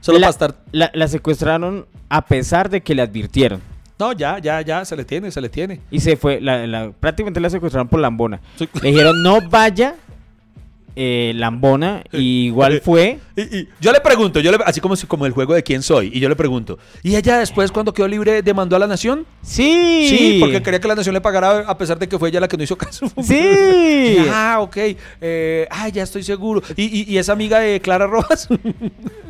Solo 0.00 0.18
la, 0.18 0.26
para 0.26 0.30
estar... 0.30 0.54
la- 0.72 0.90
la 0.92 1.08
secuestraron 1.08 1.86
a 2.10 2.26
pesar 2.26 2.68
de 2.68 2.82
que 2.82 2.94
le 2.94 3.00
advirtieron. 3.02 3.62
No, 3.98 4.12
ya, 4.12 4.38
ya, 4.38 4.60
ya, 4.60 4.84
se 4.84 4.94
le 4.94 5.06
tiene, 5.06 5.30
se 5.30 5.40
le 5.40 5.48
tiene. 5.48 5.80
Y 5.90 6.00
se 6.00 6.16
fue, 6.18 6.38
la, 6.38 6.66
la- 6.66 6.90
prácticamente 6.92 7.40
la 7.40 7.48
secuestraron 7.48 7.88
por 7.88 8.00
Lambona. 8.00 8.40
Le 8.82 8.90
dijeron, 8.90 9.22
no 9.22 9.40
vaya 9.48 9.94
eh, 10.96 11.32
Lambona. 11.36 12.02
Y 12.12 12.46
igual 12.46 12.80
fue. 12.80 13.18
Y, 13.36 13.42
y 13.42 13.68
yo 13.80 13.92
le 13.92 14.00
pregunto, 14.00 14.40
yo 14.40 14.50
le, 14.50 14.58
así 14.64 14.80
como, 14.80 14.94
como 15.06 15.26
el 15.26 15.32
juego 15.32 15.54
de 15.54 15.62
quién 15.62 15.82
soy, 15.82 16.10
y 16.12 16.20
yo 16.20 16.28
le 16.28 16.36
pregunto, 16.36 16.78
¿y 17.02 17.16
ella 17.16 17.38
después 17.38 17.70
cuando 17.70 17.92
quedó 17.92 18.08
libre 18.08 18.42
demandó 18.42 18.76
a 18.76 18.78
la 18.78 18.86
nación? 18.86 19.26
Sí. 19.42 20.06
Sí, 20.08 20.38
porque 20.40 20.62
quería 20.62 20.80
que 20.80 20.88
la 20.88 20.94
nación 20.94 21.14
le 21.14 21.20
pagara 21.20 21.60
a 21.60 21.78
pesar 21.78 21.98
de 21.98 22.08
que 22.08 22.18
fue 22.18 22.30
ella 22.30 22.40
la 22.40 22.48
que 22.48 22.56
no 22.56 22.62
hizo 22.62 22.76
caso. 22.78 23.06
Sí. 23.22 24.16
Ah, 24.30 24.58
ok. 24.60 24.76
Eh, 25.20 25.68
ah, 25.70 25.88
ya 25.88 26.02
estoy 26.02 26.22
seguro. 26.22 26.62
¿Y, 26.76 27.12
y, 27.12 27.18
esa 27.18 27.32
amiga 27.32 27.60
de 27.60 27.80
Clara 27.80 28.06
Rojas? 28.06 28.48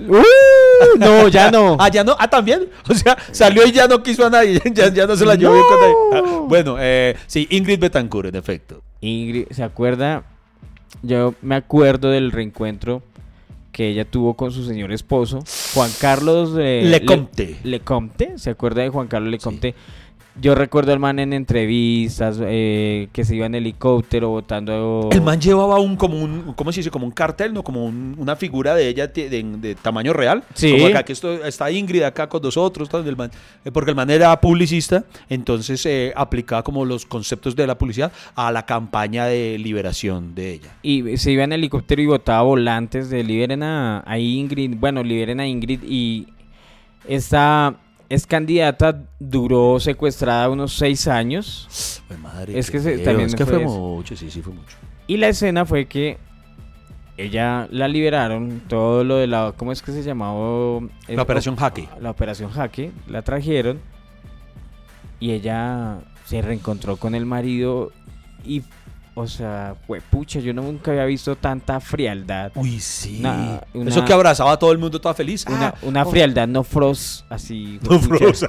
Uh, 0.08 0.98
no, 0.98 1.26
ya 1.26 1.50
no. 1.50 1.76
ah, 1.80 1.88
ya 1.88 2.04
no. 2.04 2.14
Ah, 2.18 2.28
también. 2.28 2.68
O 2.88 2.94
sea, 2.94 3.16
salió 3.32 3.66
y 3.66 3.72
ya 3.72 3.88
no 3.88 4.02
quiso 4.02 4.26
a 4.26 4.30
nadie. 4.30 4.60
ya, 4.72 4.92
ya 4.92 5.06
no 5.06 5.16
se 5.16 5.24
la 5.24 5.34
llevó 5.34 5.54
bien 5.54 5.64
con 5.66 5.80
nadie. 5.80 5.94
Ah, 6.12 6.40
bueno, 6.46 6.76
eh, 6.78 7.16
sí, 7.26 7.48
Ingrid 7.50 7.80
Betancourt, 7.80 8.28
en 8.28 8.36
efecto. 8.36 8.82
Ingrid, 9.00 9.46
¿se 9.50 9.64
acuerda? 9.64 10.35
Yo 11.02 11.34
me 11.42 11.54
acuerdo 11.56 12.10
del 12.10 12.32
reencuentro 12.32 13.02
que 13.72 13.88
ella 13.90 14.04
tuvo 14.06 14.34
con 14.34 14.52
su 14.52 14.64
señor 14.64 14.90
esposo, 14.92 15.40
Juan 15.74 15.90
Carlos 16.00 16.52
Lecomte. 16.54 17.56
Le- 17.62 17.70
Lecomte, 17.72 18.38
¿se 18.38 18.48
acuerda 18.50 18.82
de 18.82 18.88
Juan 18.88 19.06
Carlos 19.06 19.30
Lecomte? 19.30 19.74
Yo 20.40 20.54
recuerdo 20.54 20.92
al 20.92 20.98
man 20.98 21.18
en 21.18 21.32
entrevistas, 21.32 22.38
eh, 22.42 23.08
que 23.12 23.24
se 23.24 23.34
iba 23.34 23.46
en 23.46 23.54
helicóptero 23.54 24.28
botando... 24.28 25.08
El 25.10 25.22
man 25.22 25.40
llevaba 25.40 25.80
un 25.80 25.96
como 25.96 26.22
un, 26.22 26.52
¿cómo 26.54 26.72
se 26.72 26.80
dice? 26.80 26.90
Como 26.90 27.06
un 27.06 27.12
cartel, 27.12 27.54
¿no? 27.54 27.62
Como 27.62 27.86
un- 27.86 28.14
una 28.18 28.36
figura 28.36 28.74
de 28.74 28.86
ella 28.86 29.06
de, 29.06 29.30
de- 29.30 29.42
de 29.42 29.74
tamaño 29.74 30.12
real. 30.12 30.44
Sí. 30.52 30.72
Como 30.72 30.86
acá, 30.88 31.02
que 31.04 31.14
esto, 31.14 31.42
está 31.44 31.70
Ingrid 31.70 32.02
acá 32.02 32.28
con 32.28 32.42
nosotros, 32.42 32.88
todo 32.88 33.08
el 33.08 33.16
man. 33.16 33.30
Eh, 33.64 33.70
porque 33.72 33.90
el 33.92 33.96
man 33.96 34.10
era 34.10 34.38
publicista, 34.38 35.04
entonces 35.30 35.84
eh, 35.86 36.12
aplicaba 36.14 36.62
como 36.62 36.84
los 36.84 37.06
conceptos 37.06 37.56
de 37.56 37.66
la 37.66 37.78
publicidad 37.78 38.12
a 38.34 38.52
la 38.52 38.66
campaña 38.66 39.24
de 39.24 39.56
liberación 39.58 40.34
de 40.34 40.52
ella. 40.52 40.76
Y 40.82 41.16
se 41.16 41.32
iba 41.32 41.44
en 41.44 41.52
helicóptero 41.54 42.02
y 42.02 42.06
botaba 42.06 42.42
volantes 42.42 43.08
de 43.08 43.24
liberen 43.24 43.62
a, 43.62 44.02
a 44.06 44.18
Ingrid. 44.18 44.76
Bueno, 44.76 45.02
liberen 45.02 45.40
a 45.40 45.46
Ingrid 45.46 45.80
y 45.82 46.26
esta 47.08 47.74
es 48.08 48.26
candidata, 48.26 49.02
duró 49.18 49.78
secuestrada 49.80 50.48
unos 50.50 50.74
seis 50.74 51.08
años. 51.08 52.02
Pues 52.08 52.18
madre, 52.20 52.58
Es 52.58 52.70
que 52.70 52.78
se- 52.80 52.98
también 52.98 53.28
es 53.28 53.34
que 53.34 53.44
fue 53.46 53.58
mucho, 53.58 54.16
sí, 54.16 54.30
sí 54.30 54.42
fue 54.42 54.52
mucho. 54.52 54.76
Y 55.06 55.16
la 55.16 55.28
escena 55.28 55.64
fue 55.66 55.86
que 55.86 56.18
ella 57.16 57.66
la 57.70 57.88
liberaron, 57.88 58.62
todo 58.68 59.02
lo 59.02 59.16
de 59.16 59.26
la, 59.26 59.54
¿cómo 59.56 59.72
es 59.72 59.80
que 59.82 59.92
se 59.92 60.02
llamaba? 60.02 60.80
La 61.08 61.22
operación 61.22 61.56
Jaque. 61.56 61.88
La 62.00 62.10
operación 62.10 62.50
Jaque, 62.50 62.92
la 63.08 63.22
trajeron 63.22 63.80
y 65.18 65.30
ella 65.32 65.98
se 66.26 66.42
reencontró 66.42 66.96
con 66.96 67.14
el 67.14 67.24
marido 67.24 67.90
y, 68.44 68.62
o 69.18 69.26
sea, 69.26 69.74
fue 69.86 70.00
pucha, 70.00 70.38
yo 70.40 70.52
nunca 70.52 70.90
había 70.92 71.04
visto 71.06 71.34
tanta 71.36 71.80
frialdad. 71.80 72.52
Uy, 72.54 72.78
sí. 72.80 73.16
Una- 73.20 73.62
una- 73.74 73.90
Eso 73.90 74.04
que 74.04 74.12
abrazaba 74.12 74.52
a 74.52 74.58
todo 74.58 74.70
el 74.72 74.78
mundo 74.78 75.00
toda 75.00 75.14
feliz. 75.14 75.44
Una, 75.48 75.68
Ah, 75.68 75.74
una 75.82 76.02
oh. 76.04 76.10
frialdad 76.10 76.46
no 76.46 76.62
frost, 76.62 77.24
así. 77.30 77.80
No 77.82 77.98
frost. 77.98 78.44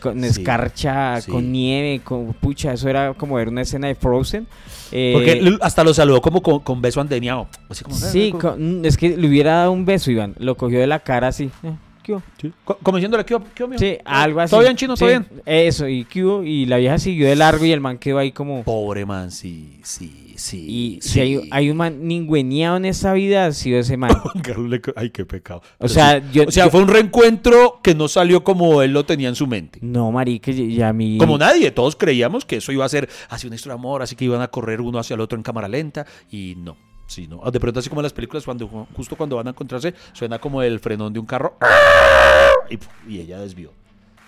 Con 0.00 0.20
Sí, 0.22 0.26
escarcha, 0.28 1.20
sí. 1.20 1.30
con 1.30 1.50
nieve, 1.52 2.00
con 2.02 2.32
pucha, 2.34 2.72
eso 2.72 2.88
era 2.88 3.12
como 3.14 3.34
ver 3.34 3.48
una 3.48 3.62
escena 3.62 3.88
de 3.88 3.94
Frozen. 3.94 4.46
Eh, 4.92 5.10
Porque 5.14 5.58
hasta 5.60 5.84
lo 5.84 5.92
saludó 5.92 6.22
como 6.22 6.42
con, 6.42 6.60
con 6.60 6.80
beso 6.80 7.00
andeniado. 7.02 7.48
Así 7.68 7.84
como, 7.84 7.96
Sí, 7.96 8.32
con- 8.32 8.84
es 8.84 8.96
que 8.96 9.14
le 9.16 9.28
hubiera 9.28 9.56
dado 9.56 9.72
un 9.72 9.84
beso, 9.84 10.10
Iván. 10.10 10.34
Lo 10.38 10.56
cogió 10.56 10.78
de 10.80 10.86
la 10.86 11.00
cara 11.00 11.28
así. 11.28 11.50
eh, 11.64 11.74
¿qué 12.04 12.12
hubo? 12.12 12.22
Sí. 12.40 12.52
Co- 12.64 12.78
Como 12.82 12.98
diciéndole, 12.98 13.24
¿qué, 13.24 13.34
hubo, 13.34 13.44
qué 13.54 13.66
mijo? 13.66 13.78
Sí, 13.80 13.96
algo 14.04 14.40
así. 14.40 14.50
¿Todo 14.52 14.60
bien, 14.60 14.76
chino? 14.76 14.94
¿Todo 14.94 15.08
Sí, 15.08 15.12
bien? 15.14 15.26
Eso, 15.44 15.88
y 15.88 16.04
¿qué 16.04 16.24
hubo? 16.24 16.44
Y 16.44 16.66
la 16.66 16.76
vieja 16.76 16.98
siguió 16.98 17.26
de 17.28 17.34
largo 17.34 17.64
y 17.64 17.72
el 17.72 17.80
man 17.80 17.98
quedó 17.98 18.18
ahí 18.18 18.30
como... 18.30 18.62
Pobre 18.62 19.04
man, 19.06 19.30
sí, 19.32 19.80
sí, 19.82 20.34
sí. 20.36 20.66
Y 20.68 20.98
sí. 21.02 21.08
si 21.08 21.20
hay, 21.20 21.48
hay 21.50 21.70
un 21.70 21.76
man 21.76 22.06
ningüeneado 22.06 22.76
en 22.76 22.84
esa 22.84 23.12
vida, 23.14 23.46
ha 23.46 23.52
sido 23.52 23.80
ese 23.80 23.96
man. 23.96 24.10
Ay, 24.96 25.10
qué 25.10 25.24
pecado. 25.24 25.62
O 25.78 25.88
sea, 25.88 26.20
sí. 26.20 26.26
yo- 26.32 26.44
o 26.46 26.50
sea 26.50 26.66
yo- 26.66 26.70
fue 26.70 26.82
un 26.82 26.88
reencuentro 26.88 27.80
que 27.82 27.94
no 27.94 28.06
salió 28.08 28.44
como 28.44 28.82
él 28.82 28.92
lo 28.92 29.04
tenía 29.04 29.28
en 29.28 29.34
su 29.34 29.46
mente. 29.46 29.78
No, 29.82 30.12
marica, 30.12 30.50
y 30.50 30.80
a 30.82 30.92
mí... 30.92 31.18
Como 31.18 31.38
nadie, 31.38 31.70
todos 31.70 31.96
creíamos 31.96 32.44
que 32.44 32.56
eso 32.56 32.70
iba 32.72 32.84
a 32.84 32.88
ser 32.88 33.08
una 33.46 33.54
historia 33.56 33.74
de 33.74 33.80
amor, 33.80 34.02
así 34.02 34.14
que 34.16 34.24
iban 34.26 34.40
a 34.42 34.48
correr 34.48 34.80
uno 34.80 34.98
hacia 34.98 35.14
el 35.14 35.20
otro 35.20 35.36
en 35.36 35.42
cámara 35.42 35.68
lenta 35.68 36.06
y 36.30 36.54
no. 36.58 36.76
Sí, 37.06 37.26
no. 37.26 37.50
De 37.50 37.60
pronto 37.60 37.80
así 37.80 37.88
como 37.88 38.00
en 38.00 38.04
las 38.04 38.12
películas 38.12 38.44
cuando 38.44 38.66
justo 38.96 39.16
cuando 39.16 39.36
van 39.36 39.46
a 39.46 39.50
encontrarse 39.50 39.94
suena 40.12 40.38
como 40.38 40.62
el 40.62 40.80
frenón 40.80 41.12
de 41.12 41.18
un 41.18 41.26
carro 41.26 41.56
y, 42.70 42.78
y 43.12 43.20
ella 43.20 43.38
desvió. 43.38 43.72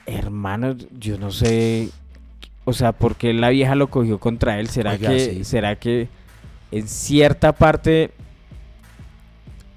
Hermano, 0.06 0.76
yo 0.98 1.18
no 1.18 1.30
sé... 1.30 1.88
O 2.64 2.72
sea, 2.72 2.92
¿por 2.92 3.16
qué 3.16 3.32
la 3.32 3.50
vieja 3.50 3.74
lo 3.76 3.88
cogió 3.88 4.18
contra 4.18 4.58
él? 4.58 4.68
¿Será, 4.68 4.92
Oiga, 4.92 5.10
que, 5.10 5.20
sí. 5.20 5.44
¿será 5.44 5.76
que 5.76 6.08
en 6.72 6.88
cierta 6.88 7.52
parte 7.52 8.10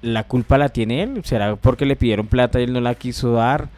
la 0.02 0.24
culpa 0.24 0.58
la 0.58 0.70
tiene 0.70 1.04
él? 1.04 1.24
¿Será 1.24 1.54
porque 1.56 1.86
le 1.86 1.94
pidieron 1.94 2.26
plata 2.26 2.60
y 2.60 2.64
él 2.64 2.72
no 2.72 2.80
la 2.80 2.96
quiso 2.96 3.32
dar? 3.32 3.68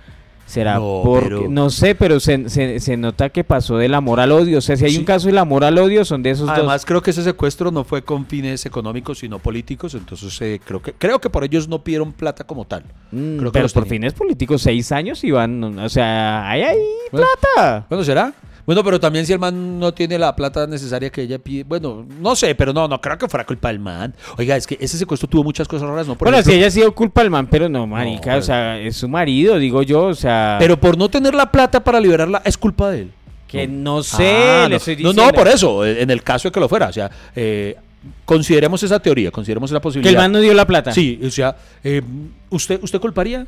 ¿Será 0.46 0.74
No, 0.74 1.00
porque... 1.04 1.28
pero- 1.28 1.46
No 1.48 1.70
sé, 1.70 1.94
pero 1.94 2.20
se, 2.20 2.48
se- 2.50 2.78
se 2.78 2.96
nota 2.98 3.30
que 3.30 3.42
pasó 3.42 3.78
del 3.78 3.94
amor 3.94 4.20
al 4.20 4.32
odio. 4.32 4.58
O 4.58 4.60
sea, 4.60 4.76
si 4.76 4.84
hay 4.84 4.92
Sí. 4.92 4.98
un 4.98 5.04
caso 5.04 5.28
del 5.28 5.38
amor 5.38 5.64
al 5.64 5.78
odio, 5.78 6.04
son 6.04 6.22
de 6.22 6.30
esos 6.30 6.48
Además 6.48 6.84
creo 6.84 7.00
que 7.02 7.10
ese 7.10 7.22
secuestro 7.22 7.70
no 7.70 7.84
fue 7.84 8.02
con 8.02 8.26
fines 8.26 8.66
económicos 8.66 9.18
sino 9.20 9.38
políticos, 9.38 9.94
entonces 9.94 10.38
eh, 10.42 10.60
creo 10.62 10.82
que 10.82 10.92
creo 10.92 11.20
que 11.20 11.30
por 11.30 11.44
ellos 11.44 11.68
no 11.68 11.82
pidieron 11.82 12.12
plata 12.12 12.44
como 12.44 12.66
tal. 12.66 12.82
dos. 12.82 12.92
Mm, 13.12 13.38
creo 13.38 13.52
que 13.52 13.58
pero 13.60 13.68
por 13.70 13.86
fines 13.86 14.12
políticos, 14.12 14.60
seis 14.62 14.92
años 14.92 15.24
iban... 15.24 15.78
O 15.78 15.88
sea, 15.88 16.48
hay 16.50 16.62
ahí 16.62 16.78
Bueno. 17.10 17.26
plata. 17.42 17.86
Bueno, 17.88 18.04
¿será? 18.04 18.32
Bueno, 18.64 18.84
pero 18.84 19.00
también 19.00 19.26
si 19.26 19.32
el 19.32 19.38
man 19.40 19.78
no 19.80 19.92
tiene 19.92 20.18
la 20.18 20.36
plata 20.36 20.66
necesaria 20.66 21.10
que 21.10 21.22
ella 21.22 21.38
pide, 21.38 21.64
bueno, 21.64 22.06
no 22.20 22.36
sé, 22.36 22.54
pero 22.54 22.72
no, 22.72 22.86
no 22.86 23.00
creo 23.00 23.18
que 23.18 23.28
fuera 23.28 23.44
culpa 23.44 23.68
del 23.68 23.78
man. 23.80 24.14
Oiga, 24.38 24.56
es 24.56 24.66
que 24.66 24.78
ese 24.80 24.96
secuestro 24.98 25.28
tuvo 25.28 25.42
muchas 25.44 25.66
cosas 25.66 25.88
raras, 25.88 26.06
¿no? 26.06 26.14
Por 26.16 26.26
bueno, 26.26 26.38
ejemplo, 26.38 26.52
si 26.52 26.58
haya 26.60 26.70
sido 26.70 26.94
culpa 26.94 27.22
del 27.22 27.30
man, 27.30 27.48
pero 27.48 27.68
no, 27.68 27.86
marica, 27.86 28.36
o 28.36 28.42
sea, 28.42 28.78
es 28.78 28.96
su 28.96 29.08
marido, 29.08 29.58
digo 29.58 29.82
yo, 29.82 30.04
o 30.04 30.14
sea... 30.14 30.56
Pero 30.60 30.78
por 30.78 30.96
no 30.96 31.08
tener 31.08 31.34
la 31.34 31.50
plata 31.50 31.82
para 31.82 31.98
liberarla 32.00 32.40
es 32.44 32.56
culpa 32.56 32.90
de 32.90 33.00
él. 33.02 33.10
Que 33.48 33.66
no 33.68 34.02
sé, 34.02 34.32
Ah, 34.34 34.62
le 34.64 34.70
no. 34.70 34.76
estoy 34.76 34.94
no, 34.94 34.98
diciendo. 35.10 35.26
no, 35.26 35.32
por 35.32 35.48
eso, 35.48 35.84
en 35.84 36.10
el 36.10 36.22
caso 36.22 36.48
de 36.48 36.52
que 36.52 36.60
lo 36.60 36.68
fuera, 36.68 36.88
o 36.88 36.92
sea, 36.92 37.10
eh, 37.36 37.76
consideremos 38.24 38.82
esa 38.82 38.98
teoría, 39.00 39.30
consideremos 39.30 39.70
esa 39.70 39.74
Que 39.74 39.78
el 39.78 39.82
posibilidad. 39.82 40.20
man 40.22 40.32
no 40.32 40.40
dio 40.40 40.54
la 40.54 40.66
plata. 40.66 40.92
Sí, 40.92 41.20
o 41.22 41.30
sea, 41.30 41.54
eh, 41.84 42.00
¿usted, 42.48 42.78
¿usted 42.82 43.00
culparía? 43.00 43.46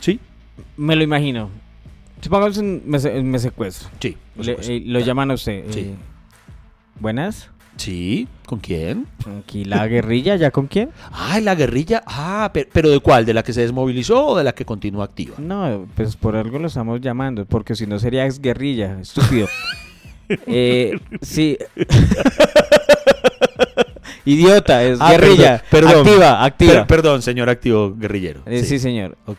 Sí, 0.00 0.20
Me 0.76 0.94
lo 0.94 1.02
imagino. 1.02 1.50
Supongamos 2.20 2.58
me, 2.62 2.98
me 3.22 3.38
secuestro. 3.38 3.88
sí. 4.00 4.16
por 4.36 4.44
Le- 4.44 4.52
supuesto. 4.52 4.72
eh, 4.72 4.82
lo 4.86 5.00
llaman 5.00 5.30
a 5.30 5.34
usted. 5.34 5.64
Sí. 5.70 5.80
eh, 5.80 5.94
Buenas. 7.00 7.50
Sí, 7.76 8.26
¿con 8.44 8.58
quién? 8.58 9.06
Aquí 9.38 9.64
la 9.64 9.86
guerrilla, 9.86 10.34
¿ya 10.34 10.50
con 10.50 10.66
quién? 10.66 10.90
Ah, 11.12 11.38
la 11.40 11.54
guerrilla. 11.54 12.02
Ah, 12.06 12.50
pero, 12.52 12.68
pero 12.72 12.90
¿de 12.90 12.98
cuál? 12.98 13.24
¿De 13.24 13.32
la 13.32 13.44
que 13.44 13.52
se 13.52 13.60
desmovilizó 13.60 14.26
o 14.26 14.36
de 14.36 14.42
la 14.42 14.52
que 14.52 14.64
continúa 14.64 15.04
activa? 15.04 15.36
No, 15.38 15.86
pues 15.94 16.16
por 16.16 16.34
algo 16.34 16.58
lo 16.58 16.66
estamos 16.66 17.00
llamando, 17.00 17.44
porque 17.46 17.76
si 17.76 17.86
no 17.86 18.00
sería 18.00 18.26
ex 18.26 18.40
guerrilla, 18.40 18.98
estúpido. 19.00 19.46
eh, 20.28 20.98
sí. 21.22 21.56
Idiota, 24.24 24.82
es 24.82 24.98
Ah, 25.00 25.12
guerrilla. 25.12 25.62
perdón, 25.70 25.90
perdón. 25.92 26.06
activa, 26.08 26.44
activa. 26.44 26.72
Per- 26.72 26.86
perdón, 26.86 27.22
señor 27.22 27.48
activo 27.48 27.94
guerrillero. 27.96 28.42
Eh, 28.46 28.64
sí. 28.64 28.78
señor. 28.80 29.16
Ok. 29.26 29.38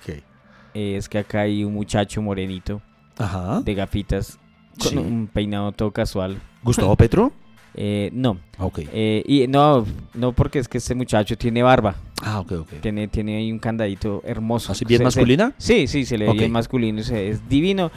Eh, 0.73 0.95
es 0.97 1.09
que 1.09 1.17
acá 1.19 1.41
hay 1.41 1.63
un 1.63 1.73
muchacho 1.73 2.21
morenito 2.21 2.81
Ajá. 3.17 3.61
de 3.61 3.73
gafitas 3.75 4.37
con 4.79 4.89
Sí. 4.91 4.97
un 4.97 5.27
peinado 5.27 5.71
todo 5.71 5.91
casual. 5.91 6.39
¿Gustavo 6.63 6.95
Petro? 6.95 7.31
Eh, 7.75 8.09
no, 8.13 8.37
Ok. 8.57 8.79
Eh, 8.91 9.23
y 9.27 9.47
no, 9.47 9.85
no 10.15 10.33
porque 10.33 10.57
es 10.57 10.67
que 10.67 10.79
este 10.79 10.95
muchacho 10.95 11.37
tiene 11.37 11.61
barba, 11.61 11.95
Ah, 12.23 12.39
ok, 12.39 12.51
ok. 12.53 12.69
tiene, 12.81 13.07
tiene 13.07 13.37
ahí 13.37 13.51
un 13.51 13.59
candadito 13.59 14.21
hermoso. 14.25 14.71
¿Así 14.71 14.85
bien 14.85 14.97
Se- 14.97 15.03
se- 15.11 15.19
masculina? 15.19 15.53
sí, 15.57 15.87
sí, 15.87 16.03
se 16.03 16.17
le 16.17 16.25
ve 16.25 16.33
bien 16.33 16.51
masculino, 16.51 16.99
y 16.99 17.03
se- 17.03 17.29
es 17.29 17.47
divino. 17.47 17.91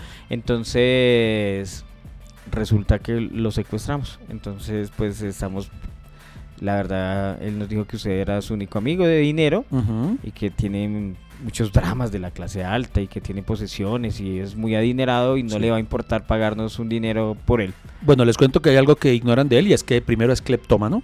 Entonces, 0.66 1.84
resulta 2.52 2.98
que 2.98 3.14
lo 3.20 3.50
secuestramos. 3.50 4.20
Entonces, 4.28 4.92
pues 4.96 5.20
estamos, 5.22 5.70
la 6.60 6.76
verdad, 6.76 7.42
él 7.42 7.58
nos 7.58 7.68
dijo 7.68 7.84
que 7.86 7.96
usted 7.96 8.10
era 8.12 8.40
su 8.42 8.54
único 8.54 8.78
amigo 8.78 9.04
de 9.04 9.18
dinero 9.18 9.64
y 10.22 10.30
que 10.32 10.50
tiene 10.50 11.14
muchos 11.42 11.72
dramas 11.72 12.10
de 12.12 12.18
la 12.18 12.30
clase 12.30 12.64
alta 12.64 13.00
y 13.00 13.06
que 13.08 13.20
tiene 13.20 13.42
posesiones 13.42 14.20
y 14.20 14.38
es 14.38 14.54
muy 14.56 14.74
adinerado 14.74 15.36
y 15.36 15.42
no 15.42 15.50
Sí. 15.56 15.58
le 15.58 15.70
va 15.70 15.76
a 15.76 15.80
importar 15.80 16.26
pagarnos 16.26 16.78
un 16.78 16.88
dinero 16.88 17.36
por 17.44 17.60
él. 17.60 17.74
Bueno, 18.02 18.24
les 18.24 18.36
cuento 18.36 18.60
que 18.62 18.70
hay 18.70 18.76
algo 18.76 18.96
que 18.96 19.12
ignoran 19.14 19.48
de 19.48 19.58
él 19.58 19.68
y 19.68 19.72
es 19.72 19.82
que 19.84 20.00
primero 20.00 20.32
es 20.32 20.40
cleptómano. 20.42 21.02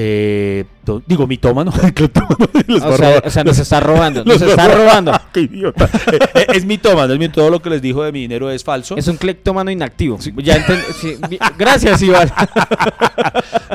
Eh, 0.00 0.64
digo, 1.06 1.26
mitómano. 1.26 1.72
cleptómano. 1.94 2.36
Va 2.68 2.74
O 2.88 2.96
sea, 2.96 3.08
robar. 3.08 3.26
o 3.26 3.30
sea, 3.30 3.42
nos 3.44 3.58
está 3.58 3.80
robando, 3.80 4.24
nos 4.26 4.40
está 4.40 4.68
robando. 4.68 5.12
¡Qué 5.32 5.40
idiota! 5.40 5.90
Eh, 6.12 6.18
eh, 6.34 6.46
es 6.54 6.64
mitómano. 6.64 7.14
Es 7.14 7.32
todo 7.32 7.50
lo 7.50 7.60
que 7.60 7.70
les 7.70 7.82
dijo 7.82 8.04
de 8.04 8.12
mi 8.12 8.20
dinero 8.20 8.48
es 8.50 8.62
falso. 8.62 8.96
Es 8.96 9.08
un 9.08 9.16
cleptómano 9.16 9.70
inactivo. 9.72 10.18
Ya 10.36 10.64
sí, 11.00 11.18
Gracias, 11.58 12.00
Iván. 12.02 12.28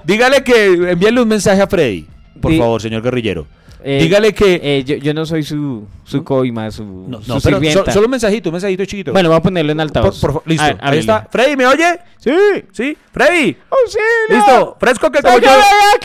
Dígale 0.06 0.44
que 0.44 0.92
envíale 0.92 1.22
un 1.22 1.28
mensaje 1.28 1.62
a 1.62 1.68
Freddy. 1.68 2.08
Por 2.44 2.58
favor, 2.58 2.82
señor 2.82 3.02
guerrillero. 3.02 3.48
Eh, 3.86 4.00
Dígale 4.02 4.34
que. 4.34 4.62
eh, 4.64 4.84
yo, 4.86 4.96
yo 4.96 5.14
no 5.14 5.26
soy 5.26 5.44
su, 5.44 5.86
su 6.06 6.24
coima, 6.24 6.72
su, 6.72 6.86
no, 6.86 7.22
su 7.22 7.34
no, 7.34 7.40
pero 7.42 7.60
so- 7.72 7.92
solo 7.92 8.06
un 8.06 8.12
mensajito, 8.12 8.48
un 8.50 8.54
mensajito 8.54 8.86
chiquito. 8.86 9.12
Bueno, 9.12 9.28
voy 9.28 9.38
a 9.38 9.42
ponerlo 9.42 9.74
en 9.74 9.80
altavoz. 9.82 10.22
por 10.22 10.42
listo. 10.46 10.64
A 10.64 10.78
Ahí 10.90 11.00
está. 11.00 11.28
Freddy, 11.30 11.58
¿me 11.58 11.66
oye? 11.68 12.00
Sí. 12.18 12.32
Sí. 12.72 12.98
Freddy. 13.12 13.58
¡Auxilio! 13.70 14.06
Listo. 14.30 14.78
Fresco 14.80 15.12
que 15.12 15.22
como 15.22 15.38
yo. 15.38 15.50
¡Sáqueme 15.50 15.60
de 15.60 15.96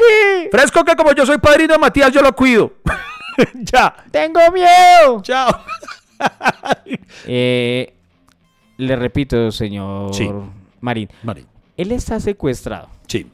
aquí! 0.43 0.49
Fresco 0.51 0.85
que 0.85 0.97
como 0.97 1.13
yo 1.13 1.25
soy 1.25 1.39
padrino 1.39 1.75
de 1.75 1.79
Matías, 1.79 2.13
yo 2.13 2.21
lo 2.21 2.35
cuido. 2.35 2.73
ya. 3.55 3.95
¡Tengo 4.11 4.41
miedo! 4.53 5.21
Chao. 5.23 5.51
Eh, 7.27 7.95
le 8.79 8.97
repito, 8.97 9.51
señor 9.53 10.13
Sí. 10.15 10.29
Marín. 10.81 11.09
Marín. 11.23 11.47
Él 11.77 11.93
está 11.93 12.19
secuestrado. 12.21 12.89
Sí. 13.07 13.27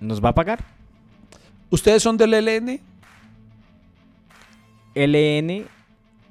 ¿Nos 0.00 0.22
va 0.24 0.28
a 0.30 0.34
pagar? 0.34 0.64
¿Ustedes 1.72 2.02
son 2.02 2.18
del 2.18 2.34
ELN? 2.34 2.80
LN. 4.94 5.64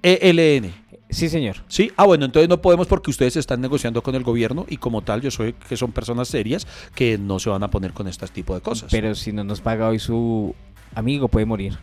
ELN. 0.03 0.71
Sí, 1.09 1.29
señor. 1.29 1.57
Sí, 1.67 1.91
ah 1.97 2.05
bueno, 2.05 2.25
entonces 2.25 2.47
no 2.47 2.61
podemos 2.61 2.85
porque 2.85 3.09
ustedes 3.09 3.35
están 3.35 3.59
negociando 3.59 4.03
con 4.03 4.13
el 4.13 4.21
gobierno 4.21 4.67
y 4.69 4.77
como 4.77 5.01
tal 5.01 5.19
yo 5.21 5.31
soy 5.31 5.53
que 5.53 5.75
son 5.77 5.93
personas 5.93 6.27
serias 6.27 6.67
que 6.93 7.17
no 7.17 7.39
se 7.39 7.49
van 7.49 7.63
a 7.63 7.71
poner 7.71 7.91
con 7.91 8.07
este 8.07 8.27
tipo 8.27 8.53
de 8.53 8.61
cosas. 8.61 8.91
Pero 8.91 9.15
si 9.15 9.33
no 9.33 9.43
nos 9.43 9.61
paga 9.61 9.89
hoy 9.89 9.97
su 9.97 10.53
amigo, 10.93 11.27
puede 11.27 11.47
morir. 11.47 11.79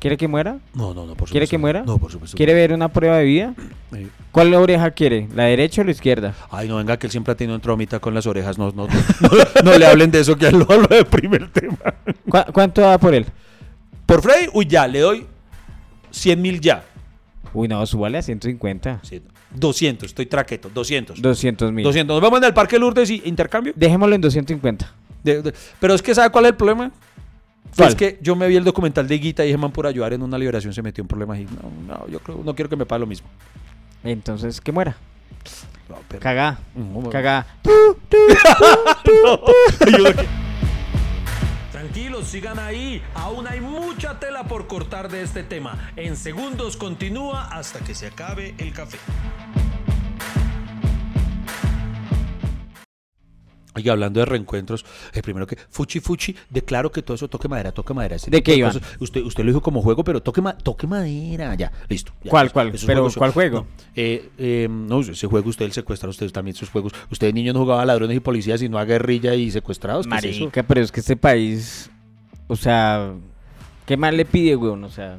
¿Quiere 0.00 0.16
que 0.16 0.26
muera? 0.26 0.58
no, 0.74 0.92
no, 0.94 1.06
no, 1.06 1.14
por 1.14 1.28
supuesto. 1.28 1.32
¿Quiere 1.32 1.46
que 1.46 1.58
muera? 1.58 1.82
No, 1.86 1.98
por 1.98 2.10
supuesto. 2.10 2.36
¿Quiere 2.36 2.54
ver 2.54 2.72
una 2.72 2.88
prueba 2.88 3.18
de 3.18 3.24
vida? 3.24 3.54
Eh, 3.92 4.08
¿Cuál 4.30 4.54
oreja 4.54 4.92
quiere? 4.92 5.26
¿La 5.34 5.44
derecha 5.46 5.82
o 5.82 5.84
la 5.84 5.90
izquierda? 5.90 6.32
Ay, 6.52 6.68
no 6.68 6.76
venga 6.76 6.96
que 6.96 7.08
él 7.08 7.10
siempre 7.10 7.32
ha 7.32 7.34
tenido 7.36 7.56
un 7.56 7.60
traumita 7.60 7.98
con 7.98 8.14
las 8.14 8.24
orejas. 8.24 8.56
No, 8.56 8.70
no, 8.70 8.86
no, 9.64 9.78
le 9.78 9.84
hablen 9.84 10.12
de 10.12 10.20
eso 10.20 10.36
que 10.38 10.46
él 10.46 10.60
lo 10.60 10.72
hablo 10.72 10.86
de 10.86 11.04
primer 11.04 11.48
tema. 11.50 11.76
¿Cu- 12.28 12.52
¿Cuánto 12.52 12.80
da 12.82 12.98
por 12.98 13.12
él? 13.14 13.26
Por 14.06 14.22
Freddy, 14.22 14.46
uy, 14.54 14.66
ya, 14.68 14.86
le 14.86 15.00
doy 15.00 15.26
100 16.12 16.40
mil 16.40 16.60
ya. 16.60 16.84
Uy, 17.52 17.66
no, 17.66 17.84
súbale 17.84 18.18
a 18.18 18.22
150. 18.22 19.00
Sí, 19.02 19.20
200, 19.56 20.06
estoy 20.08 20.26
traqueto, 20.26 20.70
200. 20.72 21.20
200 21.20 21.72
mil. 21.72 21.82
200. 21.82 22.14
Nos 22.14 22.22
vemos 22.22 22.38
en 22.38 22.44
el 22.44 22.54
Parque 22.54 22.78
Lourdes 22.78 23.10
y 23.10 23.22
intercambio. 23.24 23.72
Dejémoslo 23.74 24.14
en 24.14 24.20
250. 24.20 24.92
De- 25.24 25.42
de- 25.42 25.54
pero 25.80 25.94
es 25.94 26.00
que, 26.02 26.14
¿sabe 26.14 26.30
cuál 26.30 26.44
es 26.44 26.50
el 26.52 26.56
problema? 26.56 26.92
¿Cuál? 27.76 27.88
Es 27.90 27.94
que 27.94 28.18
yo 28.20 28.34
me 28.36 28.46
vi 28.48 28.56
el 28.56 28.64
documental 28.64 29.06
de 29.08 29.18
Guita 29.18 29.42
y 29.44 29.46
dije, 29.48 29.58
man, 29.58 29.70
por 29.72 29.86
ayudar 29.86 30.12
en 30.12 30.22
una 30.22 30.36
liberación 30.38 30.72
se 30.74 30.82
metió 30.82 31.02
en 31.02 31.08
problemas 31.08 31.38
y 31.38 31.44
no, 31.44 31.70
no, 31.86 32.08
yo 32.08 32.20
creo, 32.20 32.40
no 32.44 32.54
quiero 32.54 32.68
que 32.68 32.76
me 32.76 32.86
pague 32.86 33.00
lo 33.00 33.06
mismo. 33.06 33.28
Entonces, 34.02 34.60
que 34.60 34.72
muera. 34.72 34.96
No, 35.88 35.96
pero- 36.08 36.20
Cagá. 36.20 36.58
No, 36.74 37.02
no. 37.02 37.10
Cagá. 37.10 37.46
Tranquilos, 41.72 42.26
sigan 42.28 42.58
ahí. 42.58 43.02
Aún 43.14 43.46
hay 43.48 43.60
mucha 43.60 44.18
tela 44.20 44.44
por 44.44 44.66
cortar 44.66 45.08
de 45.10 45.22
este 45.22 45.42
tema. 45.42 45.92
En 45.96 46.16
segundos 46.16 46.76
continúa 46.76 47.46
hasta 47.48 47.78
que 47.80 47.94
se 47.94 48.08
acabe 48.08 48.54
el 48.58 48.72
café. 48.72 48.98
Oiga, 53.76 53.92
hablando 53.92 54.18
de 54.18 54.26
reencuentros, 54.26 54.84
eh, 55.12 55.22
primero 55.22 55.46
que 55.46 55.56
Fuchi 55.68 56.00
Fuchi, 56.00 56.34
declaro 56.48 56.90
que 56.90 57.02
todo 57.02 57.14
eso 57.14 57.28
toque 57.28 57.46
madera, 57.46 57.70
toque 57.70 57.94
madera. 57.94 58.16
¿De 58.26 58.42
qué, 58.42 58.60
cosas. 58.60 58.82
Usted, 58.98 59.22
usted 59.22 59.44
lo 59.44 59.50
dijo 59.50 59.60
como 59.62 59.80
juego, 59.80 60.02
pero 60.02 60.20
toque, 60.20 60.40
ma- 60.42 60.58
toque 60.58 60.88
madera, 60.88 61.54
ya, 61.54 61.70
listo. 61.88 62.12
ya, 62.24 62.30
¿Cuál, 62.30 62.50
cuál? 62.52 62.72
Pero, 62.72 62.84
juegos 62.94 63.16
¿cuál 63.16 63.30
juego? 63.32 63.58
No, 63.60 63.66
eh, 63.94 64.28
eh, 64.38 64.68
no, 64.68 65.00
ese 65.00 65.26
juego 65.28 65.48
usted, 65.48 65.66
el 65.66 65.72
secuestrar, 65.72 66.10
ustedes 66.10 66.32
también 66.32 66.56
sus 66.56 66.68
juegos. 66.68 66.92
Usted 67.10 67.28
de 67.28 67.32
niño 67.32 67.52
no 67.52 67.60
jugaba 67.60 67.82
a 67.82 67.86
ladrones 67.86 68.16
y 68.16 68.20
policías, 68.20 68.58
sino 68.58 68.76
a 68.76 68.84
guerrilla 68.84 69.34
y 69.34 69.50
secuestrados. 69.52 70.06
Marica, 70.08 70.64
pero 70.64 70.80
es 70.80 70.90
que 70.90 70.98
este 70.98 71.16
país, 71.16 71.90
o 72.48 72.56
sea, 72.56 73.12
¿qué 73.86 73.96
más 73.96 74.12
le 74.12 74.24
pide, 74.24 74.56
weón? 74.56 74.82
O 74.82 74.90
sea, 74.90 75.16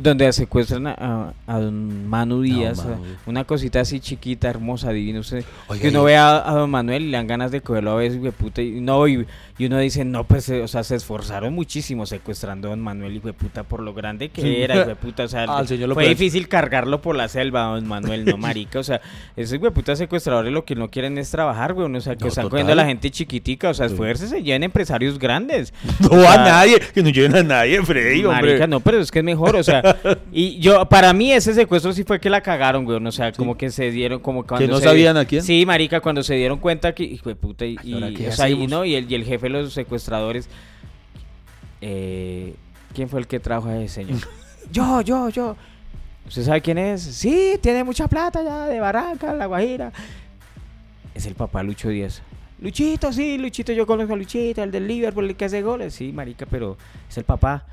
donde 0.00 0.32
secuestran 0.32 0.88
a, 0.88 1.32
don 1.46 2.08
Manu 2.08 2.42
Díaz, 2.42 2.78
Manu 2.84 3.02
una 3.26 3.44
cosita 3.44 3.80
así 3.80 4.00
chiquita, 4.00 4.48
hermosa, 4.50 4.90
divina. 4.90 5.20
usted- 5.20 5.44
Oiga, 5.68 5.82
que 5.82 5.88
uno 5.88 6.02
y- 6.02 6.06
ve 6.06 6.16
a, 6.16 6.48
a 6.50 6.54
don 6.54 6.68
Manuel 6.70 7.04
y 7.04 7.10
le 7.10 7.16
dan 7.16 7.26
ganas 7.28 7.52
de 7.52 7.60
cogerlo 7.60 7.92
a 7.92 7.96
veces, 7.96 8.18
güey, 8.18 8.32
puta, 8.32 8.60
y 8.60 8.80
no, 8.80 9.06
y, 9.06 9.24
y 9.58 9.66
uno 9.66 9.78
dice, 9.78 10.04
no, 10.04 10.24
pues, 10.24 10.48
eh, 10.48 10.62
o 10.62 10.68
sea, 10.68 10.82
se 10.82 10.96
esforzaron 10.96 11.54
muchísimo 11.54 12.06
secuestrando 12.06 12.68
a 12.68 12.70
don 12.70 12.80
Manuel, 12.80 13.14
y 13.16 13.20
puta, 13.20 13.62
por 13.62 13.80
lo 13.82 13.94
grande 13.94 14.30
que 14.30 14.42
Sí. 14.42 14.56
era, 14.62 14.82
güey, 14.82 14.96
puta, 14.96 15.24
o 15.24 15.28
sea, 15.28 15.46
fue 15.66 15.88
puede- 15.94 16.08
difícil 16.08 16.48
cargarlo 16.48 17.00
por 17.00 17.14
la 17.14 17.28
selva, 17.28 17.62
don 17.62 17.86
Manuel, 17.86 18.24
no 18.24 18.36
marica, 18.38 18.80
o 18.80 18.82
sea, 18.82 19.00
esos 19.36 19.58
güey, 19.58 19.72
puta 19.72 19.94
secuestradores 19.94 20.52
lo 20.52 20.64
que 20.64 20.74
no 20.74 20.90
quieren 20.90 21.16
es 21.18 21.30
trabajar, 21.30 21.72
güey, 21.74 21.86
o 21.94 22.00
sea, 22.00 22.16
que 22.16 22.22
No, 22.24 22.28
están 22.28 22.42
total. 22.44 22.50
cogiendo 22.50 22.72
a 22.72 22.76
la 22.76 22.86
gente 22.86 23.10
chiquitica, 23.10 23.70
o 23.70 23.74
sea, 23.74 23.86
Sí. 23.86 23.94
esfuércese, 23.94 24.42
lleven 24.42 24.64
empresarios 24.64 25.18
grandes. 25.20 25.72
No 26.00 26.08
O 26.08 26.28
a 26.28 26.36
nadie, 26.36 26.80
que 26.92 27.02
no 27.02 27.10
lleven 27.10 27.36
a 27.36 27.42
nadie, 27.44 27.80
Freddy, 27.82 28.24
hombre. 28.24 28.42
Marica, 28.48 28.66
no, 28.66 28.80
pero 28.80 28.98
es 28.98 29.10
que 29.12 29.20
es 29.20 29.24
mejor, 29.24 29.51
o 29.56 29.62
sea, 29.62 29.96
y 30.32 30.58
yo, 30.58 30.86
para 30.88 31.12
mí 31.12 31.32
ese 31.32 31.54
secuestro 31.54 31.92
sí 31.92 32.04
fue 32.04 32.20
que 32.20 32.28
la 32.30 32.40
cagaron, 32.40 32.84
güey, 32.84 33.04
o 33.04 33.12
sea, 33.12 33.32
como 33.32 33.56
que 33.56 33.70
se 33.70 33.90
dieron, 33.90 34.20
como 34.20 34.46
cuando 34.46 34.66
no 34.68 34.78
se- 34.78 34.84
sabían 34.84 35.16
a 35.16 35.24
quién? 35.24 35.42
Sí, 35.42 35.64
marica, 35.66 36.00
cuando 36.00 36.22
se 36.22 36.34
dieron 36.34 36.58
cuenta 36.58 36.94
que, 36.94 37.04
hijo 37.04 37.28
de 37.28 37.36
puta, 37.36 37.64
y, 37.66 37.76
¿Y 37.82 37.96
y, 38.04 38.14
qué 38.14 38.28
o 38.28 38.32
sea, 38.32 38.48
y 38.48 38.52
hacemos? 38.52 38.70
no, 38.70 38.84
y 38.84 38.94
el, 38.94 39.10
y 39.10 39.14
el 39.14 39.24
jefe 39.24 39.46
de 39.46 39.50
los 39.50 39.72
secuestradores, 39.72 40.48
eh, 41.80 42.54
¿quién 42.94 43.08
fue 43.08 43.20
el 43.20 43.26
que 43.26 43.40
trajo 43.40 43.68
a 43.68 43.76
ese 43.82 43.94
señor? 44.04 44.20
yo, 44.72 45.00
yo, 45.02 45.28
yo. 45.28 45.56
¿Usted 46.26 46.44
sabe 46.44 46.60
quién 46.60 46.78
es? 46.78 47.02
Sí, 47.02 47.58
tiene 47.60 47.82
mucha 47.84 48.06
plata 48.06 48.42
ya 48.44 48.66
de 48.66 48.78
Barranca, 48.80 49.34
La 49.34 49.46
Guajira. 49.46 49.92
Es 51.14 51.26
el 51.26 51.34
papá 51.34 51.62
Lucho 51.62 51.88
Díaz. 51.88 52.22
Luchito, 52.60 53.12
sí, 53.12 53.38
Luchito, 53.38 53.72
yo 53.72 53.86
conozco 53.88 54.14
a 54.14 54.16
Luchito, 54.16 54.62
el 54.62 54.70
del 54.70 54.86
Liverpool, 54.86 55.28
el 55.28 55.34
que 55.36 55.46
hace 55.46 55.62
goles. 55.62 55.94
Sí, 55.94 56.12
marica, 56.12 56.46
pero 56.48 56.78
es 57.10 57.18
el 57.18 57.24
papá. 57.24 57.66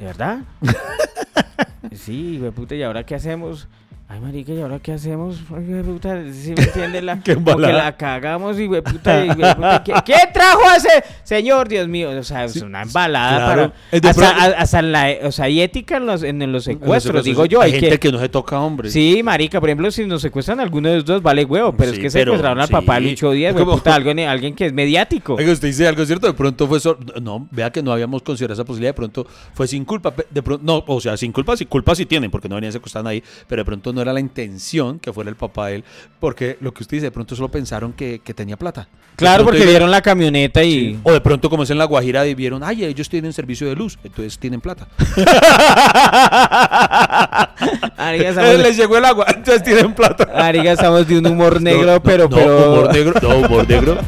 ¿De 0.00 0.06
verdad? 0.06 0.38
sí, 1.92 2.38
güey, 2.38 2.50
puta, 2.52 2.74
¿y 2.74 2.82
ahora 2.82 3.04
qué 3.04 3.14
hacemos? 3.14 3.68
Ay, 4.12 4.18
marica, 4.18 4.52
¿y 4.52 4.60
ahora 4.60 4.80
qué 4.80 4.90
hacemos? 4.94 5.36
Ay, 5.56 5.82
puta, 5.84 6.20
¿sí 6.32 6.52
me 6.56 6.64
entiende? 6.64 7.00
La, 7.00 7.20
Qué 7.22 7.34
como 7.36 7.56
que 7.58 7.72
la 7.72 7.96
cagamos 7.96 8.58
y, 8.58 8.66
güey, 8.66 8.82
puta, 8.82 9.24
y, 9.24 9.28
puta, 9.28 9.84
¿qué, 9.84 9.92
qué 10.04 10.14
trajo 10.34 10.62
ese 10.76 10.88
señor, 11.22 11.68
Dios 11.68 11.86
mío? 11.86 12.10
O 12.10 12.22
sea, 12.24 12.44
es 12.44 12.56
una 12.56 12.82
embalada 12.82 13.36
claro. 13.54 13.72
para... 13.92 14.60
Hasta, 14.60 14.78
a- 14.78 14.82
la, 14.82 15.10
o 15.22 15.30
sea, 15.30 15.44
hay 15.44 15.60
ética 15.60 15.98
en 15.98 16.06
los, 16.06 16.24
en, 16.24 16.50
los 16.50 16.64
secuestros, 16.64 17.22
digo 17.22 17.46
yo. 17.46 17.60
Hay 17.60 17.72
Hay 17.74 17.80
gente 17.80 18.00
que, 18.00 18.08
que... 18.08 18.12
no 18.12 18.18
se 18.18 18.28
toca, 18.28 18.58
hombre. 18.58 18.90
Sí, 18.90 19.22
marica, 19.22 19.60
por 19.60 19.68
ejemplo, 19.68 19.88
si 19.92 20.04
nos 20.04 20.22
secuestran 20.22 20.58
a 20.58 20.64
alguno 20.64 20.88
de 20.88 20.96
los 20.96 21.04
dos, 21.04 21.22
vale 21.22 21.44
huevo, 21.44 21.72
pero 21.76 21.92
Sí, 21.92 21.98
es 21.98 22.02
que 22.02 22.10
pero- 22.10 22.32
secuestraron 22.32 22.60
al 22.60 22.68
papá 22.68 22.98
sí. 22.98 23.10
Lucho 23.10 23.30
Díaz, 23.30 23.52
güey, 23.52 23.64
Como- 23.64 23.76
puta, 23.78 23.94
alguien, 23.94 24.18
alguien 24.20 24.56
que 24.56 24.66
es 24.66 24.72
mediático. 24.72 25.34
Oiga, 25.34 25.52
usted 25.52 25.68
dice 25.68 25.86
algo 25.86 26.04
cierto, 26.04 26.26
de 26.26 26.32
pronto 26.34 26.66
fue 26.66 26.80
sor- 26.80 26.98
no, 27.22 27.46
vea 27.52 27.70
que 27.70 27.80
no 27.80 27.92
habíamos 27.92 28.22
considerado 28.22 28.54
esa 28.54 28.64
posibilidad, 28.64 28.88
de 28.90 28.94
pronto 28.94 29.24
fue 29.54 29.68
sin 29.68 29.84
culpa, 29.84 30.12
de 30.28 30.42
pronto 30.42 30.64
no, 30.64 30.82
o 30.92 31.00
sea, 31.00 31.16
sin 31.16 31.30
culpa, 31.30 31.56
sí 31.56 31.64
culpa 31.66 31.94
sí 31.94 32.06
tienen 32.06 32.28
porque 32.28 32.48
no 32.48 32.56
venían 32.56 32.72
secuestrando 32.72 33.10
ahí, 33.10 33.22
pero 33.46 33.60
de 33.60 33.64
pronto 33.64 33.92
no 33.92 33.99
era 34.02 34.12
la 34.12 34.20
intención 34.20 34.98
que 34.98 35.12
fuera 35.12 35.30
el 35.30 35.36
papá 35.36 35.68
de 35.68 35.76
él, 35.76 35.84
porque 36.18 36.56
lo 36.60 36.72
que 36.72 36.82
usted 36.82 36.96
dice, 36.96 37.06
de 37.06 37.10
pronto 37.10 37.36
solo 37.36 37.48
pensaron 37.48 37.92
que, 37.92 38.20
que 38.24 38.34
tenía 38.34 38.56
plata. 38.56 38.88
Claro, 39.16 39.44
porque 39.44 39.66
vieron 39.66 39.90
la 39.90 40.00
camioneta 40.00 40.62
y... 40.64 40.94
Sí. 40.94 40.98
O 41.02 41.12
de 41.12 41.20
pronto 41.20 41.50
como 41.50 41.64
es 41.64 41.70
en 41.70 41.78
la 41.78 41.84
Guajira 41.84 42.26
y 42.26 42.34
vieron, 42.34 42.62
ay, 42.62 42.84
ellos 42.84 43.08
tienen 43.08 43.32
servicio 43.32 43.68
de 43.68 43.76
luz, 43.76 43.98
entonces 44.02 44.38
tienen 44.38 44.60
plata. 44.60 44.88
Estamos, 47.98 48.58
Les 48.58 48.76
llegó 48.76 48.98
el 48.98 49.04
agua, 49.04 49.26
entonces 49.28 49.62
tienen 49.62 49.94
plata. 49.94 50.26
marica, 50.34 50.72
estamos 50.72 51.06
de 51.06 51.18
un 51.18 51.26
humor 51.26 51.60
negro, 51.62 51.86
No, 51.86 51.92
no, 51.94 52.02
pero... 52.02 52.28
no, 52.28 52.36
pero... 52.36 52.72
humor 52.72 52.92
negro, 52.94 53.14
no, 53.22 53.36
humor 53.38 53.68
negro. 53.68 53.98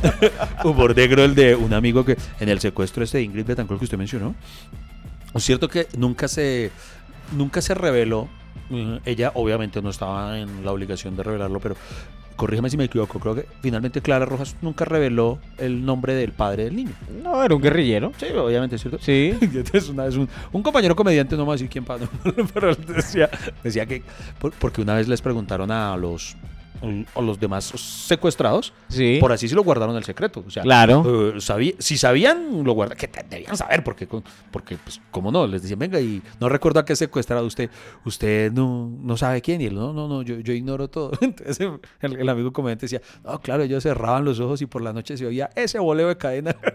humor 0.65 0.97
negro 0.97 1.25
el 1.25 1.35
de 1.35 1.55
un 1.55 1.73
amigo 1.75 2.05
que 2.05 2.17
en 2.41 2.49
el 2.49 2.61
secuestro 2.61 3.05
este 3.05 3.19
de 3.19 3.25
Ingrid 3.25 3.47
Betancourt 3.47 3.81
que 3.81 3.85
usted 3.85 3.99
mencionó. 3.99 4.35
Es 5.35 5.45
cierto 5.45 5.69
que 5.69 5.87
nunca 5.97 6.29
se 6.29 6.71
nunca 7.33 7.61
se 7.61 7.75
reveló. 7.75 8.29
Ella 9.05 9.33
obviamente 9.35 9.83
no 9.83 9.91
estaba 9.91 10.39
en 10.39 10.65
la 10.65 10.73
obligación 10.73 11.17
de 11.17 11.23
revelarlo, 11.23 11.61
pero 11.61 11.77
corrígeme 12.37 12.71
si 12.71 12.77
me 12.79 12.85
equivoco, 12.85 13.19
creo 13.21 13.35
que 13.35 13.47
finalmente 13.61 14.01
Clara 14.01 14.25
Rojas 14.25 14.57
nunca 14.63 14.85
reveló 14.87 15.39
el 15.59 15.85
nombre 15.85 16.15
del 16.15 16.33
padre 16.33 16.65
del 16.65 16.77
niño. 16.77 16.93
No, 17.23 17.45
era 17.45 17.55
un 17.55 17.61
guerrillero. 17.61 18.13
Sí, 18.17 18.27
obviamente, 18.35 18.79
¿cierto? 18.79 18.99
Sí. 19.01 19.35
Entonces 19.41 19.89
una 19.91 20.05
vez 20.05 20.17
un, 20.17 20.29
un 20.53 20.63
compañero 20.63 20.97
comediante, 20.97 21.37
no 21.37 21.43
me 21.43 21.47
voy 21.47 21.53
a 21.53 21.57
decir 21.57 21.69
quién, 21.69 21.85
pero 22.55 22.75
decía, 22.75 23.29
decía 23.63 23.85
que, 23.87 24.03
por- 24.39 24.53
porque 24.53 24.81
una 24.81 24.95
vez 24.95 25.07
les 25.09 25.21
preguntaron 25.21 25.71
a 25.71 25.95
los, 25.99 26.35
a 27.15 27.21
los 27.21 27.39
demás 27.39 27.65
secuestrados, 27.65 28.73
Sí. 28.89 29.19
por 29.21 29.33
así 29.33 29.49
sí 29.49 29.55
lo 29.55 29.63
guardaron 29.63 29.97
el 29.97 30.05
secreto. 30.05 30.43
O 30.47 30.51
sea, 30.51 30.63
Claro. 30.63 31.03
eh, 31.37 31.41
sabí- 31.41 31.77
si 31.79 31.97
sabían, 31.97 32.65
lo 32.65 32.73
guardaron, 32.73 32.99
que 32.99 33.11
debían 33.29 33.57
saber, 33.57 33.85
porque, 33.85 34.09
porque 34.51 34.77
pues, 34.77 35.01
como 35.11 35.31
no, 35.31 35.47
les 35.47 35.63
decían, 35.63 35.79
venga, 35.79 36.01
y 36.01 36.21
no 36.41 36.49
recuerdo 36.49 36.81
a 36.81 36.85
qué 36.85 36.97
secuestrado 36.97 37.47
usted, 37.47 37.71
usted 38.05 38.51
no, 38.53 38.91
no 39.01 39.17
sabe 39.17 39.41
quién, 39.43 39.61
y 39.61 39.67
él, 39.67 39.75
no, 39.75 39.93
no, 39.93 40.09
no, 40.09 40.23
yo, 40.23 40.41
yo 40.41 40.53
ignoro 40.53 40.89
todo. 40.89 41.13
Entonces 41.21 41.59
el, 42.01 42.17
el 42.21 42.29
amigo 42.29 42.53
comediante 42.53 42.87
decía, 42.87 43.01
no, 43.25 43.41
claro, 43.41 43.63
ellos 43.63 43.83
cerraban 43.83 44.25
los 44.25 44.41
ojos 44.41 44.61
y 44.63 44.67
por 44.67 44.83
la 44.83 44.93
noche 44.93 45.17
se 45.17 45.27
oía 45.27 45.51
ese 45.55 45.79
boleo 45.79 46.09
de 46.09 46.17
cadena. 46.17 46.57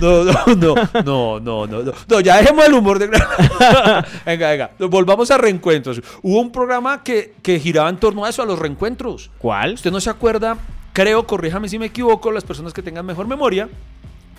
No, 0.00 0.24
no, 0.24 0.32
no, 0.46 0.74
no, 1.02 1.40
no, 1.40 1.66
no, 1.66 1.66
no, 1.66 1.92
no, 2.08 2.20
ya 2.20 2.36
dejemos 2.36 2.64
el 2.66 2.74
humor 2.74 2.98
de... 2.98 3.08
venga, 4.26 4.50
venga, 4.50 4.70
volvamos 4.78 5.30
a 5.30 5.38
reencuentros. 5.38 6.00
Hubo 6.22 6.40
un 6.40 6.52
programa 6.52 7.02
que, 7.02 7.34
que 7.42 7.58
giraba 7.58 7.88
en 7.88 7.96
torno 7.96 8.24
a 8.24 8.28
eso, 8.28 8.42
a 8.42 8.46
los 8.46 8.58
reencuentros. 8.58 9.30
¿Cuál? 9.38 9.74
Usted 9.74 9.90
no 9.90 10.00
se 10.00 10.10
acuerda, 10.10 10.56
creo, 10.92 11.26
corríjame 11.26 11.68
si 11.68 11.78
me 11.78 11.86
equivoco, 11.86 12.30
las 12.30 12.44
personas 12.44 12.72
que 12.72 12.82
tengan 12.82 13.04
mejor 13.04 13.26
memoria, 13.26 13.68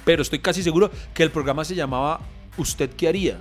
pero 0.06 0.22
estoy 0.22 0.40
casi 0.40 0.64
seguro 0.64 0.92
que 1.14 1.24
el 1.24 1.32
programa 1.32 1.66
se 1.66 1.76
llamaba 1.76 2.20
¿Usted 2.58 2.90
qué 2.92 3.08
haría? 3.08 3.40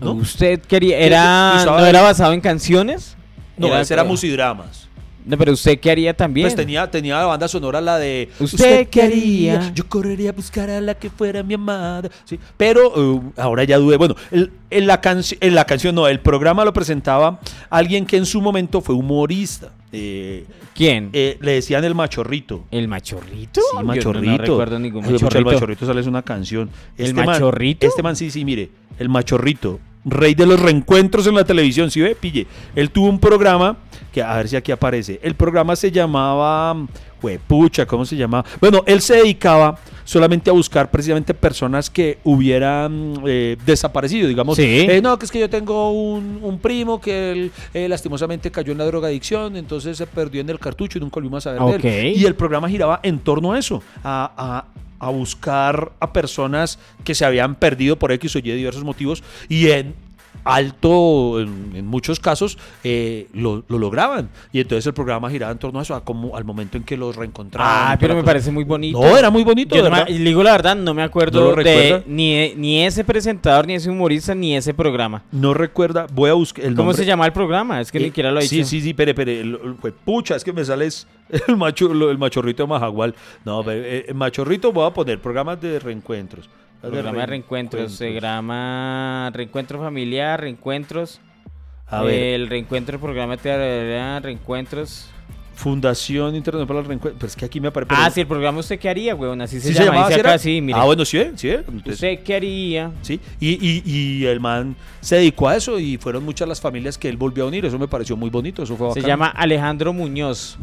¿No? 0.00 0.12
¿Usted 0.12 0.60
quería... 0.60 0.98
Era... 0.98 1.64
¿No 1.64 1.84
era 1.84 2.02
basado 2.02 2.32
en 2.32 2.40
canciones? 2.40 3.16
No, 3.56 3.78
ese 3.78 3.94
era 3.94 4.04
musidramas. 4.04 4.88
No, 5.30 5.38
pero 5.38 5.52
¿usted 5.52 5.78
qué 5.80 5.90
haría 5.90 6.14
también? 6.16 6.44
Pues 6.46 6.56
tenía, 6.56 6.90
tenía 6.90 7.18
la 7.18 7.26
banda 7.26 7.46
sonora 7.48 7.80
la 7.80 7.98
de 7.98 8.28
¿Usted 8.40 8.88
qué 8.88 9.02
haría? 9.02 9.72
Yo 9.74 9.86
correría 9.88 10.30
a 10.30 10.32
buscar 10.32 10.68
a 10.68 10.80
la 10.80 10.94
que 10.94 11.08
fuera 11.08 11.42
mi 11.42 11.54
amada. 11.54 12.10
Sí, 12.24 12.38
pero 12.56 12.92
eh, 13.16 13.20
ahora 13.36 13.64
ya 13.64 13.78
dudé. 13.78 13.96
Bueno, 13.96 14.16
el- 14.30 14.50
en, 14.70 14.86
la 14.86 15.00
en 15.40 15.54
la 15.54 15.64
canción 15.64 15.94
no, 15.94 16.06
el 16.08 16.20
programa 16.20 16.64
lo 16.64 16.72
presentaba 16.72 17.40
alguien 17.70 18.04
que 18.06 18.16
en 18.16 18.26
su 18.26 18.40
momento 18.40 18.80
fue 18.80 18.94
humorista. 18.94 19.70
Eh, 19.92 20.44
¿Quién? 20.80 21.10
eh, 21.12 21.36
le 21.40 21.52
decían 21.52 21.84
el 21.84 21.94
machorrito. 21.94 22.64
¿El 22.70 22.88
machorrito? 22.88 23.60
Sí, 23.60 23.76
Yo 23.76 23.82
machorrito. 23.84 24.24
No, 24.30 24.36
no 24.38 24.38
recuerdo 24.44 24.78
ningún 24.78 25.02
machorrito. 25.04 25.38
El 25.38 25.44
machorrito 25.44 25.86
sale 25.86 26.00
es 26.00 26.06
una 26.06 26.22
canción. 26.22 26.70
¿El 26.96 27.14
man- 27.14 27.26
machorrito? 27.26 27.86
este 27.86 28.02
man, 28.02 28.16
sí, 28.16 28.30
sí, 28.30 28.44
mire. 28.44 28.70
El 28.98 29.08
machorrito. 29.10 29.78
Rey 30.06 30.34
de 30.34 30.46
los 30.46 30.58
reencuentros 30.58 31.26
en 31.26 31.34
la 31.34 31.44
televisión, 31.44 31.90
¿sí 31.90 32.00
ve? 32.00 32.14
Pille. 32.14 32.46
Él 32.74 32.90
tuvo 32.90 33.08
un 33.10 33.18
programa 33.20 33.76
que, 34.10 34.22
a 34.22 34.34
ver 34.36 34.48
si 34.48 34.56
aquí 34.56 34.72
aparece. 34.72 35.20
El 35.22 35.34
programa 35.34 35.76
se 35.76 35.90
llamaba. 35.90 36.74
Pucha, 37.46 37.84
¿cómo 37.84 38.06
se 38.06 38.16
llamaba? 38.16 38.46
Bueno, 38.62 38.82
él 38.86 39.02
se 39.02 39.16
dedicaba 39.16 39.78
solamente 40.04 40.48
a 40.48 40.54
buscar 40.54 40.90
precisamente 40.90 41.34
personas 41.34 41.90
que 41.90 42.16
hubieran 42.24 43.22
eh, 43.26 43.58
desaparecido, 43.66 44.26
digamos. 44.26 44.56
Sí. 44.56 44.86
Eh, 44.88 45.00
no, 45.02 45.18
que 45.18 45.26
es 45.26 45.30
que 45.30 45.38
yo 45.38 45.50
tengo 45.50 45.90
un, 45.92 46.38
un 46.42 46.58
primo 46.58 46.98
que 46.98 47.32
él 47.32 47.52
eh, 47.74 47.88
lastimosamente 47.90 48.50
cayó 48.50 48.72
en 48.72 48.78
la 48.78 48.86
drogadicción, 48.86 49.56
entonces 49.56 49.98
se 49.98 50.06
perdió 50.06 50.40
en 50.40 50.48
el 50.48 50.58
cartucho 50.70 50.98
y 50.98 51.00
nunca 51.00 51.14
volvimos 51.14 51.46
a 51.46 51.50
saber 51.56 51.60
de 51.60 51.76
él. 51.76 51.82
Y 52.16 52.24
el 52.26 52.34
programa 52.34 52.68
giraba 52.68 53.00
en 53.02 53.18
torno 53.18 53.52
a 53.52 53.58
eso, 53.58 53.82
a, 54.02 54.32
a- 54.36 54.80
a 55.02 55.08
buscar 55.10 55.92
a 55.98 56.12
personas 56.12 56.78
que 57.04 57.14
se 57.14 57.24
habían 57.24 57.54
perdido 57.54 57.98
por 57.98 58.12
X 58.12 58.36
o 58.36 58.38
Y 58.38 58.42
diversos 58.42 58.84
motivos 58.84 59.22
y 59.48 59.70
en 59.70 59.94
alto, 60.44 61.40
en, 61.40 61.72
en 61.74 61.86
muchos 61.86 62.20
casos, 62.20 62.58
eh, 62.84 63.28
lo, 63.32 63.64
lo 63.68 63.78
lograban. 63.78 64.28
Y 64.52 64.60
entonces 64.60 64.86
el 64.86 64.94
programa 64.94 65.30
giraba 65.30 65.52
en 65.52 65.58
torno 65.58 65.78
a 65.78 65.82
eso, 65.82 65.94
a 65.94 66.04
como, 66.04 66.36
al 66.36 66.44
momento 66.44 66.76
en 66.76 66.84
que 66.84 66.96
los 66.96 67.16
reencontraban. 67.16 67.92
Ah, 67.92 67.96
pero 67.98 68.14
me 68.14 68.20
cosa. 68.20 68.32
parece 68.32 68.50
muy 68.50 68.64
bonito. 68.64 69.00
No, 69.00 69.16
era 69.16 69.30
muy 69.30 69.44
bonito, 69.44 69.76
Yo 69.76 69.82
no 69.88 69.90
me- 69.90 70.04
digo 70.04 70.42
la 70.42 70.52
verdad, 70.52 70.76
no 70.76 70.94
me 70.94 71.02
acuerdo 71.02 71.40
¿No 71.40 71.50
lo 71.50 71.56
de 71.56 71.62
recuerda? 71.62 72.04
ni, 72.06 72.54
ni 72.54 72.84
ese 72.84 73.04
presentador, 73.04 73.66
ni 73.66 73.74
ese 73.74 73.90
humorista, 73.90 74.34
ni 74.34 74.56
ese 74.56 74.74
programa. 74.74 75.22
No 75.32 75.54
recuerda, 75.54 76.06
voy 76.12 76.30
a 76.30 76.34
buscar 76.34 76.64
el 76.64 76.74
¿Cómo 76.74 76.86
nombre. 76.88 76.96
se 77.04 77.06
llama 77.06 77.26
el 77.26 77.32
programa? 77.32 77.80
Es 77.80 77.90
que 77.92 77.98
ni 77.98 78.04
Eh, 78.06 78.08
siquiera 78.08 78.30
lo 78.30 78.38
he 78.40 78.42
dicho. 78.42 78.54
Sí, 78.54 78.64
sí, 78.64 78.80
sí, 78.80 78.94
pere, 78.94 79.14
pere. 79.14 79.40
el- 79.40 79.58
pucha, 80.04 80.36
es 80.36 80.44
que 80.44 80.52
me 80.52 80.64
sale 80.64 80.86
es 80.86 81.06
el, 81.48 81.56
macho, 81.56 81.90
el 82.10 82.18
machorrito 82.18 82.62
de 82.64 82.68
Majagual. 82.68 83.14
No, 83.44 83.62
pero, 83.62 83.84
eh, 83.84 84.06
el 84.08 84.14
machorrito 84.14 84.72
voy 84.72 84.86
a 84.86 84.90
poner 84.90 85.20
programas 85.20 85.60
de 85.60 85.78
reencuentros. 85.78 86.48
Programa 86.80 87.20
de 87.20 87.26
reencuentros, 87.26 87.92
se 87.92 88.10
grama 88.12 89.30
reencuentro 89.34 89.78
familiar, 89.78 90.40
reencuentros. 90.40 91.20
A 91.86 92.02
ver, 92.02 92.14
El 92.40 92.48
reencuentro, 92.48 92.94
el 92.96 93.00
programa 93.00 93.36
de 93.36 93.42
teatro, 93.42 94.26
reencuentros. 94.26 95.08
Fundación 95.56 96.34
Internacional 96.36 96.66
para 96.66 96.80
el 96.80 96.86
Reencuentro. 96.86 97.18
Pero 97.18 97.28
es 97.28 97.36
que 97.36 97.44
aquí 97.44 97.60
me 97.60 97.68
aparece. 97.68 97.94
Ah, 97.94 98.08
sí, 98.10 98.22
el 98.22 98.26
programa 98.26 98.60
usted 98.60 98.78
qué 98.78 98.88
haría, 98.88 99.14
weón, 99.14 99.42
así 99.42 99.60
se 99.60 99.68
¿Sí 99.68 99.74
llama. 99.74 99.84
llamaba 99.86 100.08
dice 100.08 100.14
así 100.14 100.20
acá, 100.20 100.28
era? 100.30 100.38
sí, 100.38 100.60
mire. 100.62 100.78
Ah, 100.78 100.84
bueno, 100.84 101.04
sí, 101.04 101.22
sí. 101.36 101.48
¿eh? 101.50 101.64
Entonces, 101.68 101.94
¿Usted 101.94 102.20
qué 102.22 102.34
haría? 102.34 102.92
Sí, 103.02 103.20
y, 103.38 103.50
y, 103.68 103.82
y 103.84 104.24
el 104.24 104.40
man 104.40 104.74
se 105.02 105.16
dedicó 105.16 105.48
a 105.48 105.56
eso 105.56 105.78
y 105.78 105.98
fueron 105.98 106.24
muchas 106.24 106.48
las 106.48 106.62
familias 106.62 106.96
que 106.96 107.10
él 107.10 107.18
volvió 107.18 107.44
a 107.44 107.48
unir. 107.48 107.66
Eso 107.66 107.78
me 107.78 107.88
pareció 107.88 108.16
muy 108.16 108.30
bonito. 108.30 108.62
Eso 108.62 108.74
fue 108.76 108.86
Se 108.94 109.00
bacano. 109.00 109.06
llama 109.08 109.26
Alejandro 109.28 109.92
Muñoz. 109.92 110.56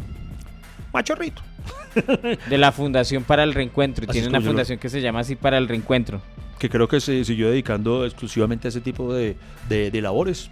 Machorrito. 0.92 1.42
De 2.48 2.58
la 2.58 2.72
Fundación 2.72 3.24
para 3.24 3.42
el 3.44 3.54
Reencuentro. 3.54 4.06
Tiene 4.06 4.28
una 4.28 4.38
lo- 4.40 4.46
fundación 4.46 4.78
que 4.78 4.88
se 4.88 5.00
llama 5.00 5.20
así 5.20 5.36
para 5.36 5.58
el 5.58 5.68
Reencuentro. 5.68 6.20
Que 6.58 6.68
creo 6.68 6.88
que 6.88 7.00
se 7.00 7.24
siguió 7.24 7.50
dedicando 7.50 8.04
exclusivamente 8.04 8.68
a 8.68 8.70
ese 8.70 8.80
tipo 8.80 9.12
de, 9.14 9.36
de- 9.68 9.90
de 9.90 10.00
labores. 10.02 10.50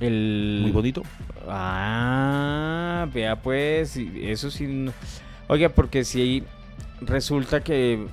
El... 0.00 0.60
Muy 0.62 0.70
bonito. 0.72 1.02
Ah, 1.48 3.06
vea 3.12 3.36
pues, 3.36 3.96
eso 3.96 4.50
sí. 4.50 4.66
no- 4.66 4.92
Oiga, 5.48 5.68
porque 5.70 6.04
si 6.04 6.42
resulta 7.00 7.62
que 7.62 8.06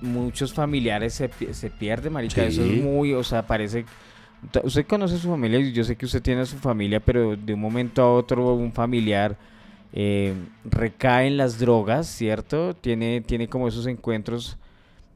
muchos 0.00 0.52
familiares 0.52 1.14
se, 1.14 1.30
se 1.54 1.70
pierden, 1.70 2.12
marica. 2.12 2.44
Eso 2.44 2.62
Sí. 2.62 2.74
es 2.76 2.82
muy, 2.82 3.12
o 3.14 3.24
sea, 3.24 3.46
parece. 3.46 3.84
Usted 4.62 4.86
conoce 4.86 5.14
a 5.14 5.18
su 5.18 5.28
familia 5.30 5.58
y 5.58 5.72
yo 5.72 5.82
sé 5.84 5.96
que 5.96 6.04
usted 6.04 6.20
tiene 6.22 6.42
a 6.42 6.46
su 6.46 6.58
familia, 6.58 7.00
pero 7.00 7.34
de 7.36 7.54
un 7.54 7.60
momento 7.60 8.02
a 8.02 8.12
otro 8.12 8.52
un 8.54 8.72
familiar 8.72 9.36
eh, 9.96 10.34
recae 10.64 11.28
en 11.28 11.36
las 11.36 11.60
drogas, 11.60 12.08
¿cierto? 12.08 12.74
Tiene, 12.74 13.20
tiene 13.20 13.46
como 13.46 13.68
esos 13.68 13.86
encuentros 13.86 14.58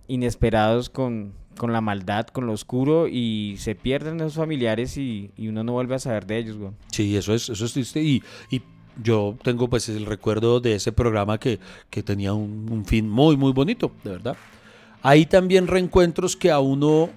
inesperados 0.06 0.88
con, 0.88 1.32
con 1.56 1.72
la 1.72 1.80
maldad, 1.80 2.28
con 2.28 2.46
lo 2.46 2.52
oscuro 2.52 3.08
y 3.08 3.56
se 3.58 3.74
pierden 3.74 4.20
esos 4.20 4.34
familiares 4.34 4.96
y, 4.96 5.32
uno 5.36 5.64
no 5.64 5.72
vuelve 5.72 5.96
a 5.96 5.98
saber 5.98 6.26
de 6.26 6.38
ellos. 6.38 6.56
Sí, 6.92 7.16
eso 7.16 7.34
es, 7.34 7.48
eso 7.48 7.64
es 7.64 7.72
triste. 7.72 8.00
Y, 8.00 8.22
y 8.50 8.62
yo 9.02 9.36
tengo 9.42 9.68
pues 9.68 9.88
el 9.88 10.06
recuerdo 10.06 10.60
de 10.60 10.76
ese 10.76 10.92
programa 10.92 11.38
que, 11.38 11.58
que 11.90 12.04
tenía 12.04 12.32
un, 12.32 12.68
un 12.70 12.84
fin 12.84 13.10
muy, 13.10 13.36
muy 13.36 13.52
bonito, 13.52 13.90
de 14.04 14.10
verdad. 14.12 14.36
Hay 15.02 15.26
también 15.26 15.66
reencuentros 15.66 16.36
que 16.36 16.52
a 16.52 16.60
uno 16.60 17.10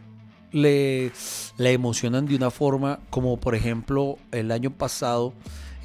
le, 0.52 1.12
le 1.58 1.74
emocionan 1.74 2.26
de 2.26 2.36
una 2.36 2.50
forma, 2.50 3.00
como 3.12 3.38
por 3.38 3.54
ejemplo 3.54 4.18
el 4.32 4.52
año 4.52 4.72
pasado, 4.72 5.34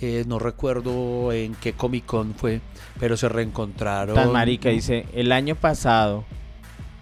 eh, 0.01 0.25
no 0.27 0.39
recuerdo 0.39 1.33
en 1.33 1.55
qué 1.55 1.73
Comic 1.73 2.05
Con 2.07 2.35
fue, 2.35 2.61
pero 3.01 3.17
se 3.17 3.29
reencontraron. 3.29 4.15
Tan 4.15 4.33
marica, 4.33 4.69
dice, 4.69 5.07
el 5.15 5.33
año 5.33 5.55
pasado, 5.55 6.25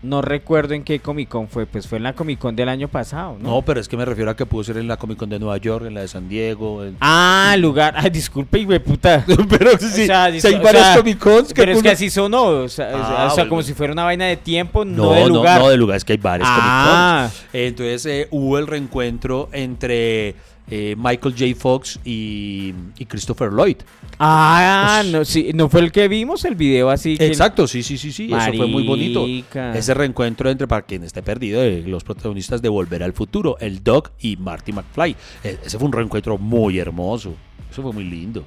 no 0.02 0.20
recuerdo 0.20 0.74
en 0.74 0.84
qué 0.84 1.00
Comic 1.00 1.28
Con 1.30 1.48
fue, 1.48 1.64
pues 1.64 1.88
fue 1.88 1.96
en 1.96 2.04
la 2.04 2.12
Comic 2.12 2.38
Con 2.38 2.54
del 2.54 2.68
año 2.68 2.88
pasado, 2.88 3.36
¿no? 3.40 3.48
No, 3.48 3.62
pero 3.62 3.80
es 3.80 3.88
que 3.88 3.96
me 3.96 4.04
refiero 4.04 4.30
a 4.30 4.36
que 4.36 4.44
pudo 4.44 4.62
ser 4.62 4.76
en 4.76 4.86
la 4.86 4.98
Comic 4.98 5.16
Con 5.16 5.30
de 5.30 5.38
Nueva 5.38 5.56
York, 5.56 5.86
en 5.86 5.94
la 5.94 6.02
de 6.02 6.08
San 6.08 6.28
Diego. 6.28 6.84
en- 6.84 6.96
Ah, 7.00 7.56
lugar, 7.58 7.94
ay, 7.96 8.10
disculpe, 8.10 8.62
güey, 8.64 8.78
puta. 8.80 9.24
pero 9.48 9.70
sí, 9.78 10.02
O 10.02 10.06
sea, 10.06 10.24
hay 10.24 10.38
o 10.38 10.62
varios 10.62 10.84
sea, 10.84 10.96
Comic 10.98 11.18
Cons 11.18 11.48
que 11.48 11.54
Pero 11.62 11.72
es 11.72 11.82
que 11.82 11.88
así 11.90 12.10
sonó, 12.10 12.44
o 12.44 12.68
sea, 12.68 12.88
o 12.88 12.90
sea, 12.98 13.22
Ah, 13.24 13.28
o 13.32 13.34
sea, 13.34 13.48
como 13.48 13.62
si 13.62 13.72
fuera 13.72 13.92
una 13.94 14.04
vaina 14.04 14.26
de 14.26 14.36
tiempo, 14.36 14.84
no, 14.84 15.04
No, 15.06 15.12
de 15.14 15.20
no, 15.22 15.28
lugar. 15.28 15.58
no 15.60 15.68
de 15.70 15.76
lugar, 15.78 15.96
es 15.96 16.04
que 16.04 16.12
hay 16.12 16.18
varios 16.18 16.48
Ah. 16.52 17.28
Comic 17.30 17.42
Cons. 17.42 17.54
Entonces 17.54 18.06
eh, 18.06 18.28
hubo 18.30 18.58
el 18.58 18.66
reencuentro 18.66 19.48
entre 19.52 20.34
eh, 20.70 20.94
Michael 20.98 21.34
J. 21.38 21.54
Fox 21.58 22.00
y, 22.04 22.72
y 22.98 23.04
Christopher 23.06 23.50
Lloyd. 23.52 23.76
Ah, 24.18 25.00
Pues- 25.02 25.12
no, 25.12 25.24
sí, 25.24 25.50
no 25.54 25.68
fue 25.68 25.80
el 25.82 25.92
que 25.92 26.08
vimos 26.08 26.44
el 26.44 26.54
video 26.54 26.90
así. 26.90 27.16
que- 27.18 27.26
Exacto, 27.26 27.66
sí, 27.66 27.82
sí, 27.82 27.98
sí, 27.98 28.12
sí, 28.12 28.26
eso 28.32 28.52
fue 28.56 28.66
muy 28.66 28.86
bonito. 28.86 29.26
Ese 29.74 29.92
reencuentro 29.94 30.48
entre, 30.50 30.66
para 30.66 30.82
quien 30.82 31.04
esté 31.04 31.22
perdido, 31.22 31.60
de 31.60 31.82
los 31.82 32.04
protagonistas 32.04 32.62
de 32.62 32.68
Volver 32.68 33.02
al 33.02 33.12
Futuro, 33.12 33.56
el 33.60 33.82
Doc 33.84 34.12
y 34.20 34.36
Marty 34.36 34.72
McFly. 34.72 35.16
E- 35.42 35.58
Ese 35.64 35.78
fue 35.78 35.86
un 35.86 35.92
reencuentro 35.92 36.38
muy 36.38 36.78
hermoso. 36.78 37.34
Eso 37.70 37.82
fue 37.82 37.92
muy 37.92 38.04
lindo. 38.04 38.44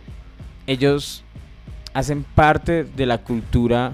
ellos 0.66 1.24
hacen 1.94 2.24
parte 2.36 2.84
de 2.84 3.06
la 3.06 3.20
cultura 3.20 3.94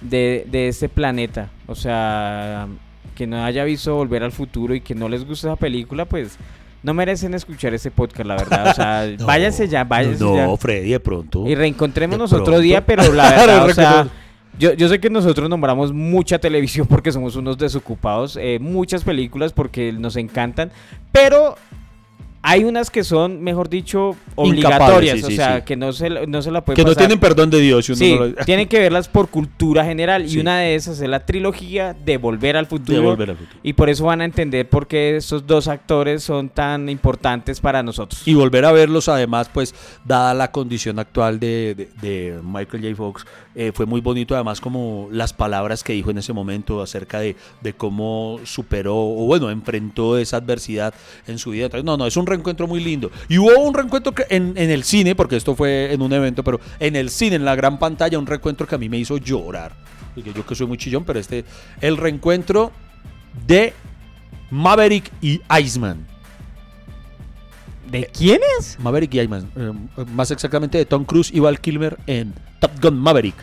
de, 0.00 0.46
de 0.50 0.68
este 0.68 0.88
planeta. 0.88 1.50
O 1.66 1.74
sea, 1.74 2.68
que 3.14 3.26
no 3.26 3.44
haya 3.44 3.64
visto 3.64 3.94
Volver 3.94 4.22
al 4.22 4.32
Futuro 4.32 4.74
y 4.74 4.80
que 4.80 4.94
no 4.94 5.08
les 5.08 5.24
guste 5.26 5.46
esa 5.48 5.56
película, 5.56 6.04
pues 6.04 6.38
no 6.82 6.94
merecen 6.94 7.34
escuchar 7.34 7.74
ese 7.74 7.90
podcast, 7.90 8.26
la 8.26 8.36
verdad. 8.36 8.68
O 8.70 8.74
sea, 8.74 9.06
No, 9.18 9.26
váyanse 9.26 9.68
ya, 9.68 9.84
váyanse 9.84 10.22
no, 10.22 10.34
ya. 10.36 10.46
No, 10.46 10.56
Freddy, 10.56 10.90
de 10.90 11.00
pronto. 11.00 11.46
Y 11.46 11.54
reencontrémonos 11.54 12.30
De 12.30 12.36
otro 12.36 12.44
pronto. 12.46 12.60
día, 12.60 12.84
pero 12.84 13.12
la 13.12 13.30
verdad, 13.30 13.66
o 13.66 13.74
sea, 13.74 14.08
yo, 14.58 14.72
yo 14.74 14.88
sé 14.88 14.98
que 15.00 15.10
nosotros 15.10 15.48
nombramos 15.48 15.92
mucha 15.92 16.38
televisión 16.38 16.86
porque 16.90 17.12
somos 17.12 17.36
unos 17.36 17.58
desocupados, 17.58 18.36
eh, 18.40 18.58
muchas 18.60 19.04
películas 19.04 19.52
porque 19.52 19.92
nos 19.92 20.16
encantan, 20.16 20.70
pero 21.12 21.56
hay 22.50 22.64
unas 22.64 22.90
que 22.90 23.04
son, 23.04 23.42
mejor 23.42 23.68
dicho, 23.68 24.16
obligatorias, 24.34 25.18
sí, 25.18 25.24
o 25.24 25.28
sí, 25.28 25.36
sea, 25.36 25.56
sí. 25.58 25.62
que 25.64 25.76
no 25.76 25.92
se, 25.92 26.10
la- 26.10 26.26
no 26.26 26.42
se 26.42 26.50
la 26.50 26.64
puede 26.64 26.76
que 26.76 26.84
no 26.84 26.94
tienen 26.94 27.18
perdón 27.18 27.50
de 27.50 27.60
Dios. 27.60 27.86
si 27.86 27.92
uno 27.92 27.98
Sí, 27.98 28.14
no 28.18 28.24
lo- 28.26 28.34
tienen 28.44 28.68
que 28.68 28.78
verlas 28.78 29.08
por 29.08 29.28
cultura 29.28 29.84
general 29.84 30.26
y 30.30 30.38
una 30.38 30.58
de 30.60 30.74
esas 30.74 31.00
es 31.00 31.08
la 31.08 31.24
trilogía 31.26 31.94
de 31.94 32.16
Volver 32.16 32.56
al 32.56 32.66
Futuro. 32.66 32.98
de 32.98 33.04
Volver 33.04 33.30
al 33.30 33.36
Futuro. 33.36 33.60
Y 33.62 33.72
por 33.74 33.88
eso 33.88 34.04
van 34.04 34.20
a 34.20 34.24
entender 34.24 34.68
por 34.68 34.86
qué 34.86 35.16
esos 35.16 35.46
dos 35.46 35.68
actores 35.68 36.22
son 36.22 36.48
tan 36.48 36.88
importantes 36.88 37.60
para 37.60 37.82
nosotros. 37.82 38.22
Y 38.26 38.34
volver 38.34 38.64
a 38.64 38.72
verlos, 38.72 39.08
además, 39.08 39.50
pues, 39.52 39.74
dada 40.04 40.34
la 40.34 40.50
condición 40.50 40.98
actual 40.98 41.38
de, 41.40 41.74
de- 41.76 41.88
de 42.00 42.40
Michael 42.42 42.82
J. 42.82 42.96
Fox, 42.96 43.26
eh, 43.54 43.72
fue 43.74 43.86
muy 43.86 44.00
bonito, 44.00 44.34
además, 44.34 44.60
como 44.60 45.08
las 45.10 45.32
palabras 45.32 45.82
que 45.82 45.92
dijo 45.92 46.10
en 46.10 46.18
ese 46.18 46.32
momento 46.32 46.80
acerca 46.80 47.18
de, 47.20 47.34
de 47.60 47.72
cómo 47.72 48.38
superó, 48.44 48.94
o 48.96 49.26
bueno, 49.26 49.50
enfrentó 49.50 50.16
esa 50.18 50.36
adversidad 50.38 50.94
en 51.26 51.38
su 51.38 51.50
vida. 51.50 51.64
Entonces, 51.66 51.84
no, 51.84 51.96
no, 51.96 52.06
es 52.06 52.16
un 52.16 52.26
reencuentro 52.38 52.66
muy 52.66 52.80
lindo. 52.80 53.10
Y 53.28 53.38
hubo 53.38 53.58
un 53.60 53.74
reencuentro 53.74 54.12
que 54.12 54.24
en, 54.30 54.54
en 54.56 54.70
el 54.70 54.84
cine, 54.84 55.14
porque 55.14 55.36
esto 55.36 55.54
fue 55.54 55.92
en 55.92 56.02
un 56.02 56.12
evento, 56.12 56.42
pero 56.42 56.60
en 56.80 56.96
el 56.96 57.10
cine, 57.10 57.36
en 57.36 57.44
la 57.44 57.54
gran 57.54 57.78
pantalla, 57.78 58.18
un 58.18 58.26
reencuentro 58.26 58.66
que 58.66 58.74
a 58.74 58.78
mí 58.78 58.88
me 58.88 58.98
hizo 58.98 59.16
llorar. 59.16 59.72
Porque 60.14 60.32
yo 60.32 60.44
que 60.44 60.54
soy 60.54 60.66
muy 60.66 60.78
chillón, 60.78 61.04
pero 61.04 61.18
este, 61.18 61.44
el 61.80 61.96
reencuentro 61.96 62.72
de 63.46 63.72
Maverick 64.50 65.10
y 65.20 65.40
Iceman. 65.60 66.06
¿De 67.90 68.06
quiénes? 68.06 68.78
Maverick 68.80 69.14
y 69.14 69.20
Iceman, 69.20 69.50
eh, 69.56 69.72
más 70.12 70.30
exactamente 70.30 70.76
de 70.76 70.84
Tom 70.84 71.04
Cruise 71.04 71.30
y 71.32 71.40
Val 71.40 71.60
Kilmer 71.60 71.98
en 72.06 72.34
Top 72.60 72.72
Gun 72.82 72.98
Maverick. 72.98 73.36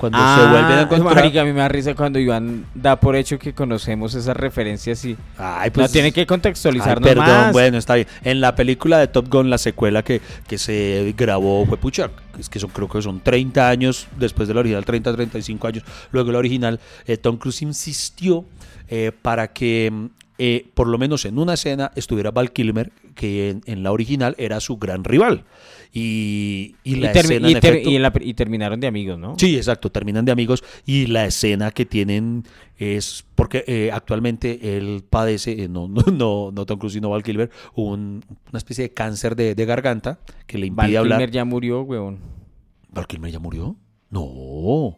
Cuando 0.00 0.18
se 0.18 0.48
vuelven 0.50 0.78
a 0.78 0.80
encontrar. 0.82 1.12
Ah, 1.12 1.14
marica, 1.14 1.42
a 1.42 1.44
mí 1.44 1.52
me 1.52 1.60
da 1.60 1.68
risa 1.68 1.94
cuando 1.94 2.18
Iván 2.18 2.64
da 2.74 2.98
por 2.98 3.14
hecho 3.16 3.38
que 3.38 3.52
conocemos 3.52 4.14
esas 4.14 4.34
referencias 4.36 5.04
y 5.04 5.16
Ay, 5.36 5.68
no 5.68 5.72
pues, 5.74 5.92
tiene 5.92 6.10
que 6.10 6.20
ay, 6.20 6.26
contextualizarnos 6.26 7.06
perdón, 7.06 7.26
más. 7.26 7.52
bueno, 7.52 7.76
está 7.76 7.94
bien. 7.96 8.06
En 8.24 8.40
la 8.40 8.54
película 8.54 8.98
de 8.98 9.08
Top 9.08 9.28
Gun, 9.28 9.50
la 9.50 9.58
secuela 9.58 10.02
que, 10.02 10.22
que 10.48 10.56
se 10.56 11.14
grabó 11.16 11.66
fue 11.66 11.76
pucha, 11.76 12.10
es 12.38 12.48
que 12.48 12.58
son, 12.58 12.70
creo 12.70 12.88
que 12.88 13.02
son 13.02 13.20
30 13.20 13.68
años 13.68 14.08
después 14.18 14.48
de 14.48 14.54
la 14.54 14.60
original, 14.60 14.84
30, 14.84 15.12
35 15.14 15.66
años 15.68 15.84
luego 16.10 16.28
de 16.28 16.32
la 16.32 16.38
original. 16.38 16.80
eh, 17.06 17.18
Tom 17.18 17.36
Cruise 17.36 17.60
insistió 17.62 18.46
eh, 18.88 19.12
para 19.22 19.48
que 19.52 19.92
eh, 20.38 20.66
por 20.72 20.88
lo 20.88 20.96
menos 20.96 21.26
en 21.26 21.38
una 21.38 21.52
escena 21.52 21.92
estuviera 21.94 22.30
Val 22.30 22.50
Kilmer, 22.50 22.90
que 23.14 23.50
en, 23.50 23.62
en 23.66 23.82
la 23.82 23.92
original 23.92 24.34
era 24.38 24.60
su 24.60 24.76
gran 24.78 25.04
rival. 25.04 25.44
Y, 25.92 26.76
y 26.84 26.92
y, 26.92 26.96
la 27.00 27.12
termi- 27.12 27.18
escena, 27.20 27.48
y 27.48 27.52
en 27.54 27.60
ter- 27.60 27.72
efecto- 27.74 27.90
y 27.90 27.96
en 27.96 28.02
la- 28.02 28.12
y 28.20 28.34
terminaron 28.34 28.78
de 28.78 28.86
amigos, 28.86 29.18
¿no? 29.18 29.34
Sí, 29.38 29.56
exacto, 29.56 29.90
terminan 29.90 30.24
de 30.24 30.30
amigos 30.32 30.62
y 30.86 31.06
la 31.06 31.26
escena 31.26 31.72
que 31.72 31.84
tienen 31.84 32.44
es 32.78 33.24
porque 33.34 33.64
eh, 33.66 33.90
actualmente 33.92 34.76
él 34.76 35.02
padece, 35.10 35.64
eh, 35.64 35.68
no, 35.68 35.88
no, 35.88 36.02
no, 36.12 36.50
no 36.52 36.66
Tom 36.66 36.78
Cruise 36.78 36.92
sino 36.94 37.10
Val 37.10 37.22
Kilmer, 37.24 37.50
un- 37.74 38.22
una 38.50 38.58
especie 38.58 38.84
de 38.84 38.94
cáncer 38.94 39.34
de, 39.34 39.54
de 39.56 39.64
garganta 39.66 40.20
que 40.46 40.58
le 40.58 40.70
Val 40.70 40.86
impide 40.86 40.98
hablar. 40.98 41.18
Kilmer 41.18 41.30
ya 41.32 41.44
murió, 41.44 41.82
weón. 41.82 42.18
¿Val 42.92 43.06
Kilmer 43.08 43.32
ya 43.32 43.38
murió? 43.40 43.76
No. 44.10 44.96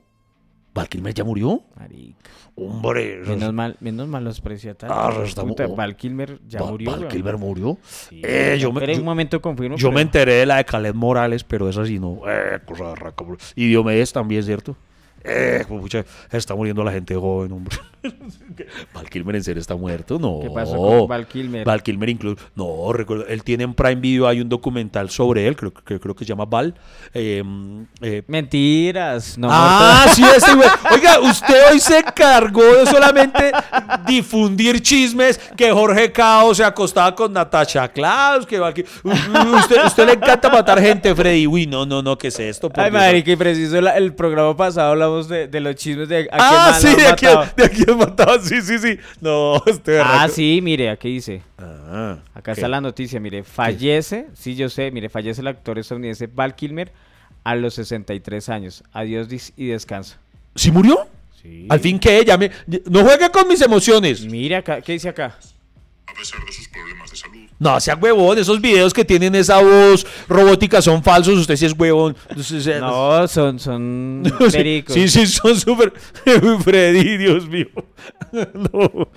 ¿Val 0.74 0.88
Kilmer 0.88 1.12
ya 1.12 1.22
murió? 1.24 1.62
Marica. 1.76 2.30
Hombre. 2.54 3.20
Menos 3.26 3.52
mal, 3.52 3.76
menos 3.80 4.08
mal 4.08 4.24
los 4.24 4.40
precia 4.40 4.74
tanto. 4.74 4.94
Ah, 4.94 5.12
Puta, 5.42 5.66
Val 5.66 5.96
Kilmer 5.96 6.38
ya 6.48 6.62
Va- 6.62 6.70
murió, 6.70 6.90
¿Val. 6.92 7.08
Kilmer 7.08 7.36
murió? 7.38 7.78
Sí. 7.82 8.22
Eh, 8.24 8.56
yo 8.58 8.72
me- 8.72 8.86
yo- 8.86 8.98
un 8.98 9.04
momento 9.04 9.40
confirmo. 9.42 9.76
Yo 9.76 9.88
pero- 9.88 9.94
me 9.96 10.00
enteré 10.02 10.32
de 10.34 10.46
la 10.46 10.56
de 10.56 10.64
Caled 10.64 10.94
Morales, 10.94 11.44
pero 11.44 11.68
esa 11.68 11.84
sí 11.84 11.98
no. 11.98 12.20
Eh, 12.26 12.58
cosa 12.64 12.84
barraca, 12.84 13.22
bro. 13.24 13.36
Y 13.54 13.68
Diomedes 13.68 14.12
también, 14.12 14.42
¿cierto? 14.42 14.76
Eh, 15.24 15.64
pucha, 15.68 16.04
está 16.30 16.54
muriendo 16.54 16.82
la 16.84 16.92
gente 16.92 17.14
joven, 17.14 17.52
hombre. 17.52 17.76
Val 18.94 19.08
Kilmer 19.08 19.36
en 19.36 19.44
serio 19.44 19.60
está 19.60 19.76
muerto, 19.76 20.18
no. 20.18 20.40
¿Qué 20.42 20.50
pasó 20.50 20.76
con 20.76 21.06
Val 21.08 21.26
Kilmer? 21.26 21.64
Val 21.64 21.82
Kilmer 21.82 22.08
incluso. 22.08 22.42
No, 22.56 22.92
recuerdo. 22.92 23.26
Él 23.28 23.42
tiene 23.44 23.64
en 23.64 23.74
Prime 23.74 23.96
Video, 23.96 24.26
hay 24.26 24.40
un 24.40 24.48
documental 24.48 25.08
sobre 25.10 25.46
él, 25.46 25.54
creo, 25.56 25.72
que 25.72 26.00
creo 26.00 26.14
que 26.14 26.24
se 26.24 26.28
llama 26.28 26.44
Val. 26.44 26.74
Eh, 27.14 27.42
eh, 28.00 28.22
Mentiras. 28.26 29.38
No, 29.38 29.48
Ah, 29.50 30.06
sí, 30.14 30.24
ese 30.36 30.54
güey. 30.54 30.68
Oiga, 30.92 31.20
usted 31.20 31.54
hoy 31.70 31.78
se 31.78 32.02
cargó 32.14 32.62
de 32.64 32.86
solamente 32.86 33.52
difundir 34.06 34.80
chismes 34.82 35.38
que 35.56 35.70
Jorge 35.70 36.10
Cao 36.12 36.54
se 36.54 36.64
acostaba 36.64 37.14
con 37.14 37.32
Natasha 37.32 37.88
Klaus, 37.88 38.46
que 38.46 38.58
Val- 38.58 38.74
usted, 39.04 39.84
usted 39.86 40.06
le 40.06 40.12
encanta 40.14 40.48
matar 40.50 40.80
gente, 40.80 41.14
Freddy. 41.14 41.46
Uy, 41.46 41.66
no, 41.66 41.86
no, 41.86 42.02
no, 42.02 42.18
¿qué 42.18 42.28
es 42.28 42.38
esto? 42.40 42.70
Ay, 42.74 42.90
marica, 42.90 43.30
y 43.30 43.36
preciso 43.36 43.80
la- 43.80 43.96
el 43.96 44.14
programa 44.14 44.56
pasado 44.56 44.94
hablamos 45.12 45.28
de, 45.28 45.48
de 45.48 45.60
los 45.60 45.74
chismes 45.76 46.08
de 46.08 46.28
a 46.32 46.68
Ah, 46.68 46.78
sí, 46.80 46.94
de 46.94 47.06
aquí, 47.06 47.26
de 47.56 47.64
aquí 47.64 47.84
matado, 47.92 48.40
sí, 48.42 48.60
sí, 48.62 48.78
sí. 48.78 48.98
No, 49.20 49.62
este 49.66 50.00
Ah, 50.00 50.28
sí, 50.28 50.60
mire, 50.62 50.90
aquí 50.90 51.08
dice. 51.08 51.42
Ah, 51.58 52.18
Acá 52.34 52.52
está 52.52 52.68
la 52.68 52.80
noticia, 52.80 53.20
mire. 53.20 53.42
Fallece, 53.44 54.26
sí, 54.34 54.54
yo 54.56 54.68
sé, 54.68 54.90
mire, 54.90 55.08
fallece 55.08 55.40
el 55.40 55.46
actor 55.48 55.78
estadounidense 55.78 56.26
Val 56.26 56.54
Kilmer 56.54 56.92
a 57.44 57.54
los 57.54 57.74
63 57.74 58.48
años. 58.48 58.84
Adiós 58.92 59.28
y 59.56 59.66
descansa. 59.66 60.18
¿Sí 60.54 60.70
murió? 60.70 61.06
Sí. 61.40 61.66
Al 61.68 61.80
fin 61.80 61.98
que 61.98 62.18
ella 62.18 62.36
me... 62.38 62.50
No 62.90 63.02
juegue 63.02 63.30
con 63.30 63.48
mis 63.48 63.60
emociones. 63.60 64.24
Mire 64.24 64.56
acá, 64.56 64.80
¿qué 64.80 64.92
dice 64.92 65.08
acá? 65.08 65.36
A 66.06 66.14
pesar 66.14 66.44
de 66.44 66.52
sus 66.52 66.68
problemas 66.68 67.10
de 67.10 67.16
salud, 67.16 67.41
No, 67.62 67.78
sea 67.78 67.94
huevón, 67.94 68.38
esos 68.38 68.60
videos 68.60 68.92
que 68.92 69.04
tienen 69.04 69.36
esa 69.36 69.62
voz 69.62 70.04
robótica 70.28 70.82
son 70.82 71.00
falsos, 71.02 71.38
usted 71.38 71.54
sí 71.56 71.66
es 71.66 71.74
huevón. 71.78 72.16
No, 72.80 73.28
son, 73.28 73.58
son 73.60 74.22
Sí, 74.50 74.56
pericos. 74.56 74.94
Sí, 74.94 75.08
sí, 75.08 75.26
son 75.28 75.58
súper. 75.58 75.92
Freddy, 76.64 77.16
Dios 77.18 77.48
mío. 77.48 77.68
No, 78.32 79.10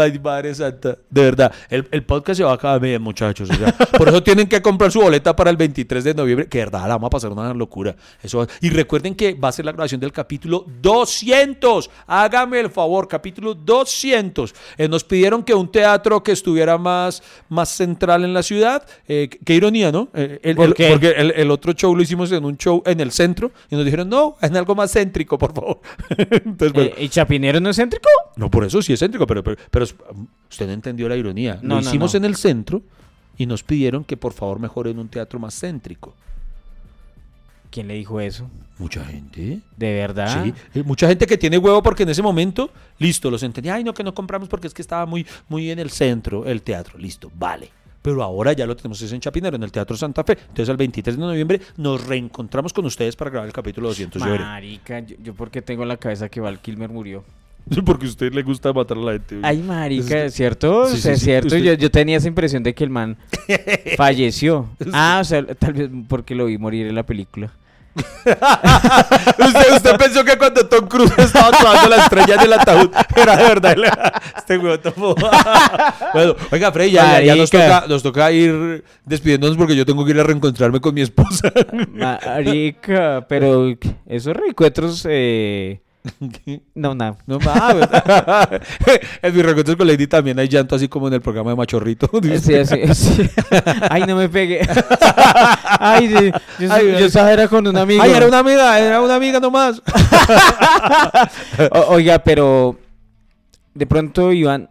ay, 0.00 0.18
madre 0.18 0.52
santa. 0.52 0.98
De 1.08 1.22
verdad, 1.22 1.52
el, 1.70 1.86
el 1.92 2.02
podcast 2.02 2.38
se 2.38 2.42
va 2.44 2.50
a 2.50 2.54
acabar 2.54 2.80
bien, 2.80 3.00
muchachos. 3.00 3.48
o 3.48 3.54
sea, 3.54 3.72
por 3.96 4.08
eso 4.08 4.20
tienen 4.24 4.48
que 4.48 4.60
comprar 4.60 4.90
su 4.90 5.00
boleta 5.00 5.36
para 5.36 5.50
el 5.50 5.56
23 5.56 6.02
de 6.02 6.14
noviembre. 6.14 6.48
Que 6.48 6.58
de 6.58 6.64
verdad, 6.64 6.80
la 6.82 6.88
vamos 6.96 7.06
a 7.06 7.10
pasar 7.10 7.30
una 7.30 7.54
locura. 7.54 7.94
Eso 8.20 8.38
va- 8.38 8.48
Y 8.60 8.70
recuerden 8.70 9.14
que 9.14 9.34
va 9.34 9.48
a 9.48 9.52
ser 9.52 9.64
la 9.66 9.72
grabación 9.72 10.00
del 10.00 10.10
capítulo 10.12 10.64
200. 10.82 11.88
Hágame 12.08 12.58
el 12.60 12.70
favor, 12.70 13.06
capítulo 13.06 13.54
200. 13.54 14.52
Eh, 14.76 14.88
nos 14.88 15.04
pidieron 15.04 15.44
que 15.44 15.54
un 15.54 15.70
teatro 15.70 16.22
que 16.24 16.32
estuviera 16.32 16.76
más, 16.76 17.22
más 17.48 17.68
central 17.86 18.24
en 18.24 18.34
la 18.34 18.42
ciudad. 18.42 18.82
Eh, 19.08 19.28
qué 19.44 19.54
ironía, 19.54 19.92
¿no? 19.92 20.08
Eh, 20.14 20.40
el- 20.42 20.56
¿Por 20.56 20.66
el- 20.66 20.74
qué? 20.74 20.88
Porque 20.90 21.10
el, 21.10 21.30
el 21.36 21.50
otro 21.50 21.72
show 21.72 21.94
lo 21.94 22.02
hicimos 22.02 22.32
en 22.32 22.44
un 22.44 22.56
show 22.56 22.82
en 22.84 23.00
el 23.00 23.10
centro 23.12 23.52
y 23.70 23.76
nos 23.76 23.84
dijeron, 23.84 24.08
no, 24.08 24.36
en 24.42 24.56
algo 24.56 24.74
más 24.74 24.92
céntrico, 24.92 25.38
por 25.38 25.52
favor. 25.54 25.80
Entonces, 26.18 26.72
bueno, 26.72 26.90
Eh, 26.96 27.04
¿Y 27.04 27.08
Chapinero 27.08 27.60
no 27.60 27.70
es 27.70 27.76
céntrico? 27.76 28.08
no, 28.36 28.50
por 28.50 28.64
eso 28.64 28.82
sí 28.82 28.92
es 28.92 29.00
céntrico, 29.00 29.26
pero, 29.26 29.42
pero, 29.44 29.56
pero 29.70 29.84
usted 30.50 30.66
no 30.66 30.72
entendió 30.72 31.08
la 31.08 31.16
ironía. 31.16 31.58
No, 31.62 31.76
lo 31.76 31.80
no, 31.82 31.88
hicimos 31.88 32.12
no. 32.14 32.18
en 32.18 32.24
el 32.24 32.36
centro 32.36 32.82
y 33.38 33.46
nos 33.46 33.62
pidieron 33.62 34.04
que 34.04 34.16
por 34.16 34.32
favor 34.32 34.58
mejoren 34.58 34.98
un 34.98 35.08
teatro 35.08 35.38
más 35.38 35.54
céntrico. 35.58 36.14
¿Quién 37.70 37.88
le 37.88 37.94
dijo 37.94 38.20
eso? 38.20 38.48
Mucha 38.78 39.04
gente. 39.04 39.60
¿De 39.76 39.94
verdad? 39.94 40.44
Sí, 40.44 40.54
eh, 40.74 40.82
mucha 40.82 41.08
gente 41.08 41.26
que 41.26 41.38
tiene 41.38 41.58
huevo 41.58 41.82
porque 41.82 42.02
en 42.02 42.10
ese 42.10 42.22
momento, 42.22 42.70
listo, 42.98 43.30
los 43.30 43.42
entendía, 43.42 43.74
ay 43.74 43.84
no, 43.84 43.94
que 43.94 44.04
no 44.04 44.14
compramos 44.14 44.48
porque 44.48 44.66
es 44.66 44.74
que 44.74 44.82
estaba 44.82 45.06
muy, 45.06 45.26
muy 45.48 45.70
en 45.70 45.78
el 45.78 45.90
centro 45.90 46.44
el 46.44 46.62
teatro, 46.62 46.98
listo, 46.98 47.30
vale. 47.34 47.70
Pero 48.02 48.22
ahora 48.22 48.52
ya 48.52 48.66
lo 48.66 48.76
tenemos 48.76 49.02
es 49.02 49.10
en 49.12 49.20
Chapinero, 49.20 49.56
en 49.56 49.64
el 49.64 49.72
Teatro 49.72 49.96
Santa 49.96 50.22
Fe. 50.22 50.34
Entonces, 50.34 50.68
el 50.68 50.76
23 50.76 51.16
de 51.16 51.20
noviembre 51.20 51.60
nos 51.76 52.06
reencontramos 52.06 52.72
con 52.72 52.84
ustedes 52.84 53.16
para 53.16 53.30
grabar 53.30 53.48
el 53.48 53.52
capítulo 53.52 53.88
200. 53.88 54.22
yo 54.22 54.30
veré. 54.30 54.44
Marica, 54.44 55.00
yo, 55.00 55.16
yo 55.20 55.34
porque 55.34 55.60
tengo 55.60 55.82
en 55.82 55.88
la 55.88 55.96
cabeza 55.96 56.28
que 56.28 56.38
Val 56.38 56.60
Kilmer 56.60 56.88
murió. 56.88 57.24
Porque 57.84 58.06
a 58.06 58.08
usted 58.08 58.32
le 58.32 58.42
gusta 58.42 58.72
matar 58.72 58.96
a 58.96 59.00
la 59.00 59.12
gente. 59.12 59.38
Ay, 59.42 59.58
marica, 59.58 60.30
¿cierto? 60.30 60.86
Sí, 60.88 60.94
O 60.94 60.96
sea, 60.98 61.02
sí, 61.02 61.10
es 61.14 61.18
sí, 61.18 61.24
cierto. 61.24 61.46
usted- 61.48 61.62
Yo, 61.62 61.72
yo 61.74 61.90
tenía 61.90 62.16
esa 62.18 62.28
impresión 62.28 62.62
de 62.62 62.74
que 62.74 62.84
el 62.84 62.90
man 62.90 63.16
falleció. 63.96 64.68
Ah, 64.92 65.18
o 65.20 65.24
sea, 65.24 65.44
tal 65.46 65.72
vez 65.72 65.90
porque 66.08 66.34
lo 66.34 66.46
vi 66.46 66.58
morir 66.58 66.86
en 66.86 66.94
la 66.94 67.04
película. 67.04 67.50
usted, 68.26 69.74
usted 69.74 69.96
pensó 69.96 70.22
que 70.22 70.36
cuando 70.36 70.66
Tom 70.68 70.86
Cruise 70.86 71.12
estaba 71.18 71.50
clavando 71.56 71.88
la 71.88 71.96
estrella 72.02 72.34
en 72.34 72.40
el 72.42 72.52
ataúd 72.52 72.90
era 73.16 73.36
de 73.36 73.44
verdad. 73.44 74.12
Este 74.36 74.58
huevo 74.58 74.78
tomó. 74.78 75.14
bueno, 76.12 76.34
oiga, 76.52 76.70
Frey, 76.72 76.90
ya, 76.90 77.22
ya- 77.22 77.34
nos, 77.36 77.50
toca, 77.50 77.84
nos 77.88 78.02
toca 78.02 78.30
ir 78.32 78.84
despidiéndonos 79.06 79.56
porque 79.56 79.74
yo 79.74 79.86
tengo 79.86 80.04
que 80.04 80.10
ir 80.10 80.20
a 80.20 80.24
reencontrarme 80.24 80.78
con 80.78 80.94
mi 80.94 81.00
esposa. 81.00 81.50
Marica, 81.94 83.24
pero 83.28 83.74
esos 84.06 84.36
reencuentros, 84.36 85.06
eh... 85.08 85.80
No, 86.74 86.94
nada. 86.94 87.16
No 87.26 87.38
mames. 87.38 87.88
en 89.22 89.34
mis 89.34 89.42
reencuentros 89.42 89.76
con 89.76 89.86
Lady 89.86 90.06
también 90.06 90.38
hay 90.38 90.48
llanto, 90.48 90.76
así 90.76 90.88
como 90.88 91.08
en 91.08 91.14
el 91.14 91.20
programa 91.20 91.50
de 91.50 91.56
Machorrito. 91.56 92.10
Sí, 92.22 92.64
sí, 92.64 92.94
sí. 92.94 93.30
Ay, 93.88 94.04
no 94.06 94.16
me 94.16 94.28
pegué. 94.28 94.60
Ay, 95.80 96.08
sí, 96.08 96.32
yo, 96.58 96.72
Ay, 96.72 97.08
yo 97.08 97.28
era 97.28 97.48
con 97.48 97.66
un 97.66 97.76
amigo. 97.76 98.02
Ay, 98.02 98.12
era 98.12 98.26
una 98.26 98.38
amiga, 98.40 98.78
era 98.78 99.00
una 99.00 99.14
amiga 99.16 99.40
nomás. 99.40 99.82
O- 101.70 101.94
oiga, 101.94 102.18
pero 102.18 102.78
de 103.74 103.86
pronto, 103.86 104.32
Iván, 104.32 104.68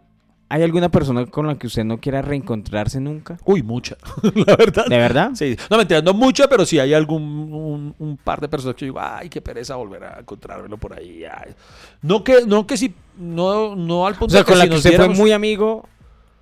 ¿hay 0.48 0.62
alguna 0.62 0.90
persona 0.90 1.26
con 1.26 1.46
la 1.46 1.58
que 1.58 1.66
usted 1.66 1.84
no 1.84 1.98
quiera 1.98 2.22
reencontrarse 2.22 3.00
nunca? 3.00 3.38
Uy, 3.44 3.62
mucha, 3.62 3.96
la 4.46 4.56
verdad. 4.56 4.86
¿De 4.86 4.96
verdad? 4.96 5.30
Sí, 5.34 5.56
no 5.70 5.76
mentira, 5.76 6.02
no 6.02 6.14
mucha, 6.14 6.48
pero 6.48 6.64
sí 6.64 6.78
hay 6.78 6.94
algún 6.94 7.22
un, 7.52 7.94
un 7.98 8.16
par 8.16 8.40
de 8.40 8.48
personas 8.48 8.76
que 8.76 8.82
yo 8.82 8.92
digo, 8.92 9.00
ay, 9.00 9.28
qué 9.28 9.40
pereza 9.40 9.76
volver 9.76 10.04
a 10.04 10.20
encontrármelo 10.20 10.76
por 10.76 10.92
ahí. 10.98 11.24
ay". 11.24 11.54
No 12.02 12.22
que, 12.22 12.46
no 12.46 12.66
que 12.66 12.76
sí, 12.76 12.94
no, 13.18 13.74
no 13.74 14.06
al 14.06 14.14
O 14.14 14.18
punto 14.18 14.32
sea, 14.32 14.40
de 14.40 14.44
que 14.44 14.52
con 14.52 14.58
la 14.58 14.64
si 14.64 14.70
que 14.70 14.76
usted 14.76 14.96
fue 14.96 15.08
muy 15.08 15.32
amigo 15.32 15.88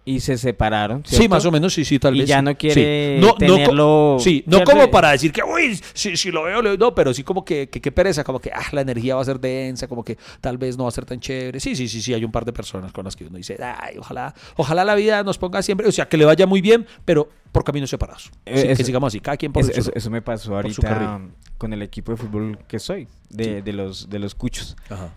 y 0.07 0.21
se 0.21 0.37
separaron. 0.37 1.03
Sí, 1.07 1.29
más 1.29 1.47
o 1.47 1.51
menos, 1.51 1.73
sí, 1.73 1.83
sí, 1.85 1.99
tal 1.99 2.15
Y 2.15 2.21
vez. 2.21 2.29
ya 2.29 2.43
no 2.43 2.55
quiere 2.57 3.17
Sí. 3.19 3.27
No, 3.27 3.35
tenerlo- 3.37 4.19
sí, 4.21 4.45
no 4.47 4.63
como 4.63 4.91
para 4.91 5.13
decir 5.13 5.33
que, 5.33 5.43
uy, 5.43 5.81
si, 5.95 6.15
si 6.19 6.31
lo 6.31 6.43
veo, 6.43 6.61
le- 6.61 6.77
no, 6.77 6.95
pero 6.95 7.15
sí 7.15 7.23
como 7.23 7.43
que, 7.43 7.71
que, 7.71 7.81
qué 7.81 7.91
pereza, 7.91 8.23
como 8.23 8.39
que, 8.39 8.51
ah, 8.53 8.67
la 8.73 8.83
energía 8.83 9.15
va 9.17 9.23
a 9.23 9.25
ser 9.25 9.41
densa, 9.41 9.89
como 9.89 10.05
que 10.05 10.19
tal 10.43 10.59
vez 10.59 10.77
no 10.77 10.85
va 10.85 10.89
a 10.89 10.93
ser 10.93 11.07
tan 11.07 11.21
chévere. 11.21 11.59
Sí, 11.59 11.75
sí, 11.75 11.89
sí, 11.89 12.03
sí, 12.03 12.13
hay 12.13 12.23
un 12.25 12.31
par 12.33 12.45
de 12.45 12.53
personas 12.53 12.93
con 12.93 13.05
las 13.07 13.17
que 13.17 13.25
uno 13.25 13.39
dice, 13.39 13.57
ay, 13.63 13.97
ojalá, 13.99 14.35
ojalá 14.57 14.85
la 14.85 14.95
vida 14.95 15.23
nos 15.23 15.39
ponga 15.39 15.63
siempre, 15.63 15.89
o 15.89 15.93
sea, 15.93 16.07
que 16.07 16.19
le 16.19 16.27
vaya 16.27 16.47
muy 16.47 16.61
bien, 16.61 16.87
pero 17.07 17.31
por 17.51 17.65
caminos 17.65 17.89
separados. 17.89 18.31
Eh, 18.45 18.59
Sí, 18.59 18.67
que 18.67 18.73
eso- 18.75 18.85
sigamos 18.85 19.09
así, 19.09 19.21
cada 19.21 19.39
quien 19.39 19.53
por 19.53 19.63
Eso, 19.63 19.73
su 19.81 19.91
eso- 19.95 20.11
me 20.11 20.21
pasó 20.21 20.55
ahorita 20.57 21.21
con 21.57 21.73
el 21.73 21.81
equipo 21.81 22.13
de 22.13 22.19
fútbol 22.19 22.59
que 22.69 22.79
soy, 22.79 23.09
de, 23.31 23.45
Sí. 23.45 23.61
de 23.63 23.73
los, 23.73 24.11
de 24.11 24.19
los 24.19 24.35
cuchos. 24.35 24.77
Ajá. 24.91 25.15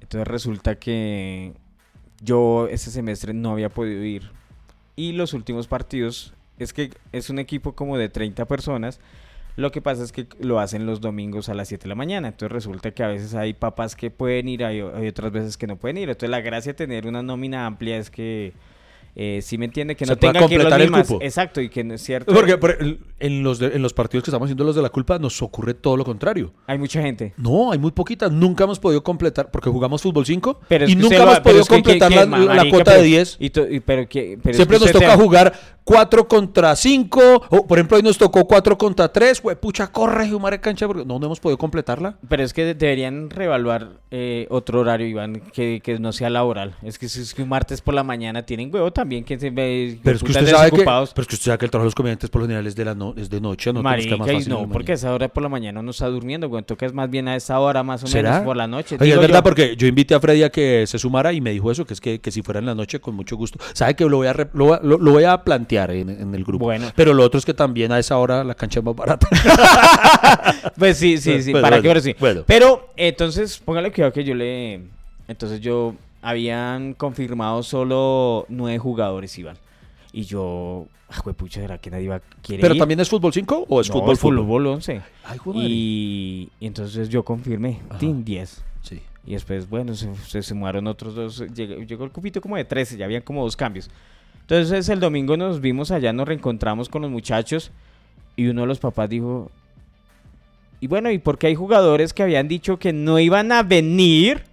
Entonces 0.00 0.26
resulta 0.26 0.76
que 0.78 1.52
yo 2.22 2.68
ese 2.68 2.90
semestre 2.90 3.34
no 3.34 3.52
había 3.52 3.68
podido 3.68 4.02
ir. 4.04 4.30
Y 4.96 5.12
los 5.12 5.32
últimos 5.34 5.66
partidos, 5.66 6.34
es 6.58 6.72
que 6.72 6.90
es 7.12 7.30
un 7.30 7.38
equipo 7.38 7.74
como 7.74 7.98
de 7.98 8.08
30 8.08 8.46
personas. 8.46 9.00
Lo 9.56 9.70
que 9.70 9.82
pasa 9.82 10.02
es 10.02 10.12
que 10.12 10.26
lo 10.40 10.60
hacen 10.60 10.86
los 10.86 11.00
domingos 11.00 11.48
a 11.48 11.54
las 11.54 11.68
7 11.68 11.82
de 11.82 11.88
la 11.88 11.94
mañana. 11.94 12.28
Entonces 12.28 12.52
resulta 12.52 12.92
que 12.92 13.02
a 13.02 13.08
veces 13.08 13.34
hay 13.34 13.52
papás 13.52 13.96
que 13.96 14.10
pueden 14.10 14.48
ir, 14.48 14.64
hay, 14.64 14.80
otras 14.80 15.32
veces 15.32 15.56
que 15.56 15.66
no 15.66 15.76
pueden 15.76 15.98
ir. 15.98 16.08
Entonces 16.08 16.30
la 16.30 16.40
gracia 16.40 16.72
de 16.72 16.76
tener 16.76 17.06
una 17.06 17.22
nómina 17.22 17.66
amplia 17.66 17.98
es 17.98 18.10
que, 18.10 18.54
eh, 19.14 19.40
si 19.42 19.58
me 19.58 19.66
entiende, 19.66 19.94
que 19.94 20.06
no 20.06 20.16
tenga 20.16 20.32
que 20.32 20.38
los 20.56 20.64
completar 20.66 20.80
el 20.80 20.90
cupo. 20.90 21.18
Exacto, 21.22 21.60
y 21.60 21.68
que 21.68 21.84
no 21.84 21.94
es 21.94 22.02
cierto. 22.02 22.32
Porque 22.32 22.56
por- 22.58 22.78
en, 23.18 23.42
los 23.42 23.58
de- 23.58 23.68
en 23.74 23.82
los 23.82 23.92
partidos 23.92 24.24
que 24.24 24.30
estamos 24.30 24.46
haciendo 24.46 24.64
los 24.64 24.74
de 24.74 24.82
la 24.82 24.88
culpa 24.88 25.18
nos 25.18 25.40
ocurre 25.42 25.74
todo 25.74 25.96
lo 25.96 26.04
contrario. 26.04 26.52
Hay 26.66 26.78
mucha 26.78 27.02
gente. 27.02 27.34
No, 27.36 27.72
hay 27.72 27.78
muy 27.78 27.90
poquitas. 27.92 28.32
Nunca 28.32 28.64
hemos 28.64 28.78
podido 28.78 29.02
completar, 29.04 29.50
porque 29.50 29.68
jugamos 29.70 30.00
fútbol 30.02 30.24
5 30.24 30.60
Pero 30.68 30.84
es 30.86 30.90
y 30.90 30.96
nunca 30.96 31.16
hemos 31.22 31.40
podido 31.40 31.64
que- 31.64 31.68
completar 31.68 32.08
que- 32.10 32.16
la, 32.26 32.64
cuota 32.70 32.84
pero- 32.92 33.02
de 33.02 33.06
10. 33.06 33.36
y 33.38 33.50
to- 33.50 33.68
y- 33.68 33.80
pero 33.80 34.06
Siempre 34.52 34.78
nos 34.78 34.90
toca 34.92 35.16
jugar 35.16 35.52
4 35.84 36.28
contra 36.28 36.76
5. 36.76 37.20
O, 37.50 37.66
por 37.66 37.78
ejemplo, 37.78 37.96
hoy 37.96 38.02
nos 38.02 38.18
tocó 38.18 38.46
4 38.46 38.78
contra 38.78 39.08
3. 39.12 39.42
Pucha, 39.60 39.88
corre, 39.88 40.32
humare 40.34 40.60
cancha, 40.60 40.86
porque 40.86 41.04
no, 41.04 41.18
no 41.18 41.26
hemos 41.26 41.40
podido 41.40 41.58
completarla. 41.58 42.16
Pero 42.28 42.42
es 42.42 42.52
que 42.52 42.64
de- 42.64 42.74
deberían 42.74 43.30
reevaluar 43.30 44.00
eh, 44.10 44.46
otro 44.50 44.80
horario, 44.80 45.06
Iván, 45.06 45.40
que, 45.52 45.80
que 45.82 45.98
no 45.98 46.12
sea 46.12 46.30
laboral. 46.30 46.74
Es 46.82 46.98
que 46.98 47.08
si 47.08 47.20
es 47.20 47.34
que 47.34 47.42
un 47.42 47.48
martes 47.48 47.80
por 47.80 47.94
la 47.94 48.04
mañana 48.04 48.42
tienen 48.44 48.72
huevo 48.72 48.92
también, 48.92 49.24
que 49.24 49.38
se 49.38 49.50
ve 49.50 49.98
Pero 50.02 50.16
es 50.16 50.22
que 50.22 50.30
usted 50.32 50.46
sabe 50.48 50.70
que, 50.70 50.84
pero 50.84 51.02
es 51.02 51.12
que 51.14 51.34
usted 51.34 51.46
sabe 51.46 51.58
que 51.58 51.64
el 51.64 51.70
trabajo 51.70 51.84
de 51.84 51.88
los 51.88 51.94
comediantes 51.94 52.30
por 52.30 52.40
lo 52.42 52.46
general 52.46 52.66
es 52.66 52.76
de, 52.76 52.84
la 52.84 52.94
no- 52.94 53.14
es 53.16 53.30
de 53.30 53.40
noche. 53.40 53.72
No 53.72 53.82
Marica, 53.82 54.16
más 54.16 54.30
fácil 54.30 54.48
no, 54.48 54.68
porque 54.68 54.92
a 54.92 54.94
esa 54.96 55.12
hora 55.14 55.28
por 55.28 55.42
la 55.42 55.48
mañana 55.48 55.80
uno 55.80 55.90
está 55.90 56.06
durmiendo, 56.08 56.48
güey. 56.48 56.62
Toca 56.62 56.86
es 56.86 56.92
más 56.92 57.10
bien 57.10 57.26
a 57.28 57.36
esa 57.36 57.58
hora 57.58 57.82
más 57.82 58.04
o 58.04 58.06
¿Será? 58.06 58.30
menos 58.30 58.44
por 58.46 58.56
la 58.56 58.66
noche. 58.66 58.96
Oye, 59.00 59.12
es 59.12 59.18
verdad, 59.18 59.38
yo. 59.38 59.42
porque 59.42 59.76
yo 59.76 59.86
invité 59.86 60.14
a 60.14 60.20
Freddy 60.20 60.42
a 60.44 60.50
que 60.50 60.84
se 60.86 60.98
sumara 60.98 61.32
y 61.32 61.40
me 61.40 61.50
dijo 61.50 61.70
eso, 61.70 61.84
que 61.84 61.94
es 61.94 62.00
que, 62.00 62.20
que 62.20 62.30
si 62.30 62.42
fuera 62.42 62.60
en 62.60 62.66
la 62.66 62.74
noche, 62.74 63.00
con 63.00 63.14
mucho 63.14 63.36
gusto. 63.36 63.58
¿Sabe 63.72 63.94
que 63.96 64.04
lo 64.04 64.18
voy 64.18 64.26
a, 64.26 64.32
re- 64.34 64.48
lo, 64.52 64.66
voy 64.66 64.74
a- 64.76 64.80
lo- 64.82 64.98
lo 64.98 65.10
voy 65.12 65.24
a 65.24 65.42
plantear 65.42 65.71
en, 65.76 66.08
en 66.10 66.34
el 66.34 66.44
grupo? 66.44 66.64
Bueno. 66.64 66.88
Pero 66.94 67.14
lo 67.14 67.22
otro 67.24 67.38
es 67.38 67.44
que 67.44 67.54
también 67.54 67.92
a 67.92 67.98
esa 67.98 68.18
hora 68.18 68.44
la 68.44 68.54
cancha 68.54 68.80
es 68.80 68.84
más 68.84 68.94
barata. 68.96 69.26
Pues 70.78 70.96
sí, 70.98 71.18
sí, 71.18 71.42
sí, 71.42 71.50
Bueno, 71.52 71.62
para 71.64 71.76
bueno, 71.76 71.82
qué 71.82 71.88
hora 71.90 72.00
sí. 72.00 72.14
bueno. 72.18 72.42
Pero 72.46 72.88
entonces, 72.96 73.58
póngale 73.58 73.92
cuidado 73.92 74.12
que 74.12 74.24
yo 74.24 74.34
le. 74.34 74.80
Entonces 75.28 75.60
yo. 75.60 75.94
Habían 76.24 76.94
confirmado 76.94 77.64
solo 77.64 78.46
nueve 78.48 78.78
jugadores, 78.78 79.36
Iván. 79.38 79.56
Y 80.12 80.22
yo. 80.22 80.86
Ah, 81.10 81.20
pucha, 81.36 81.60
¿será 81.60 81.78
que 81.78 81.90
nadie 81.90 82.08
va 82.08 82.20
quiere 82.42 82.60
¿Pero 82.60 82.74
ir? 82.74 82.78
también 82.78 83.00
es 83.00 83.08
fútbol 83.10 83.32
5 83.32 83.66
o 83.68 83.80
es 83.80 83.88
No, 83.88 83.94
fútbol 83.94 84.16
fútbol? 84.16 84.36
fútbol 84.38 84.66
11. 84.68 85.02
Ay, 85.24 85.38
joder, 85.38 85.56
madre. 85.56 85.68
Y, 85.70 86.48
y 86.60 86.66
entonces 86.66 87.08
yo 87.08 87.24
confirmé. 87.24 87.80
Team 87.98 88.22
10. 88.24 88.62
Sí. 88.82 89.02
Y 89.26 89.32
después, 89.32 89.68
bueno, 89.68 89.94
se, 89.94 90.14
se 90.26 90.42
sumaron 90.42 90.86
otros 90.86 91.14
dos. 91.16 91.44
Llegó, 91.54 91.82
llegó 91.82 92.04
el 92.04 92.10
cupito 92.12 92.40
como 92.40 92.56
de 92.56 92.64
13, 92.64 92.96
ya 92.96 93.04
habían 93.04 93.22
como 93.22 93.42
dos 93.42 93.56
cambios. 93.56 93.90
Entonces 94.52 94.90
el 94.90 95.00
domingo 95.00 95.34
nos 95.38 95.62
vimos 95.62 95.90
allá, 95.90 96.12
nos 96.12 96.28
reencontramos 96.28 96.90
con 96.90 97.00
los 97.00 97.10
muchachos. 97.10 97.72
Y 98.36 98.48
uno 98.48 98.60
de 98.60 98.66
los 98.66 98.78
papás 98.78 99.08
dijo. 99.08 99.50
Y 100.78 100.88
bueno, 100.88 101.10
¿y 101.10 101.16
por 101.16 101.38
qué 101.38 101.46
hay 101.46 101.54
jugadores 101.54 102.12
que 102.12 102.22
habían 102.22 102.48
dicho 102.48 102.78
que 102.78 102.92
no 102.92 103.18
iban 103.18 103.50
a 103.50 103.62
venir? 103.62 104.44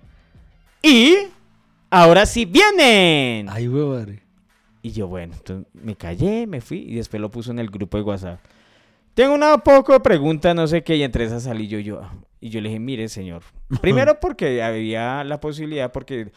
Y 0.82 1.18
ahora 1.90 2.26
sí 2.26 2.46
vienen. 2.46 3.50
Ay, 3.50 3.68
madre. 3.68 4.22
Y 4.82 4.92
yo, 4.92 5.10
bueno, 5.10 5.34
entonces 5.36 5.68
me 5.74 5.98
callé, 5.98 6.48
me 6.48 6.62
fui 6.62 6.78
y 6.78 6.96
después 6.96 7.20
lo 7.20 7.30
puso 7.30 7.52
en 7.52 7.60
el 7.60 7.70
grupo 7.70 7.98
de 7.98 8.04
WhatsApp. 8.04 8.40
Tengo 9.14 9.34
una 9.34 9.58
poco 9.58 9.92
de 9.92 10.00
pregunta, 10.00 10.54
no 10.54 10.66
sé 10.66 10.82
qué, 10.82 10.96
y 10.96 11.04
entre 11.04 11.26
esas 11.26 11.44
salí 11.44 11.68
yo, 11.68 11.78
yo. 11.78 12.10
Y 12.40 12.52
yo 12.52 12.62
le 12.62 12.70
dije, 12.70 12.80
mire, 12.80 13.10
señor. 13.10 13.44
Primero 13.82 14.18
porque 14.22 14.64
había 14.64 15.26
la 15.26 15.42
posibilidad, 15.42 15.92
porque 15.92 16.32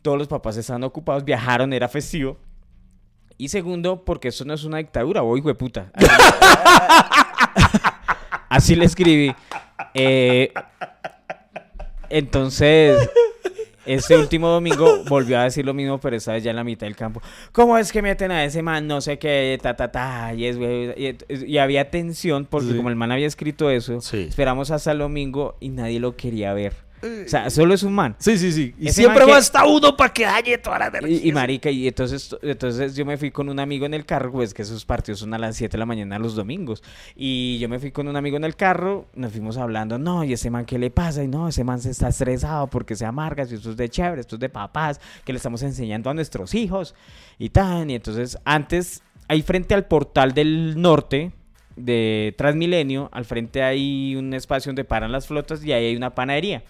todos 0.00 0.16
los 0.16 0.28
papás 0.28 0.56
estaban 0.56 0.82
ocupados, 0.82 1.26
viajaron, 1.26 1.74
era 1.74 1.88
festivo. 1.88 2.38
Y 3.42 3.48
segundo, 3.48 4.04
porque 4.04 4.28
esto 4.28 4.44
no 4.44 4.54
es 4.54 4.62
una 4.62 4.78
dictadura, 4.78 5.20
voy, 5.20 5.42
puta. 5.54 5.90
Así 8.48 8.76
le 8.76 8.84
escribí. 8.84 9.34
Eh, 9.94 10.52
entonces, 12.08 13.10
Este 13.84 14.16
último 14.16 14.46
domingo 14.46 15.02
volvió 15.08 15.40
a 15.40 15.42
decir 15.42 15.66
lo 15.66 15.74
mismo, 15.74 15.98
pero 15.98 16.14
esta 16.14 16.34
vez 16.34 16.44
ya 16.44 16.50
en 16.50 16.56
la 16.56 16.62
mitad 16.62 16.86
del 16.86 16.94
campo. 16.94 17.20
¿Cómo 17.50 17.76
es 17.76 17.90
que 17.90 18.00
meten 18.00 18.30
a 18.30 18.44
ese 18.44 18.62
man? 18.62 18.86
No 18.86 19.00
sé 19.00 19.18
qué, 19.18 19.58
ta, 19.60 19.74
ta, 19.74 19.90
ta. 19.90 20.32
Y, 20.34 20.46
es, 20.46 20.56
güey, 20.56 20.92
y, 20.96 21.16
y 21.44 21.58
había 21.58 21.90
tensión 21.90 22.46
porque 22.48 22.68
Sí. 22.68 22.76
como 22.76 22.90
el 22.90 22.94
man 22.94 23.10
había 23.10 23.26
escrito 23.26 23.70
eso, 23.70 24.00
Sí. 24.00 24.26
esperamos 24.28 24.70
hasta 24.70 24.92
el 24.92 24.98
domingo 24.98 25.56
y 25.58 25.70
nadie 25.70 25.98
lo 25.98 26.14
quería 26.14 26.52
ver. 26.54 26.74
O 27.02 27.28
sea, 27.28 27.50
solo 27.50 27.74
es 27.74 27.82
un 27.82 27.92
man. 27.94 28.14
Sí, 28.18 28.38
sí, 28.38 28.52
sí. 28.52 28.74
Y 28.78 28.86
Ese 28.88 29.00
siempre 29.02 29.20
man 29.20 29.26
que- 29.26 29.32
va 29.32 29.38
hasta 29.38 29.64
uno 29.66 29.96
para 29.96 30.12
que 30.12 30.24
dañe 30.24 30.58
toda 30.58 30.78
la 30.78 30.86
energía. 30.86 31.20
Y, 31.22 31.28
y 31.28 31.32
marica, 31.32 31.70
y 31.70 31.88
entonces, 31.88 32.36
entonces 32.42 32.94
yo 32.94 33.04
me 33.04 33.16
fui 33.16 33.30
con 33.30 33.48
un 33.48 33.58
amigo 33.58 33.86
en 33.86 33.94
el 33.94 34.04
carro, 34.06 34.30
pues 34.30 34.54
que 34.54 34.62
esos 34.62 34.84
partidos 34.84 35.18
son 35.20 35.34
a 35.34 35.38
las 35.38 35.56
7 35.56 35.72
de 35.72 35.78
la 35.78 35.86
mañana 35.86 36.18
los 36.18 36.34
domingos. 36.36 36.82
Y 37.16 37.58
yo 37.58 37.68
me 37.68 37.78
fui 37.78 37.90
con 37.90 38.06
un 38.08 38.16
amigo 38.16 38.36
en 38.36 38.44
el 38.44 38.54
carro, 38.56 39.06
nos 39.14 39.32
fuimos 39.32 39.56
hablando, 39.56 39.98
no, 39.98 40.22
y 40.24 40.32
ese 40.32 40.48
man, 40.50 40.64
¿qué 40.64 40.78
le 40.78 40.90
pasa? 40.90 41.24
Y 41.24 41.28
no, 41.28 41.48
ese 41.48 41.64
man 41.64 41.80
se 41.80 41.90
está 41.90 42.08
estresado 42.08 42.66
porque 42.68 42.94
se 42.94 43.04
amarga, 43.04 43.44
si 43.46 43.56
esto 43.56 43.70
es 43.70 43.76
de 43.76 43.88
chévere, 43.88 44.20
esto 44.20 44.36
es 44.36 44.40
de 44.40 44.48
papás, 44.48 45.00
que 45.24 45.32
le 45.32 45.38
estamos 45.38 45.62
enseñando 45.62 46.08
a 46.10 46.14
nuestros 46.14 46.54
hijos 46.54 46.94
y 47.38 47.50
tan. 47.50 47.90
Y 47.90 47.96
entonces, 47.96 48.38
antes, 48.44 49.02
ahí 49.28 49.42
frente 49.42 49.74
al 49.74 49.86
portal 49.86 50.34
del 50.34 50.80
norte 50.80 51.32
de 51.84 52.34
Transmilenio, 52.38 53.08
al 53.12 53.24
frente 53.24 53.62
hay 53.62 54.14
un 54.16 54.32
espacio 54.34 54.70
donde 54.70 54.84
paran 54.84 55.12
las 55.12 55.26
flotas 55.26 55.64
y 55.64 55.72
ahí 55.72 55.86
hay 55.86 55.96
una 55.96 56.14
panadería. 56.14 56.62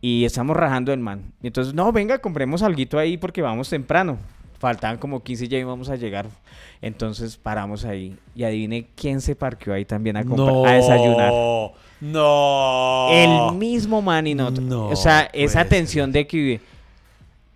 Y 0.00 0.24
estamos 0.24 0.56
rajando 0.56 0.92
el 0.92 1.00
man. 1.00 1.32
Y 1.42 1.46
entonces, 1.46 1.72
no, 1.72 1.90
venga, 1.92 2.18
compremos 2.18 2.62
algo 2.62 2.98
ahí 2.98 3.16
porque 3.16 3.40
vamos 3.42 3.70
temprano. 3.70 4.18
Faltaban 4.58 4.98
como 4.98 5.22
15 5.22 5.44
y 5.44 5.48
ya 5.48 5.58
íbamos 5.58 5.88
a 5.88 5.96
llegar. 5.96 6.26
Entonces 6.82 7.36
paramos 7.36 7.84
ahí. 7.84 8.16
Y 8.34 8.44
adivine 8.44 8.86
quién 8.94 9.20
se 9.20 9.34
parqueó 9.34 9.72
ahí 9.74 9.84
también 9.84 10.16
a, 10.16 10.24
comprar- 10.24 10.66
a 10.66 10.72
desayunar. 10.74 11.32
No. 12.00 13.08
El 13.10 13.56
mismo 13.58 14.02
man 14.02 14.26
y 14.26 14.34
no. 14.34 14.50
No 14.50 14.88
o 14.88 14.96
sea, 14.96 15.28
esa 15.32 15.64
tensión 15.64 16.12
de 16.12 16.26
que. 16.26 16.60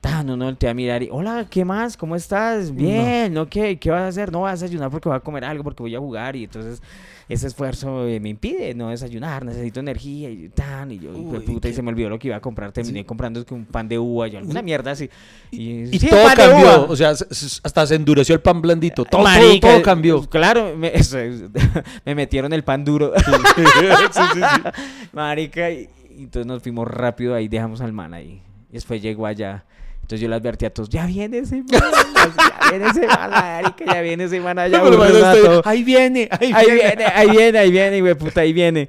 Tan, 0.00 0.30
uno 0.30 0.44
voltea 0.44 0.70
a 0.70 0.74
mirar 0.74 1.02
y, 1.02 1.08
hola, 1.10 1.46
¿qué 1.50 1.64
más? 1.64 1.96
¿Cómo 1.96 2.14
estás? 2.14 2.72
Bien, 2.72 3.34
¿no? 3.34 3.48
¿Qué, 3.48 3.78
¿Qué 3.80 3.90
vas 3.90 4.02
a 4.02 4.06
hacer? 4.08 4.30
No, 4.30 4.42
vas 4.42 4.60
a 4.60 4.64
desayunar 4.64 4.90
porque 4.90 5.08
voy 5.08 5.16
a 5.16 5.20
comer 5.20 5.44
algo, 5.44 5.64
porque 5.64 5.82
voy 5.82 5.94
a 5.94 5.98
jugar 5.98 6.36
y 6.36 6.44
entonces 6.44 6.80
ese 7.28 7.48
esfuerzo 7.48 8.06
eh, 8.06 8.20
me 8.20 8.28
impide 8.30 8.74
no 8.74 8.88
desayunar, 8.90 9.44
necesito 9.44 9.80
energía 9.80 10.30
y 10.30 10.48
tan, 10.50 10.92
y 10.92 11.00
yo, 11.00 11.10
Uy, 11.10 11.40
puta, 11.40 11.68
y 11.68 11.72
se 11.74 11.82
me 11.82 11.90
olvidó 11.90 12.08
lo 12.10 12.18
que 12.18 12.28
iba 12.28 12.36
a 12.36 12.40
comprar, 12.40 12.70
terminé 12.70 13.04
comprando 13.04 13.40
es 13.40 13.44
que 13.46 13.52
un 13.54 13.64
pan 13.66 13.88
de 13.88 13.98
uva 13.98 14.28
y 14.28 14.36
alguna 14.36 14.62
mierda 14.62 14.92
así. 14.92 15.10
Y, 15.50 15.82
Y 15.94 15.98
sí, 15.98 16.08
todo 16.08 16.22
pan 16.22 16.36
de 16.36 16.42
cambió. 16.44 16.66
uva. 16.84 16.92
O 16.92 16.96
sea, 16.96 17.10
hasta 17.10 17.86
se 17.86 17.94
endureció 17.96 18.36
el 18.36 18.40
pan 18.40 18.62
blandito. 18.62 19.02
Todo, 19.04 19.20
todo- 19.20 19.24
Marica, 19.24 19.68
todo 19.68 19.82
cambió. 19.82 20.22
Claro, 20.28 20.76
me, 20.76 20.88
eso 20.94 21.18
es, 21.18 21.42
me 22.06 22.14
metieron 22.14 22.52
el 22.52 22.62
pan 22.62 22.84
duro. 22.84 23.12
Sí, 23.16 23.24
sí, 24.12 24.20
sí. 24.34 24.40
Marica, 25.12 25.70
y, 25.70 25.88
entonces 26.16 26.46
nos 26.46 26.62
fuimos 26.62 26.86
rápido 26.88 27.34
ahí, 27.34 27.48
dejamos 27.48 27.80
al 27.80 27.92
man 27.92 28.14
ahí. 28.14 28.40
Y 28.70 28.74
después 28.74 29.02
llegó 29.02 29.26
allá. 29.26 29.64
Entonces 30.08 30.22
yo 30.22 30.28
le 30.30 30.36
advertí 30.36 30.64
a 30.64 30.70
todos, 30.72 30.88
ya 30.88 31.04
viene 31.04 31.36
ese 31.36 31.56
man, 31.56 31.66
ya 31.68 32.70
viene 32.70 32.86
ese 32.86 33.06
marica, 33.06 33.84
ya 33.84 34.00
viene 34.00 34.24
ese 34.24 34.40
man 34.40 34.58
allá. 34.58 34.80
A 34.82 34.88
estoy-. 34.88 35.60
Ahí 35.66 35.84
viene, 35.84 36.30
ahí, 36.30 36.50
Ahí 36.54 36.70
viene, 36.70 37.04
ahí 37.04 37.30
viene, 37.30 37.58
ahí 37.58 37.70
viene, 37.70 38.00
güey, 38.00 38.14
puta, 38.14 38.40
ahí 38.40 38.54
viene. 38.54 38.88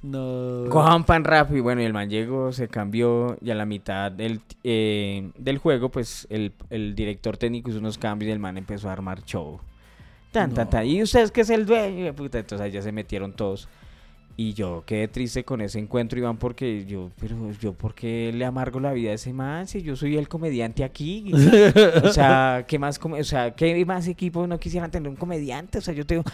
No. 0.00 0.64
Cojan 0.70 1.04
pan 1.04 1.22
rápido. 1.22 1.58
Y 1.58 1.60
bueno, 1.60 1.82
y 1.82 1.84
el 1.84 1.92
man 1.92 2.08
llegó, 2.08 2.50
se 2.50 2.68
cambió. 2.68 3.36
Y 3.42 3.50
a 3.50 3.54
la 3.54 3.66
mitad 3.66 4.10
del, 4.10 4.40
eh, 4.62 5.30
del 5.36 5.58
juego, 5.58 5.90
pues 5.90 6.26
el, 6.30 6.52
el 6.70 6.94
director 6.94 7.36
técnico 7.36 7.68
hizo 7.68 7.80
unos 7.80 7.98
cambios 7.98 8.30
y 8.30 8.32
el 8.32 8.38
man 8.38 8.56
empezó 8.56 8.88
a 8.88 8.92
armar 8.92 9.22
show. 9.22 9.60
Tan, 10.32 10.54
tan, 10.54 10.70
tan. 10.70 10.86
Y 10.86 11.02
ustedes 11.02 11.30
que 11.30 11.42
es 11.42 11.50
el 11.50 11.66
dueño, 11.66 12.14
puta. 12.14 12.38
Entonces 12.38 12.64
ahí 12.64 12.72
ya 12.72 12.80
se 12.80 12.90
metieron 12.90 13.34
todos. 13.34 13.68
Y 14.36 14.52
yo 14.54 14.82
quedé 14.84 15.06
triste 15.06 15.44
con 15.44 15.60
ese 15.60 15.78
encuentro, 15.78 16.18
Iván, 16.18 16.38
porque 16.38 16.84
yo, 16.86 17.12
pero 17.20 17.36
yo, 17.60 17.72
¿por 17.72 17.94
qué 17.94 18.32
le 18.34 18.44
amargo 18.44 18.80
la 18.80 18.92
vida 18.92 19.12
a 19.12 19.14
ese 19.14 19.32
man? 19.32 19.68
Si 19.68 19.80
yo 19.80 19.94
soy 19.94 20.16
el 20.16 20.28
comediante 20.28 20.82
aquí. 20.82 21.30
O 22.02 22.08
sea, 22.08 22.64
¿qué 22.68 22.76
más, 22.80 22.98
o 23.00 23.22
sea, 23.22 23.52
qué 23.54 23.84
más 23.86 24.08
equipo 24.08 24.44
no 24.48 24.58
quisieran 24.58 24.90
tener 24.90 25.08
un 25.08 25.14
comediante? 25.14 25.78
O 25.78 25.80
sea, 25.80 25.94
yo 25.94 26.04
tengo... 26.04 26.24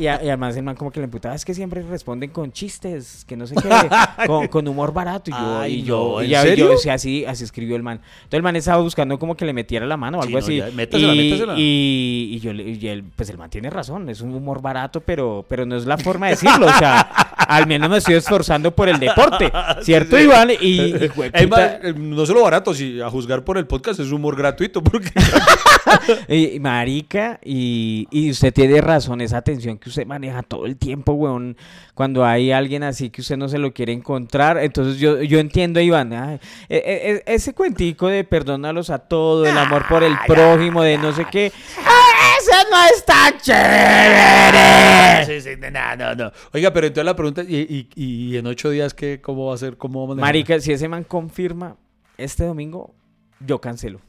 Y, 0.00 0.08
a- 0.08 0.20
y 0.24 0.26
además 0.28 0.56
el 0.56 0.64
man 0.64 0.74
como 0.74 0.90
que 0.90 0.98
le 0.98 1.04
emputaba, 1.04 1.36
es 1.36 1.44
que 1.44 1.54
siempre 1.54 1.80
responden 1.82 2.30
con 2.30 2.50
chistes, 2.50 3.24
que 3.24 3.36
no 3.36 3.46
sé 3.46 3.54
qué, 3.54 3.68
con, 4.26 4.48
con 4.48 4.66
humor 4.66 4.92
barato. 4.92 5.30
Y 5.30 5.34
yo, 5.34 5.58
Ay, 5.60 5.74
y 5.74 5.82
yo, 5.84 6.12
no, 6.16 6.22
y 6.22 6.24
¿en 6.24 6.30
ya- 6.32 6.42
serio? 6.42 6.64
yo 6.66 6.70
decía, 6.72 6.94
así, 6.94 7.24
así 7.24 7.44
escribió 7.44 7.76
el 7.76 7.84
man. 7.84 7.98
Entonces 8.16 8.38
el 8.38 8.42
man 8.42 8.56
estaba 8.56 8.82
buscando 8.82 9.16
como 9.20 9.36
que 9.36 9.44
le 9.44 9.52
metiera 9.52 9.86
la 9.86 9.96
mano 9.96 10.18
o 10.18 10.22
Sí, 10.22 10.26
algo 10.26 10.38
no, 10.40 10.44
así. 10.44 10.56
ya, 10.56 10.70
métasela, 10.72 11.14
y, 11.14 11.18
métasela. 11.30 11.54
y, 11.56 12.30
y 12.32 12.38
yo 12.40 12.50
y 12.52 12.88
él, 12.88 13.04
pues 13.14 13.30
el 13.30 13.38
man 13.38 13.48
tiene 13.48 13.70
razón, 13.70 14.08
es 14.08 14.20
un 14.22 14.34
humor 14.34 14.60
barato, 14.60 15.00
pero, 15.00 15.44
pero 15.48 15.64
no 15.64 15.76
es 15.76 15.86
la 15.86 15.96
forma 15.98 16.26
de 16.26 16.30
decirlo. 16.32 16.66
O 16.66 16.78
sea, 16.80 17.08
al 17.48 17.66
menos 17.66 17.90
me 17.90 17.98
estoy 17.98 18.14
esforzando 18.14 18.74
por 18.74 18.88
el 18.88 18.98
deporte, 18.98 19.52
¿cierto, 19.82 20.18
Iván? 20.18 20.50
Y, 20.50 20.80
y, 20.80 21.10
eh, 21.32 21.94
no 21.96 22.26
solo 22.26 22.42
barato, 22.42 22.74
si 22.74 23.00
a 23.00 23.10
juzgar 23.10 23.44
por 23.44 23.58
el 23.58 23.66
podcast 23.66 24.00
es 24.00 24.10
humor 24.12 24.36
gratuito, 24.36 24.82
porque 24.82 25.10
Y, 26.28 26.58
marica, 26.60 27.38
y, 27.44 28.06
y 28.10 28.30
usted 28.30 28.52
tiene 28.52 28.80
razón, 28.80 29.20
esa 29.20 29.42
tensión 29.42 29.78
que 29.78 29.88
usted 29.88 30.06
maneja 30.06 30.42
todo 30.42 30.66
el 30.66 30.76
tiempo, 30.76 31.12
weón, 31.12 31.56
cuando 31.94 32.24
hay 32.24 32.52
alguien 32.52 32.82
así 32.82 33.10
que 33.10 33.20
usted 33.20 33.36
no 33.36 33.48
se 33.48 33.58
lo 33.58 33.72
quiere 33.72 33.92
encontrar, 33.92 34.58
entonces 34.58 34.98
yo, 34.98 35.22
yo 35.22 35.38
entiendo, 35.38 35.80
Iván, 35.80 36.12
ay, 36.12 36.40
e- 36.68 36.76
e- 36.76 37.10
e- 37.10 37.34
ese 37.34 37.54
cuentico 37.54 38.08
de 38.08 38.24
perdónalos 38.24 38.90
a 38.90 38.98
todo, 38.98 39.46
el 39.46 39.56
amor 39.56 39.86
por 39.88 40.02
el 40.02 40.14
prójimo, 40.26 40.82
de 40.82 40.98
no 40.98 41.12
sé 41.12 41.26
qué, 41.30 41.52
¡ah, 42.52 42.60
ese 42.62 42.70
no 42.70 42.84
está 42.96 43.38
chévere. 45.24 45.40
Sí, 45.40 45.40
sí, 45.50 45.56
no, 45.72 45.96
no, 45.96 46.14
no. 46.14 46.32
Oiga, 46.52 46.72
pero 46.72 46.86
entonces 46.86 47.04
la 47.06 47.16
pregunta, 47.16 47.42
¿y, 47.42 47.88
y, 47.96 48.04
y 48.32 48.36
en 48.36 48.46
ocho 48.46 48.70
días 48.70 48.94
qué, 48.94 49.20
cómo 49.20 49.46
va 49.46 49.54
a 49.54 49.58
ser? 49.58 49.76
¿Cómo 49.76 50.00
va 50.00 50.04
a 50.04 50.08
manejar? 50.08 50.28
Marica, 50.28 50.60
si 50.60 50.72
ese 50.72 50.88
man 50.88 51.04
confirma 51.04 51.76
este 52.18 52.44
domingo, 52.44 52.94
yo 53.40 53.60
cancelo. 53.60 54.00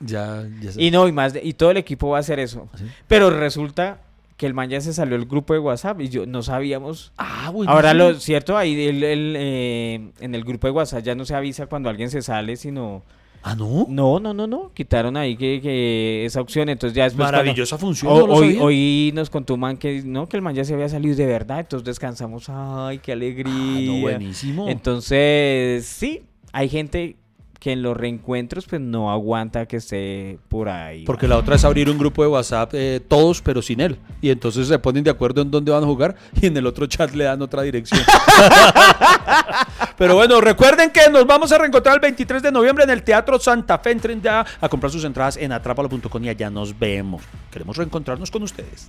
Ya, 0.00 0.44
ya 0.60 0.72
sé. 0.72 0.82
Y 0.82 0.90
no, 0.90 1.08
y 1.08 1.12
más, 1.12 1.32
de- 1.32 1.42
y 1.44 1.54
todo 1.54 1.70
el 1.72 1.76
equipo 1.76 2.10
va 2.10 2.18
a 2.18 2.20
hacer 2.20 2.38
eso. 2.38 2.68
¿Ah, 2.72 2.78
sí? 2.78 2.84
Pero 3.08 3.30
resulta 3.30 4.00
que 4.36 4.46
el 4.46 4.54
man 4.54 4.68
ya 4.70 4.80
se 4.80 4.92
salió 4.92 5.18
del 5.18 5.26
grupo 5.26 5.52
de 5.54 5.58
WhatsApp 5.58 6.00
y 6.00 6.08
yo 6.08 6.24
no 6.24 6.42
sabíamos. 6.44 7.12
Ah, 7.18 7.50
buenísimo. 7.50 7.74
Ahora 7.74 7.92
lo 7.94 8.14
cierto, 8.14 8.56
ahí 8.56 8.86
el- 8.86 9.02
el, 9.02 9.34
eh, 9.36 10.10
en 10.20 10.34
el 10.34 10.44
grupo 10.44 10.68
de 10.68 10.72
WhatsApp 10.72 11.02
ya 11.02 11.14
no 11.16 11.24
se 11.24 11.34
avisa 11.34 11.66
cuando 11.66 11.88
alguien 11.90 12.10
se 12.10 12.22
sale, 12.22 12.56
sino... 12.56 13.02
Ah, 13.50 13.54
no. 13.56 13.86
No, 13.88 14.20
no, 14.20 14.34
no, 14.34 14.46
no. 14.46 14.72
Quitaron 14.74 15.16
ahí 15.16 15.36
que, 15.36 15.60
que 15.62 16.24
esa 16.26 16.40
opción. 16.40 16.68
Entonces 16.68 16.94
ya 16.94 17.04
después... 17.04 17.24
cuando- 17.26 17.38
Maravillosa 17.38 17.78
función. 17.78 18.12
No 18.12 18.24
hoy, 18.64 19.10
nos 19.14 19.30
contó 19.30 19.54
un 19.54 19.60
man 19.60 19.76
que 19.78 20.02
no, 20.04 20.28
que 20.28 20.36
el 20.36 20.42
man 20.42 20.54
ya 20.54 20.64
se 20.64 20.74
había 20.74 20.88
salido 20.88 21.16
de 21.16 21.26
verdad. 21.26 21.60
Entonces 21.60 21.84
descansamos. 21.86 22.48
Ay, 22.48 22.98
qué 22.98 23.12
alegría. 23.12 23.50
Ah, 23.52 23.80
no, 23.96 24.00
buenísimo. 24.02 24.68
Entonces, 24.68 25.86
sí, 25.86 26.22
hay 26.52 26.68
gente 26.68 27.16
que 27.58 27.72
en 27.72 27.82
los 27.82 27.96
reencuentros 27.96 28.66
pues 28.66 28.80
no 28.80 29.10
aguanta 29.10 29.66
que 29.66 29.78
esté 29.78 30.38
por 30.48 30.68
ahí. 30.68 31.04
Porque 31.04 31.26
la 31.26 31.36
otra 31.36 31.56
es 31.56 31.64
abrir 31.64 31.90
un 31.90 31.98
grupo 31.98 32.22
de 32.22 32.28
WhatsApp, 32.28 32.70
eh, 32.74 33.00
todos, 33.06 33.42
pero 33.42 33.62
sin 33.62 33.80
él. 33.80 33.98
Y 34.20 34.30
entonces 34.30 34.68
se 34.68 34.78
ponen 34.78 35.02
de 35.02 35.10
acuerdo 35.10 35.42
en 35.42 35.50
dónde 35.50 35.72
van 35.72 35.82
a 35.82 35.86
jugar 35.86 36.14
y 36.40 36.46
en 36.46 36.56
el 36.56 36.66
otro 36.66 36.86
chat 36.86 37.12
le 37.14 37.24
dan 37.24 37.42
otra 37.42 37.62
dirección. 37.62 38.00
pero 39.98 40.14
bueno, 40.14 40.40
recuerden 40.40 40.90
que 40.90 41.10
nos 41.10 41.26
vamos 41.26 41.50
a 41.50 41.58
reencontrar 41.58 41.96
el 41.96 42.00
23 42.00 42.42
de 42.42 42.52
noviembre 42.52 42.84
en 42.84 42.90
el 42.90 43.02
Teatro 43.02 43.38
Santa 43.38 43.78
Fe. 43.78 43.90
Entren 43.90 44.22
ya 44.22 44.46
a 44.60 44.68
comprar 44.68 44.92
sus 44.92 45.02
entradas 45.04 45.36
en 45.36 45.50
atrápalo.com 45.50 46.24
y 46.24 46.28
allá 46.28 46.50
nos 46.50 46.78
vemos. 46.78 47.22
Queremos 47.50 47.76
reencontrarnos 47.76 48.30
con 48.30 48.44
ustedes. 48.44 48.88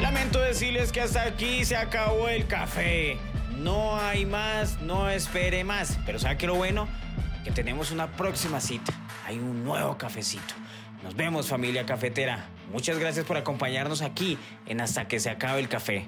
Lamento 0.00 0.40
decirles 0.40 0.90
que 0.92 1.02
hasta 1.02 1.24
aquí 1.24 1.66
se 1.66 1.76
acabó 1.76 2.28
el 2.28 2.46
café. 2.46 3.18
No 3.58 3.96
hay 3.96 4.24
más, 4.24 4.80
no 4.80 5.10
espere 5.10 5.64
más. 5.64 5.98
Pero 6.06 6.18
¿sabe 6.18 6.38
qué 6.38 6.46
lo 6.46 6.54
bueno? 6.54 6.88
Que 7.44 7.50
tenemos 7.50 7.90
una 7.90 8.06
próxima 8.08 8.60
cita. 8.60 8.92
Hay 9.26 9.38
un 9.38 9.64
nuevo 9.64 9.96
cafecito. 9.96 10.54
Nos 11.02 11.16
vemos 11.16 11.48
familia 11.48 11.86
cafetera. 11.86 12.46
Muchas 12.72 12.98
gracias 12.98 13.24
por 13.24 13.36
acompañarnos 13.36 14.02
aquí 14.02 14.38
en 14.66 14.80
Hasta 14.80 15.08
que 15.08 15.18
se 15.18 15.30
acabe 15.30 15.60
el 15.60 15.68
café. 15.68 16.06